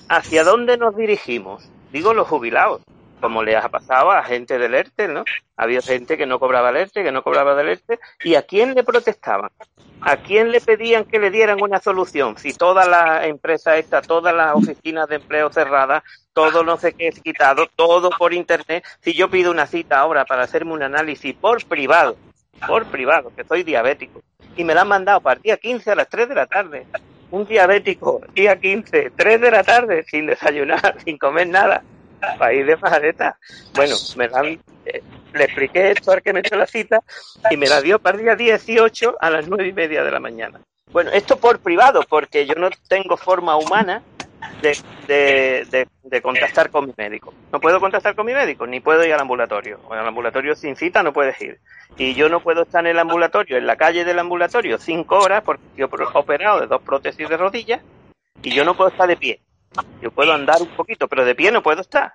¿Hacia 0.09 0.45
dónde 0.45 0.77
nos 0.77 0.97
dirigimos? 0.97 1.69
Digo 1.93 2.15
los 2.15 2.29
jubilados, 2.29 2.83
como 3.21 3.43
les 3.43 3.57
ha 3.57 3.69
pasado 3.69 4.11
a 4.11 4.23
gente 4.23 4.59
del 4.59 4.75
ERTE, 4.75 5.09
¿no? 5.09 5.25
Había 5.57 5.83
gente 5.83 6.17
que 6.17 6.27
no 6.27 6.39
cobraba 6.39 6.71
el 6.71 6.77
ERTE, 6.77 7.03
que 7.03 7.13
no 7.13 7.23
cobraba 7.23 7.55
del 7.55 7.71
ERTE, 7.71 7.99
¿y 8.25 8.35
a 8.37 8.43
quién 8.43 8.75
le 8.75 8.85
protestaban? 8.85 9.51
¿A 10.01 10.17
quién 10.19 10.53
le 10.53 10.61
pedían 10.61 11.05
que 11.05 11.19
le 11.19 11.31
dieran 11.31 11.61
una 11.61 11.81
solución? 11.81 12.39
Si 12.39 12.53
toda 12.53 12.87
la 12.87 13.27
empresa 13.27 13.77
esta, 13.77 14.01
todas 14.01 14.33
las 14.33 14.55
oficinas 14.55 15.09
de 15.09 15.17
empleo 15.17 15.51
cerradas, 15.51 16.05
todo 16.33 16.63
no 16.63 16.77
sé 16.77 16.93
qué 16.93 17.09
es 17.09 17.21
quitado, 17.21 17.67
todo 17.75 18.11
por 18.11 18.33
internet, 18.33 18.85
si 19.01 19.13
yo 19.13 19.29
pido 19.29 19.51
una 19.51 19.67
cita 19.67 19.99
ahora 19.99 20.25
para 20.25 20.45
hacerme 20.45 20.73
un 20.73 20.85
análisis 20.85 21.35
por 21.35 21.65
privado, 21.65 22.17
por 22.67 22.87
privado, 22.87 23.33
que 23.35 23.45
soy 23.45 23.65
diabético, 23.65 24.23
y 24.57 24.63
me 24.63 24.75
la 24.75 24.83
han 24.83 24.89
mandado 24.89 25.21
para 25.21 25.37
el 25.37 25.43
día 25.43 25.57
15 25.57 25.91
a 25.91 25.97
las 25.97 26.09
3 26.09 26.29
de 26.29 26.35
la 26.37 26.47
tarde, 26.47 26.87
un 27.31 27.47
diabético, 27.47 28.21
día 28.35 28.59
15, 28.59 29.13
3 29.17 29.41
de 29.41 29.51
la 29.51 29.63
tarde, 29.63 30.05
sin 30.05 30.27
desayunar, 30.27 30.97
sin 31.05 31.19
comer 31.19 31.49
nada, 31.49 31.83
país 32.39 32.67
de 32.67 32.77
pajareta. 32.77 33.39
Bueno, 33.75 33.97
me 34.17 34.29
dan, 34.29 34.61
eh, 34.87 35.03
le 35.35 35.45
expliqué 35.45 35.91
esto 35.93 36.13
al 36.13 36.23
que 36.23 36.33
me 36.33 36.41
echó 36.41 36.57
la 36.57 36.67
cita 36.67 37.01
y 37.51 37.57
me 37.57 37.69
la 37.69 37.81
dio 37.81 37.99
para 37.99 38.17
el 38.17 38.25
día 38.25 38.37
18 38.37 39.17
a 39.21 39.31
las 39.31 39.49
nueve 39.49 39.69
y 39.69 39.73
media 39.73 40.03
de 40.03 40.11
la 40.11 40.21
mañana. 40.21 40.61
Bueno, 40.91 41.11
esto 41.11 41.37
por 41.37 41.61
privado, 41.61 42.01
porque 42.09 42.47
yo 42.47 42.55
no 42.55 42.71
tengo 42.89 43.17
forma 43.17 43.57
humana 43.57 44.03
de, 44.63 44.79
de, 45.07 45.67
de, 45.71 45.89
de, 46.03 46.23
contactar 46.23 46.71
con 46.71 46.87
mi 46.87 46.95
médico. 46.97 47.33
No 47.53 47.61
puedo 47.61 47.81
contactar 47.81 48.15
con 48.15 48.27
mi 48.27 48.33
médico, 48.33 48.67
ni 48.67 48.81
puedo 48.81 49.05
ir 49.05 49.13
al 49.13 49.21
ambulatorio. 49.21 49.81
O 49.89 49.93
al 49.93 50.07
ambulatorio 50.07 50.55
sin 50.55 50.77
cita 50.77 51.03
no 51.03 51.13
puedes 51.13 51.41
ir. 51.41 51.61
Y 51.97 52.15
yo 52.15 52.29
no 52.29 52.41
puedo 52.41 52.63
estar 52.63 52.85
en 52.85 52.93
el 52.93 52.99
ambulatorio, 52.99 53.57
en 53.57 53.67
la 53.67 53.77
calle 53.77 54.05
del 54.05 54.19
ambulatorio, 54.19 54.79
cinco 54.79 55.19
horas, 55.19 55.43
porque 55.43 55.65
yo 55.77 55.87
he 55.87 56.19
operado 56.19 56.61
de 56.61 56.67
dos 56.67 56.83
prótesis 56.83 57.29
de 57.29 57.37
rodillas, 57.37 57.81
y 58.43 58.55
yo 58.55 58.65
no 58.65 58.77
puedo 58.77 58.91
estar 58.91 59.09
de 59.09 59.17
pie. 59.17 59.41
Yo 60.01 60.11
puedo 60.11 60.33
andar 60.33 60.61
un 60.61 60.69
poquito, 60.69 61.09
pero 61.09 61.25
de 61.25 61.35
pie 61.35 61.53
no 61.53 61.63
puedo 61.63 61.81
estar. 61.81 62.13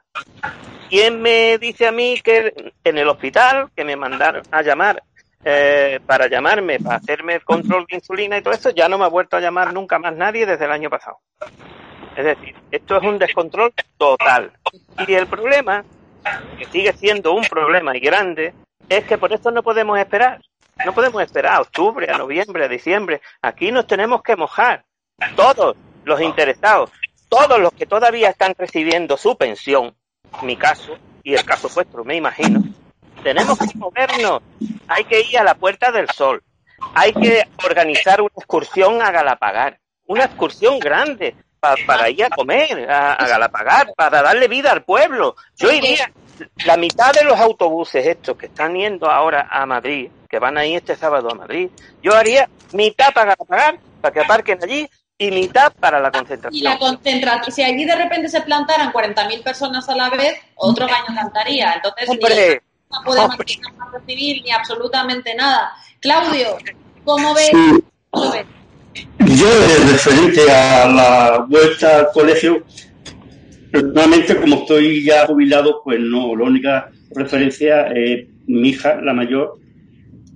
¿Quién 0.89 1.22
me 1.22 1.58
dice 1.58 1.88
a 1.88 1.91
mí 1.91 2.20
que 2.24 2.54
en 2.84 2.98
el 2.98 3.08
hospital, 3.08 3.70
que 3.76 3.84
me 3.84 3.96
mandaron 3.96 4.44
a 4.52 4.62
llamar 4.62 5.04
eh, 5.44 6.00
para 6.06 6.28
llamarme, 6.28 6.80
para 6.80 6.98
hacerme 6.98 7.36
el 7.36 7.44
control 7.44 7.86
de 7.89 7.98
insulina 7.98 8.38
y 8.38 8.41
todo 8.41 8.54
eso, 8.54 8.70
ya 8.70 8.88
no 8.88 8.98
me 8.98 9.06
ha 9.06 9.10
vuelto 9.10 9.38
a 9.38 9.41
llamar 9.41 9.74
nunca 9.74 10.00
más 10.00 10.16
nadie 10.16 10.46
desde 10.46 10.66
el 10.66 10.72
año 10.72 10.89
pasado. 10.89 11.20
Es 12.16 12.26
decir, 12.26 12.55
esto 12.72 12.97
es 12.97 13.03
un 13.03 13.18
descontrol 13.18 13.74
total. 13.97 14.51
Y 15.07 15.14
el 15.14 15.28
problema, 15.28 15.84
que 16.57 16.66
sigue 16.66 16.93
siendo 16.93 17.34
un 17.34 17.43
problema 17.43 17.95
y 17.95 17.99
grande, 17.99 18.53
es 18.89 19.05
que 19.05 19.18
por 19.18 19.34
esto 19.34 19.51
no 19.51 19.64
podemos 19.64 19.97
esperar. 19.97 20.41
No 20.86 20.93
podemos 20.93 21.22
esperar 21.22 21.55
a 21.55 21.61
octubre, 21.61 22.09
a 22.09 22.18
noviembre, 22.18 22.66
a 22.66 22.68
diciembre. 22.68 23.22
Aquí 23.41 23.72
nos 23.72 23.88
tenemos 23.88 24.22
que 24.22 24.36
mojar. 24.36 24.84
Todos 25.36 25.76
los 26.03 26.22
interesados, 26.22 26.91
todos 27.30 27.59
los 27.59 27.72
que 27.74 27.86
todavía 27.86 28.30
están 28.30 28.53
recibiendo 28.57 29.18
su 29.18 29.38
pensión, 29.38 29.95
mi 30.41 30.57
caso 30.57 30.97
y 31.24 31.34
el 31.34 31.45
caso 31.45 31.70
vuestro, 31.70 32.03
me 32.03 32.16
imagino, 32.16 32.64
tenemos 33.24 33.57
que 33.57 33.78
movernos. 33.78 34.41
Hay 34.88 35.05
que 35.05 35.22
ir 35.22 35.38
a 35.38 35.43
la 35.43 35.55
Puerta 35.55 35.91
del 35.91 36.09
Sol. 36.09 36.43
Hay 36.93 37.14
que 37.14 37.43
organizar 37.66 38.22
una 38.22 38.34
excursión 38.36 39.01
a 39.01 39.11
Galapagar. 39.11 39.80
Una 40.05 40.26
excursión 40.26 40.80
grande 40.80 41.36
para 41.86 42.09
ir 42.09 42.26
a 42.26 42.30
comer, 42.30 42.89
a, 42.89 43.14
a 43.14 43.28
Galapagar, 43.28 43.93
para 43.95 44.22
darle 44.22 44.47
vida 44.47 44.72
al 44.72 44.84
pueblo. 44.84 45.36
Yo 45.57 45.72
iría, 45.72 46.11
la 46.66 46.78
mitad 46.78 47.14
de 47.14 47.24
los 47.24 47.39
autobuses 47.39 48.05
estos 48.05 48.38
que 48.38 48.47
están 48.47 48.76
yendo 48.76 49.09
ahora 49.09 49.47
a 49.49 49.66
Madrid, 49.66 50.09
que 50.30 50.39
van 50.39 50.57
a 50.57 50.66
ir 50.66 50.78
este 50.78 50.95
sábado 50.95 51.30
a 51.32 51.36
Madrid, 51.36 51.70
yo 52.01 52.16
haría 52.16 52.49
mitad 52.74 53.14
para 53.14 53.36
pagar, 53.36 53.80
para 54.01 54.14
que 54.14 54.20
aparquen 54.20 54.59
allí, 54.64 54.89
y 55.18 55.32
mitad 55.32 55.72
para 55.80 55.99
la 55.99 56.11
concentración. 56.11 56.59
Y 56.59 56.64
la 56.64 56.78
concentración, 56.78 57.55
si 57.55 57.64
allí 57.64 57.86
de 57.86 57.95
repente 57.95 58.30
se 58.30 58.41
plantaran 58.41 58.91
40.000 58.91 59.43
personas 59.43 59.88
a 59.88 59.95
la 59.95 60.09
vez, 60.09 60.39
otro 60.55 60.88
gallo 60.88 61.05
cantaría. 61.16 61.74
Entonces, 61.74 62.09
hombre, 62.09 62.61
ni 62.61 62.97
no 62.97 63.03
podemos 63.05 63.38
recibir 63.93 64.43
ni 64.43 64.51
absolutamente 64.51 65.34
nada. 65.36 65.72
Claudio, 65.99 66.57
¿cómo 67.05 67.34
ves? 67.34 67.51
¿Cómo 68.09 68.32
ves? 68.32 68.45
Referente 69.44 70.50
a 70.50 70.88
la 70.88 71.46
vuelta 71.50 72.00
al 72.00 72.08
colegio, 72.14 72.64
personalmente, 73.70 74.38
como 74.38 74.56
estoy 74.56 75.04
ya 75.04 75.26
jubilado, 75.26 75.82
pues 75.84 76.00
no, 76.00 76.34
la 76.34 76.46
única 76.46 76.89
referencia 77.14 77.88
es 77.88 78.26
mi 78.48 78.70
hija, 78.70 79.02
la 79.02 79.14
mayor, 79.14 79.56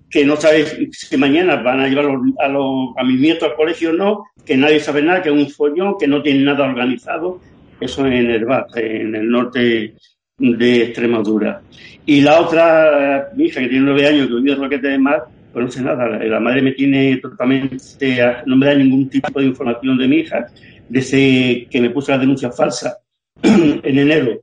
que 0.09 0.25
no 0.25 0.35
sabe 0.35 0.89
si 0.91 1.15
mañana 1.15 1.55
van 1.55 1.79
a 1.79 1.87
llevar 1.87 2.07
a, 2.39 2.47
los, 2.49 2.97
a, 2.97 3.03
mis 3.05 3.21
nietos 3.21 3.49
al 3.49 3.55
colegio 3.55 3.91
o 3.91 3.93
no, 3.93 4.25
que 4.45 4.57
nadie 4.57 4.81
sabe 4.81 5.01
nada, 5.01 5.21
que 5.21 5.29
es 5.29 5.35
un 5.35 5.49
follón, 5.49 5.97
que 5.97 6.07
no 6.07 6.21
tiene 6.21 6.43
nada 6.43 6.65
organizado. 6.65 7.39
Eso 7.79 8.05
en 8.05 8.13
el 8.13 8.45
en 8.75 9.15
el 9.15 9.29
norte 9.29 9.93
de 10.37 10.83
Extremadura. 10.83 11.61
Y 12.05 12.19
la 12.19 12.41
otra, 12.41 13.29
mi 13.35 13.45
hija, 13.45 13.61
que 13.61 13.69
tiene 13.69 13.85
nueve 13.85 14.05
años, 14.05 14.27
que 14.27 14.35
vive 14.35 14.51
en 14.51 14.61
Roquete 14.61 14.87
de 14.89 14.99
Mar, 14.99 15.23
pues 15.57 15.65
no 15.65 15.71
sé 15.71 15.81
nada. 15.81 16.07
La 16.07 16.39
madre 16.39 16.61
me 16.61 16.71
tiene 16.73 17.17
totalmente, 17.17 18.19
no 18.45 18.55
me 18.55 18.67
da 18.67 18.75
ningún 18.75 19.09
tipo 19.09 19.39
de 19.39 19.47
información 19.47 19.97
de 19.97 20.07
mi 20.07 20.17
hija, 20.17 20.45
desde 20.87 21.67
que 21.67 21.81
me 21.81 21.89
puso 21.89 22.11
la 22.11 22.19
denuncia 22.19 22.51
falsa 22.51 22.99
en 23.41 23.97
enero. 23.97 24.39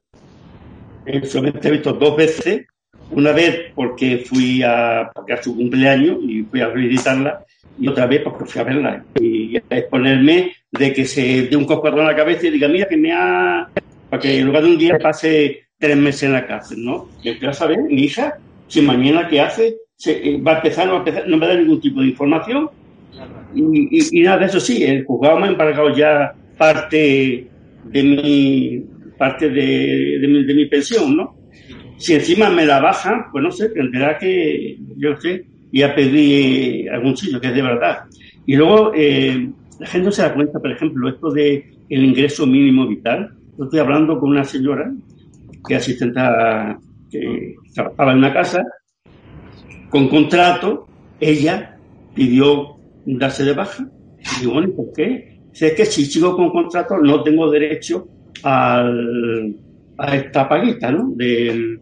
Solamente 1.23 1.69
he 1.69 1.71
visto 1.71 1.93
dos 1.93 2.17
veces 2.17 2.67
Una 3.11 3.31
vez 3.31 3.71
porque 3.77 4.25
fui 4.27 4.63
a, 4.65 5.09
porque 5.15 5.35
a 5.35 5.43
su 5.43 5.55
cumpleaños 5.55 6.19
y 6.27 6.43
fui 6.43 6.61
a 6.63 6.69
visitarla, 6.69 7.45
y 7.79 7.87
otra 7.87 8.07
vez 8.07 8.23
porque 8.23 8.47
fui 8.47 8.61
a 8.61 8.65
verla. 8.65 9.05
Y 9.21 9.57
a 9.57 9.63
exponerme 9.71 10.53
de 10.73 10.93
que 10.93 11.05
se 11.05 11.43
dé 11.43 11.57
un 11.57 11.65
coscorrón 11.65 12.01
en 12.01 12.07
la 12.07 12.17
cabeza 12.17 12.49
y 12.49 12.51
diga, 12.51 12.67
mira 12.67 12.89
que 12.89 12.97
me 12.97 13.13
ha... 13.13 13.69
Para 14.11 14.21
que 14.21 14.39
en 14.39 14.47
lugar 14.47 14.65
de 14.65 14.71
un 14.71 14.79
día 14.79 14.99
pase 15.01 15.69
tres 15.79 15.97
meses 15.97 16.25
en 16.25 16.33
la 16.33 16.45
cárcel, 16.45 16.85
¿no? 16.85 17.09
Y 17.23 17.33
quiero 17.35 17.55
saber, 17.55 17.79
mi 17.83 18.03
hija, 18.03 18.37
si 18.67 18.83
mañana 18.83 19.29
qué 19.29 19.41
hace, 19.41 19.77
se, 20.05 20.37
va 20.39 20.53
a 20.53 20.57
empezar, 20.57 20.87
no, 20.87 20.93
va 20.93 20.99
a 20.99 21.01
empezar, 21.01 21.29
no 21.29 21.37
me 21.37 21.47
da 21.47 21.55
ningún 21.55 21.81
tipo 21.81 22.01
de 22.01 22.09
información. 22.09 22.69
Y, 23.55 23.63
y, 23.99 24.21
y 24.21 24.23
nada 24.23 24.39
de 24.39 24.47
eso 24.47 24.61
sí, 24.61 24.83
el 24.85 25.05
juzgado 25.05 25.39
me 25.39 25.47
ha 25.47 25.51
embargado 25.51 25.95
ya 25.97 26.35
parte 26.59 27.49
de 27.85 28.03
mi 28.03 28.85
parte 29.17 29.49
de, 29.49 30.19
de, 30.21 30.29
mi, 30.29 30.45
de 30.45 30.55
mi 30.55 30.67
pensión, 30.67 31.17
¿no? 31.17 31.37
Si 31.97 32.15
encima 32.15 32.51
me 32.51 32.67
la 32.67 32.81
bajan, 32.81 33.27
pues 33.31 33.45
no 33.45 33.51
sé, 33.51 33.69
tendrá 33.71 34.19
que, 34.19 34.77
yo 34.97 35.17
sé, 35.17 35.47
y 35.71 35.83
a 35.83 35.95
pedir 35.95 36.91
algún 36.91 37.17
sitio, 37.17 37.41
que 37.41 37.47
es 37.47 37.55
de 37.55 37.63
verdad. 37.63 38.01
Y 38.45 38.57
luego, 38.57 38.93
eh, 38.95 39.49
la 39.79 39.87
gente 39.87 40.07
no 40.07 40.13
se 40.13 40.23
da 40.23 40.35
cuenta, 40.35 40.59
por 40.59 40.73
ejemplo, 40.73 41.09
esto 41.09 41.31
de 41.31 41.65
el 41.89 42.05
ingreso 42.05 42.47
mínimo 42.47 42.87
vital. 42.89 43.33
Yo 43.57 43.65
estoy 43.65 43.79
hablando 43.79 44.19
con 44.19 44.31
una 44.31 44.45
señora 44.45 44.93
que 45.67 45.77
asistente 45.77 46.21
que 47.11 47.55
trabajaba 47.73 48.13
en 48.13 48.19
una 48.19 48.33
casa 48.33 48.65
con 49.95 50.09
contrato, 50.09 50.89
ella 51.21 51.79
pidió 52.17 52.79
darse 53.07 53.45
de 53.45 53.53
baja. 53.53 53.89
Y 54.19 54.41
digo, 54.41 54.55
bueno, 54.55 54.73
¿por 54.75 54.93
qué? 54.93 55.39
Si 55.53 55.67
es 55.67 55.75
que 55.75 55.87
si 55.87 56.05
sigo 56.05 56.35
con 56.35 56.51
contrato 56.51 56.99
no 56.99 57.23
tengo 57.23 57.49
derecho 57.49 58.09
al, 58.43 59.55
a 59.97 60.17
esta 60.17 60.49
paguita 60.49 60.91
¿no? 60.91 61.13
del, 61.15 61.79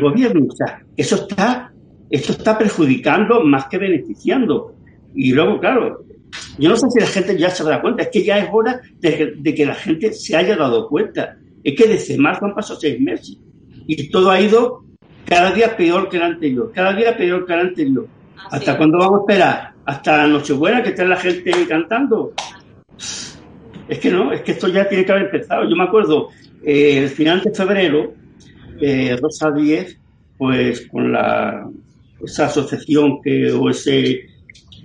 gobierno. 0.00 0.44
O 0.50 0.56
sea, 0.56 0.82
eso 0.96 1.14
está, 1.14 1.72
esto 2.10 2.32
está 2.32 2.58
perjudicando 2.58 3.44
más 3.44 3.66
que 3.66 3.78
beneficiando. 3.78 4.74
Y 5.14 5.30
luego, 5.30 5.60
claro, 5.60 6.04
yo 6.58 6.68
no 6.68 6.76
sé 6.76 6.90
si 6.90 6.98
la 6.98 7.06
gente 7.06 7.38
ya 7.38 7.50
se 7.50 7.62
da 7.62 7.80
cuenta, 7.80 8.02
es 8.02 8.08
que 8.08 8.24
ya 8.24 8.38
es 8.38 8.48
hora 8.52 8.80
de 8.98 9.54
que 9.54 9.66
la 9.66 9.76
gente 9.76 10.12
se 10.12 10.34
haya 10.34 10.56
dado 10.56 10.88
cuenta. 10.88 11.36
Es 11.62 11.80
que 11.80 11.86
desde 11.86 12.18
marzo 12.18 12.44
han 12.44 12.56
pasado 12.56 12.80
seis 12.80 13.00
meses 13.00 13.38
y 13.86 14.10
todo 14.10 14.32
ha 14.32 14.40
ido 14.40 14.82
cada 15.26 15.52
día 15.52 15.76
peor 15.76 16.08
que 16.08 16.16
el 16.16 16.22
anterior, 16.22 16.72
cada 16.74 16.92
día 16.94 17.16
peor 17.16 17.46
que 17.46 17.52
el 17.52 17.60
anterior. 17.60 18.06
Ah, 18.36 18.48
¿Hasta 18.52 18.76
cuándo 18.76 18.98
vamos 18.98 19.20
a 19.20 19.22
esperar? 19.22 19.72
¿Hasta 19.84 20.26
Nochebuena 20.26 20.82
que 20.82 20.90
esté 20.90 21.06
la 21.06 21.16
gente 21.16 21.50
cantando? 21.68 22.32
Es 23.88 23.98
que 23.98 24.10
no, 24.10 24.32
es 24.32 24.42
que 24.42 24.52
esto 24.52 24.68
ya 24.68 24.88
tiene 24.88 25.04
que 25.04 25.12
haber 25.12 25.24
empezado. 25.24 25.68
Yo 25.68 25.76
me 25.76 25.84
acuerdo, 25.84 26.28
eh, 26.64 26.98
el 26.98 27.08
final 27.08 27.42
de 27.42 27.52
febrero, 27.52 28.14
eh, 28.80 29.16
Rosa 29.20 29.50
10, 29.50 29.98
pues 30.38 30.88
con 30.88 31.12
la, 31.12 31.68
esa 32.24 32.46
asociación 32.46 33.20
que, 33.22 33.50
o 33.52 33.68
ese, 33.70 34.26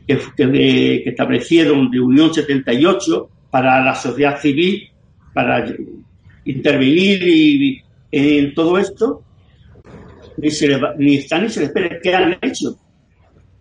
que, 0.08 0.20
que, 0.36 0.52
que 1.04 1.10
establecieron 1.10 1.90
de 1.92 2.00
Unión 2.00 2.34
78 2.34 3.30
para 3.50 3.84
la 3.84 3.96
sociedad 3.96 4.40
civil, 4.40 4.90
para 5.34 5.66
intervenir 6.46 7.28
y, 7.28 7.82
en 8.12 8.54
todo 8.54 8.78
esto, 8.78 9.24
ni, 10.38 10.52
se 10.52 10.68
le, 10.68 10.80
ni 10.98 11.16
están 11.18 11.44
ni 11.44 11.50
se 11.50 11.62
les 11.62 11.70
espera. 11.70 12.00
¿Qué 12.02 12.14
han 12.14 12.38
hecho? 12.42 12.78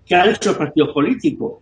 ¿Qué 0.04 0.14
han 0.14 0.30
hecho 0.30 0.50
los 0.50 0.58
partidos 0.58 0.92
políticos? 0.92 1.54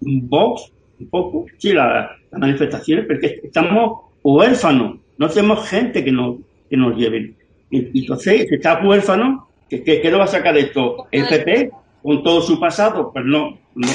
Vox, 0.00 0.72
un 0.98 1.08
poco, 1.08 1.46
sí, 1.58 1.72
las 1.72 2.10
manifestaciones, 2.32 3.06
porque 3.06 3.40
estamos 3.42 4.00
huérfanos, 4.22 4.98
no 5.18 5.28
tenemos 5.28 5.68
gente 5.68 6.04
que 6.04 6.12
nos, 6.12 6.36
que 6.68 6.76
nos 6.76 6.96
lleven. 6.96 7.36
Y, 7.70 8.00
entonces, 8.00 8.46
si 8.48 8.54
está 8.54 8.80
huérfano, 8.84 9.48
¿qué, 9.68 9.82
qué, 9.82 10.00
qué 10.00 10.10
no 10.10 10.18
va 10.18 10.24
a 10.24 10.28
sacar 10.28 10.54
de 10.54 10.60
esto? 10.60 11.06
¿El 11.10 11.26
PP? 11.26 11.70
Con 12.02 12.22
todo 12.22 12.40
su 12.40 12.58
pasado, 12.58 13.12
pues 13.12 13.24
no, 13.26 13.58
no 13.74 13.88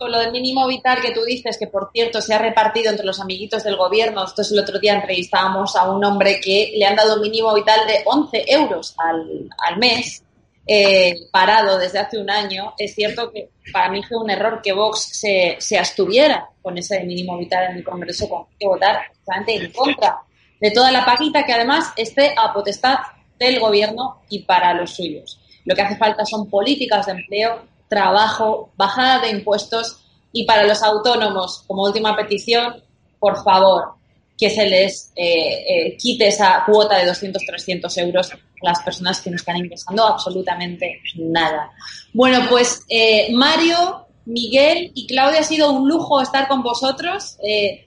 con 0.00 0.10
lo 0.10 0.18
del 0.18 0.32
mínimo 0.32 0.66
vital 0.66 1.02
que 1.02 1.12
tú 1.12 1.22
dices, 1.26 1.58
que 1.58 1.66
por 1.66 1.90
cierto 1.92 2.22
se 2.22 2.32
ha 2.32 2.38
repartido 2.38 2.90
entre 2.90 3.04
los 3.04 3.20
amiguitos 3.20 3.62
del 3.62 3.76
gobierno. 3.76 4.22
Entonces 4.22 4.50
el 4.50 4.58
otro 4.58 4.78
día 4.78 4.94
entrevistábamos 4.94 5.76
a 5.76 5.90
un 5.90 6.02
hombre 6.02 6.40
que 6.40 6.72
le 6.74 6.86
han 6.86 6.96
dado 6.96 7.16
un 7.16 7.20
mínimo 7.20 7.52
vital 7.52 7.86
de 7.86 8.00
11 8.06 8.44
euros 8.48 8.94
al, 8.96 9.50
al 9.58 9.76
mes, 9.76 10.24
eh, 10.66 11.28
parado 11.30 11.76
desde 11.78 11.98
hace 11.98 12.16
un 12.16 12.30
año. 12.30 12.72
Es 12.78 12.94
cierto 12.94 13.30
que 13.30 13.50
para 13.70 13.90
mí 13.90 14.02
fue 14.02 14.16
un 14.16 14.30
error 14.30 14.62
que 14.62 14.72
Vox 14.72 15.00
se, 15.20 15.56
se 15.58 15.78
abstuviera 15.78 16.48
con 16.62 16.78
ese 16.78 17.04
mínimo 17.04 17.36
vital 17.36 17.70
en 17.70 17.76
el 17.76 17.84
Congreso, 17.84 18.26
con 18.26 18.46
que 18.58 18.66
votar 18.66 19.02
exactamente 19.10 19.56
en 19.56 19.70
contra 19.70 20.16
de 20.62 20.70
toda 20.70 20.90
la 20.90 21.04
paquita 21.04 21.44
que 21.44 21.52
además 21.52 21.92
esté 21.94 22.32
a 22.38 22.54
potestad 22.54 22.96
del 23.38 23.60
gobierno 23.60 24.22
y 24.30 24.44
para 24.44 24.72
los 24.72 24.94
suyos. 24.94 25.38
Lo 25.66 25.74
que 25.74 25.82
hace 25.82 25.96
falta 25.96 26.24
son 26.24 26.48
políticas 26.48 27.04
de 27.04 27.12
empleo 27.12 27.69
trabajo, 27.90 28.70
bajada 28.76 29.18
de 29.18 29.30
impuestos 29.30 29.98
y 30.32 30.44
para 30.44 30.64
los 30.64 30.82
autónomos, 30.82 31.64
como 31.66 31.82
última 31.82 32.16
petición, 32.16 32.82
por 33.18 33.42
favor, 33.42 33.94
que 34.38 34.48
se 34.48 34.64
les 34.66 35.12
eh, 35.16 35.64
eh, 35.68 35.96
quite 35.98 36.28
esa 36.28 36.62
cuota 36.64 36.96
de 36.96 37.06
200, 37.06 37.42
300 37.44 37.98
euros 37.98 38.32
a 38.32 38.38
las 38.62 38.80
personas 38.80 39.20
que 39.20 39.28
no 39.28 39.36
están 39.36 39.56
ingresando 39.56 40.06
absolutamente 40.06 41.02
nada. 41.16 41.72
Bueno, 42.14 42.46
pues 42.48 42.84
eh, 42.88 43.28
Mario, 43.32 44.06
Miguel 44.24 44.92
y 44.94 45.08
Claudia, 45.08 45.40
ha 45.40 45.42
sido 45.42 45.72
un 45.72 45.88
lujo 45.88 46.22
estar 46.22 46.46
con 46.46 46.62
vosotros. 46.62 47.36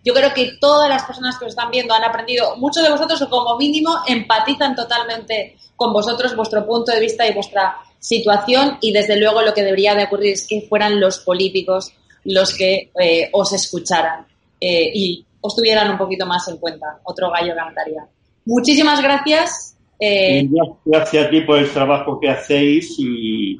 yo 0.04 0.14
creo 0.14 0.34
que 0.34 0.58
todas 0.60 0.90
las 0.90 1.04
personas 1.04 1.38
que 1.38 1.46
os 1.46 1.52
están 1.52 1.72
viendo 1.72 1.94
han 1.94 2.04
aprendido, 2.04 2.58
muchos 2.58 2.84
de 2.84 2.90
vosotros 2.90 3.22
o 3.22 3.30
como 3.30 3.58
mínimo 3.58 4.00
empatizan 4.06 4.76
totalmente 4.76 5.56
con 5.78 5.94
vosotros, 5.94 6.36
vuestro 6.36 6.66
punto 6.68 6.92
de 6.92 7.00
vista 7.00 7.26
y 7.26 7.34
vuestra 7.34 7.78
situación 8.04 8.78
y 8.82 8.92
desde 8.92 9.18
luego 9.18 9.42
lo 9.42 9.54
que 9.54 9.64
debería 9.64 9.96
de 9.96 10.04
ocurrir 10.04 10.34
es 10.34 10.46
que 10.46 10.66
fueran 10.68 11.00
los 11.00 11.20
políticos 11.20 11.94
los 12.26 12.54
que 12.54 12.92
eh, 13.02 13.30
os 13.32 13.54
escucharan 13.54 14.26
eh, 14.60 14.92
y 14.94 15.26
os 15.40 15.56
tuvieran 15.56 15.90
un 15.90 15.98
poquito 15.98 16.26
más 16.26 16.46
en 16.50 16.58
cuenta. 16.58 17.00
Otro 17.04 17.32
gallo 17.32 17.56
cantaría. 17.56 18.06
Muchísimas 18.46 19.02
gracias. 19.02 19.78
Eh... 20.00 20.48
Gracias 20.84 21.26
a 21.26 21.30
ti 21.30 21.42
por 21.42 21.60
el 21.60 21.70
trabajo 21.70 22.20
que 22.20 22.30
hacéis 22.30 22.94
y 22.98 23.58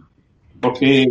porque 0.60 1.10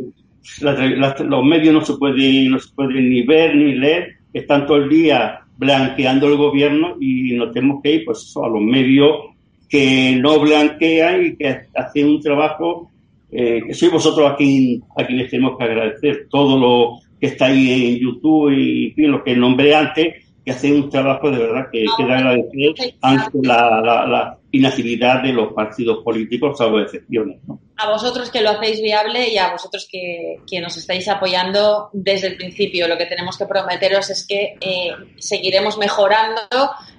la, 0.60 0.72
la, 0.72 1.16
los 1.18 1.44
medios 1.44 1.72
no 1.72 1.84
se 1.84 1.94
pueden 1.94 2.50
no 2.50 2.58
se 2.58 2.70
pueden 2.74 3.08
ni 3.08 3.22
ver 3.22 3.54
ni 3.56 3.74
leer, 3.76 4.16
están 4.34 4.66
todo 4.66 4.76
el 4.76 4.90
día 4.90 5.40
blanqueando 5.56 6.26
el 6.26 6.36
gobierno 6.36 6.96
y 7.00 7.32
nos 7.34 7.52
tenemos 7.52 7.82
que 7.82 7.94
ir 7.94 8.04
pues 8.04 8.34
a 8.36 8.46
los 8.46 8.60
medios 8.60 9.32
que 9.70 10.16
no 10.20 10.38
blanquean 10.38 11.24
y 11.24 11.36
que 11.36 11.62
hacen 11.74 12.08
un 12.08 12.20
trabajo 12.20 12.91
eh, 13.32 13.62
que 13.66 13.74
sois 13.74 13.90
vosotros 13.90 14.30
aquí 14.30 14.82
a 14.96 15.06
quienes 15.06 15.30
tenemos 15.30 15.56
que 15.56 15.64
agradecer 15.64 16.28
todo 16.30 16.58
lo 16.58 17.00
que 17.18 17.28
está 17.28 17.46
ahí 17.46 17.94
en 17.94 17.98
YouTube 17.98 18.52
y 18.52 18.94
en 18.96 19.10
lo 19.10 19.24
que 19.24 19.34
nombré 19.34 19.74
antes, 19.74 20.14
que 20.44 20.50
hacen 20.50 20.74
un 20.74 20.90
trabajo 20.90 21.30
de 21.30 21.38
verdad 21.38 21.66
que, 21.72 21.84
que 21.96 22.06
da 22.06 22.18
agradecer 22.18 22.94
ante 23.00 23.38
la, 23.42 23.80
la, 23.80 24.06
la, 24.06 24.38
inactividad 24.50 25.22
de 25.22 25.32
los 25.32 25.54
partidos 25.54 26.04
políticos, 26.04 26.58
salvo 26.58 26.80
excepciones. 26.80 27.38
¿no? 27.46 27.58
A 27.76 27.90
vosotros 27.90 28.28
que 28.28 28.42
lo 28.42 28.50
hacéis 28.50 28.82
viable 28.82 29.30
y 29.30 29.38
a 29.38 29.50
vosotros 29.50 29.88
que, 29.90 30.36
que, 30.46 30.60
nos 30.60 30.76
estáis 30.76 31.08
apoyando 31.08 31.88
desde 31.94 32.26
el 32.26 32.36
principio. 32.36 32.86
Lo 32.86 32.98
que 32.98 33.06
tenemos 33.06 33.38
que 33.38 33.46
prometeros 33.46 34.10
es 34.10 34.26
que 34.26 34.56
eh, 34.60 34.90
seguiremos 35.16 35.78
mejorando 35.78 36.42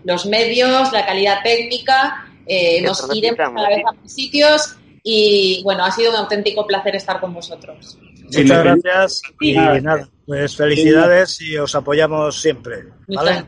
los 0.04 0.26
medios, 0.26 0.92
la 0.92 1.06
calidad 1.06 1.44
técnica, 1.44 2.26
eh, 2.48 2.82
nos 2.82 3.08
iremos 3.14 3.38
cada 3.38 3.70
vez 3.70 3.84
a 3.88 3.92
más 3.92 4.12
sitios 4.12 4.78
y 5.04 5.62
bueno, 5.64 5.84
ha 5.84 5.92
sido 5.92 6.12
un 6.12 6.18
auténtico 6.18 6.66
placer 6.66 6.96
estar 6.96 7.20
con 7.20 7.34
vosotros. 7.34 8.00
Muchas 8.24 8.64
gracias 8.64 9.22
y 9.42 9.54
nada, 9.54 10.10
pues 10.26 10.56
felicidades 10.56 11.42
y 11.42 11.58
os 11.58 11.76
apoyamos 11.76 12.42
siempre. 12.42 12.86
¿vale? 13.08 13.46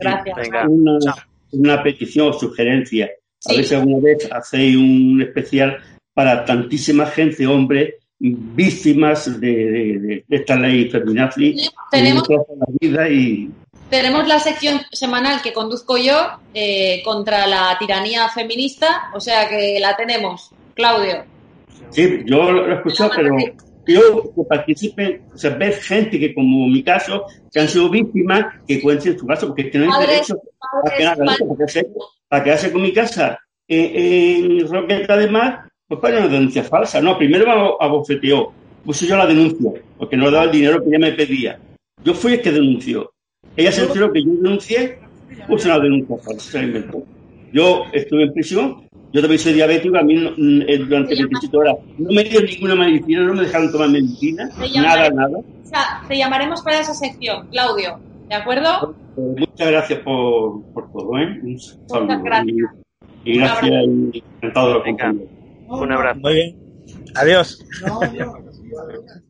Gracias. 0.00 0.36
Venga. 0.36 0.66
Una, 0.68 1.14
una, 1.52 1.82
petición 1.82 2.28
o 2.28 2.32
sugerencia. 2.32 3.08
A 3.46 3.54
ver 3.54 3.64
si 3.64 3.74
alguna 3.74 4.00
vez 4.02 4.28
hacéis 4.30 4.76
un 4.76 5.22
especial 5.22 5.78
para 6.12 6.44
tantísima 6.44 7.06
gente, 7.06 7.46
hombre, 7.46 8.00
víctimas 8.18 9.40
de, 9.40 9.48
de, 9.48 10.24
de 10.26 10.36
esta 10.36 10.56
ley 10.56 10.90
feminazi. 10.90 11.56
Tenemos, 11.90 12.28
la 12.28 12.66
vida 12.80 13.08
y... 13.08 13.50
tenemos 13.88 14.28
la 14.28 14.38
sección 14.38 14.80
semanal 14.92 15.40
que 15.40 15.52
conduzco 15.52 15.96
yo 15.96 16.32
eh, 16.52 17.00
contra 17.04 17.46
la 17.46 17.76
tiranía 17.78 18.28
feminista, 18.28 19.10
o 19.14 19.20
sea 19.20 19.48
que 19.48 19.78
la 19.80 19.96
tenemos. 19.96 20.50
Claudio. 20.74 21.24
Sí, 21.90 22.22
yo 22.26 22.50
lo 22.50 22.70
he 22.70 22.74
escuchado, 22.74 23.10
pero 23.16 23.36
yo 23.86 24.22
que 24.34 24.42
participen, 24.48 25.22
o 25.34 25.38
sea, 25.38 25.50
ver 25.50 25.74
gente 25.74 26.18
que, 26.18 26.34
como 26.34 26.68
mi 26.68 26.82
caso, 26.82 27.24
que 27.52 27.60
han 27.60 27.68
sido 27.68 27.90
víctimas, 27.90 28.46
que 28.66 28.80
cuenten 28.80 29.18
su 29.18 29.26
caso, 29.26 29.48
porque 29.48 29.64
tienen 29.64 29.90
derecho 29.98 30.40
a 30.84 30.90
que 30.90 31.06
hagan 31.06 31.28
eso, 31.28 31.46
porque 31.46 31.64
hace, 31.64 31.86
para 32.28 32.44
quedarse 32.44 32.72
con 32.72 32.82
mi 32.82 32.92
casa 32.92 33.38
en, 33.66 34.60
en 34.60 34.68
Roqueta 34.68 35.16
de 35.16 35.28
Mar, 35.28 35.70
pues 35.88 36.00
para 36.00 36.18
una 36.18 36.28
denuncia 36.28 36.62
falsa. 36.62 37.00
No, 37.00 37.18
primero 37.18 37.46
me 37.46 37.52
abofeteó, 37.84 38.52
puse 38.84 39.06
yo 39.06 39.16
la 39.16 39.26
denuncia, 39.26 39.72
porque 39.98 40.16
no 40.16 40.30
daba 40.30 40.44
el 40.44 40.52
dinero 40.52 40.82
que 40.82 40.88
ella 40.88 40.98
me 40.98 41.12
pedía. 41.12 41.58
Yo 42.04 42.14
fui 42.14 42.34
el 42.34 42.42
que 42.42 42.52
denunció. 42.52 43.12
Ella 43.56 43.72
se 43.72 43.82
enteró 43.82 44.12
que 44.12 44.22
yo 44.22 44.30
denuncié, 44.30 44.98
puse 45.48 45.68
una 45.68 45.80
denuncia 45.80 46.16
falsa, 46.18 46.52
se 46.52 46.58
la 46.58 46.64
inventó. 46.64 47.02
Yo 47.52 47.84
estuve 47.92 48.22
en 48.22 48.32
prisión 48.32 48.88
Yo 49.12 49.20
también 49.20 49.40
soy 49.40 49.54
diabético, 49.54 49.96
a 49.96 50.02
mí 50.02 50.14
mm, 50.16 50.62
eh, 50.68 50.78
durante 50.78 51.14
27 51.16 51.56
horas 51.56 51.76
no 51.98 52.12
me 52.12 52.22
dio 52.24 52.40
ninguna 52.42 52.76
medicina, 52.76 53.22
no 53.22 53.34
me 53.34 53.42
dejaron 53.42 53.72
tomar 53.72 53.88
medicina, 53.88 54.48
nada, 54.76 55.10
nada. 55.10 55.38
O 55.38 55.66
sea, 55.66 56.02
te 56.06 56.16
llamaremos 56.16 56.62
para 56.62 56.80
esa 56.80 56.94
sección, 56.94 57.48
Claudio, 57.48 57.98
¿de 58.28 58.34
acuerdo? 58.34 58.94
Pues, 59.16 59.26
muchas 59.38 59.70
gracias 59.70 59.98
por, 60.00 60.62
por 60.72 60.92
todo, 60.92 61.18
¿eh? 61.18 61.40
Un 61.42 61.58
saludo. 61.58 62.06
Muchas 62.06 62.22
gracias. 62.22 62.56
Y, 63.24 63.32
y 63.32 63.38
gracias 63.38 63.72
y 63.84 64.24
encantado 64.36 64.74
de 64.74 64.82
compañía. 64.82 65.26
Un 65.68 65.92
abrazo. 65.92 66.20
Muy 66.20 66.34
bien. 66.34 66.56
Adiós. 67.16 67.64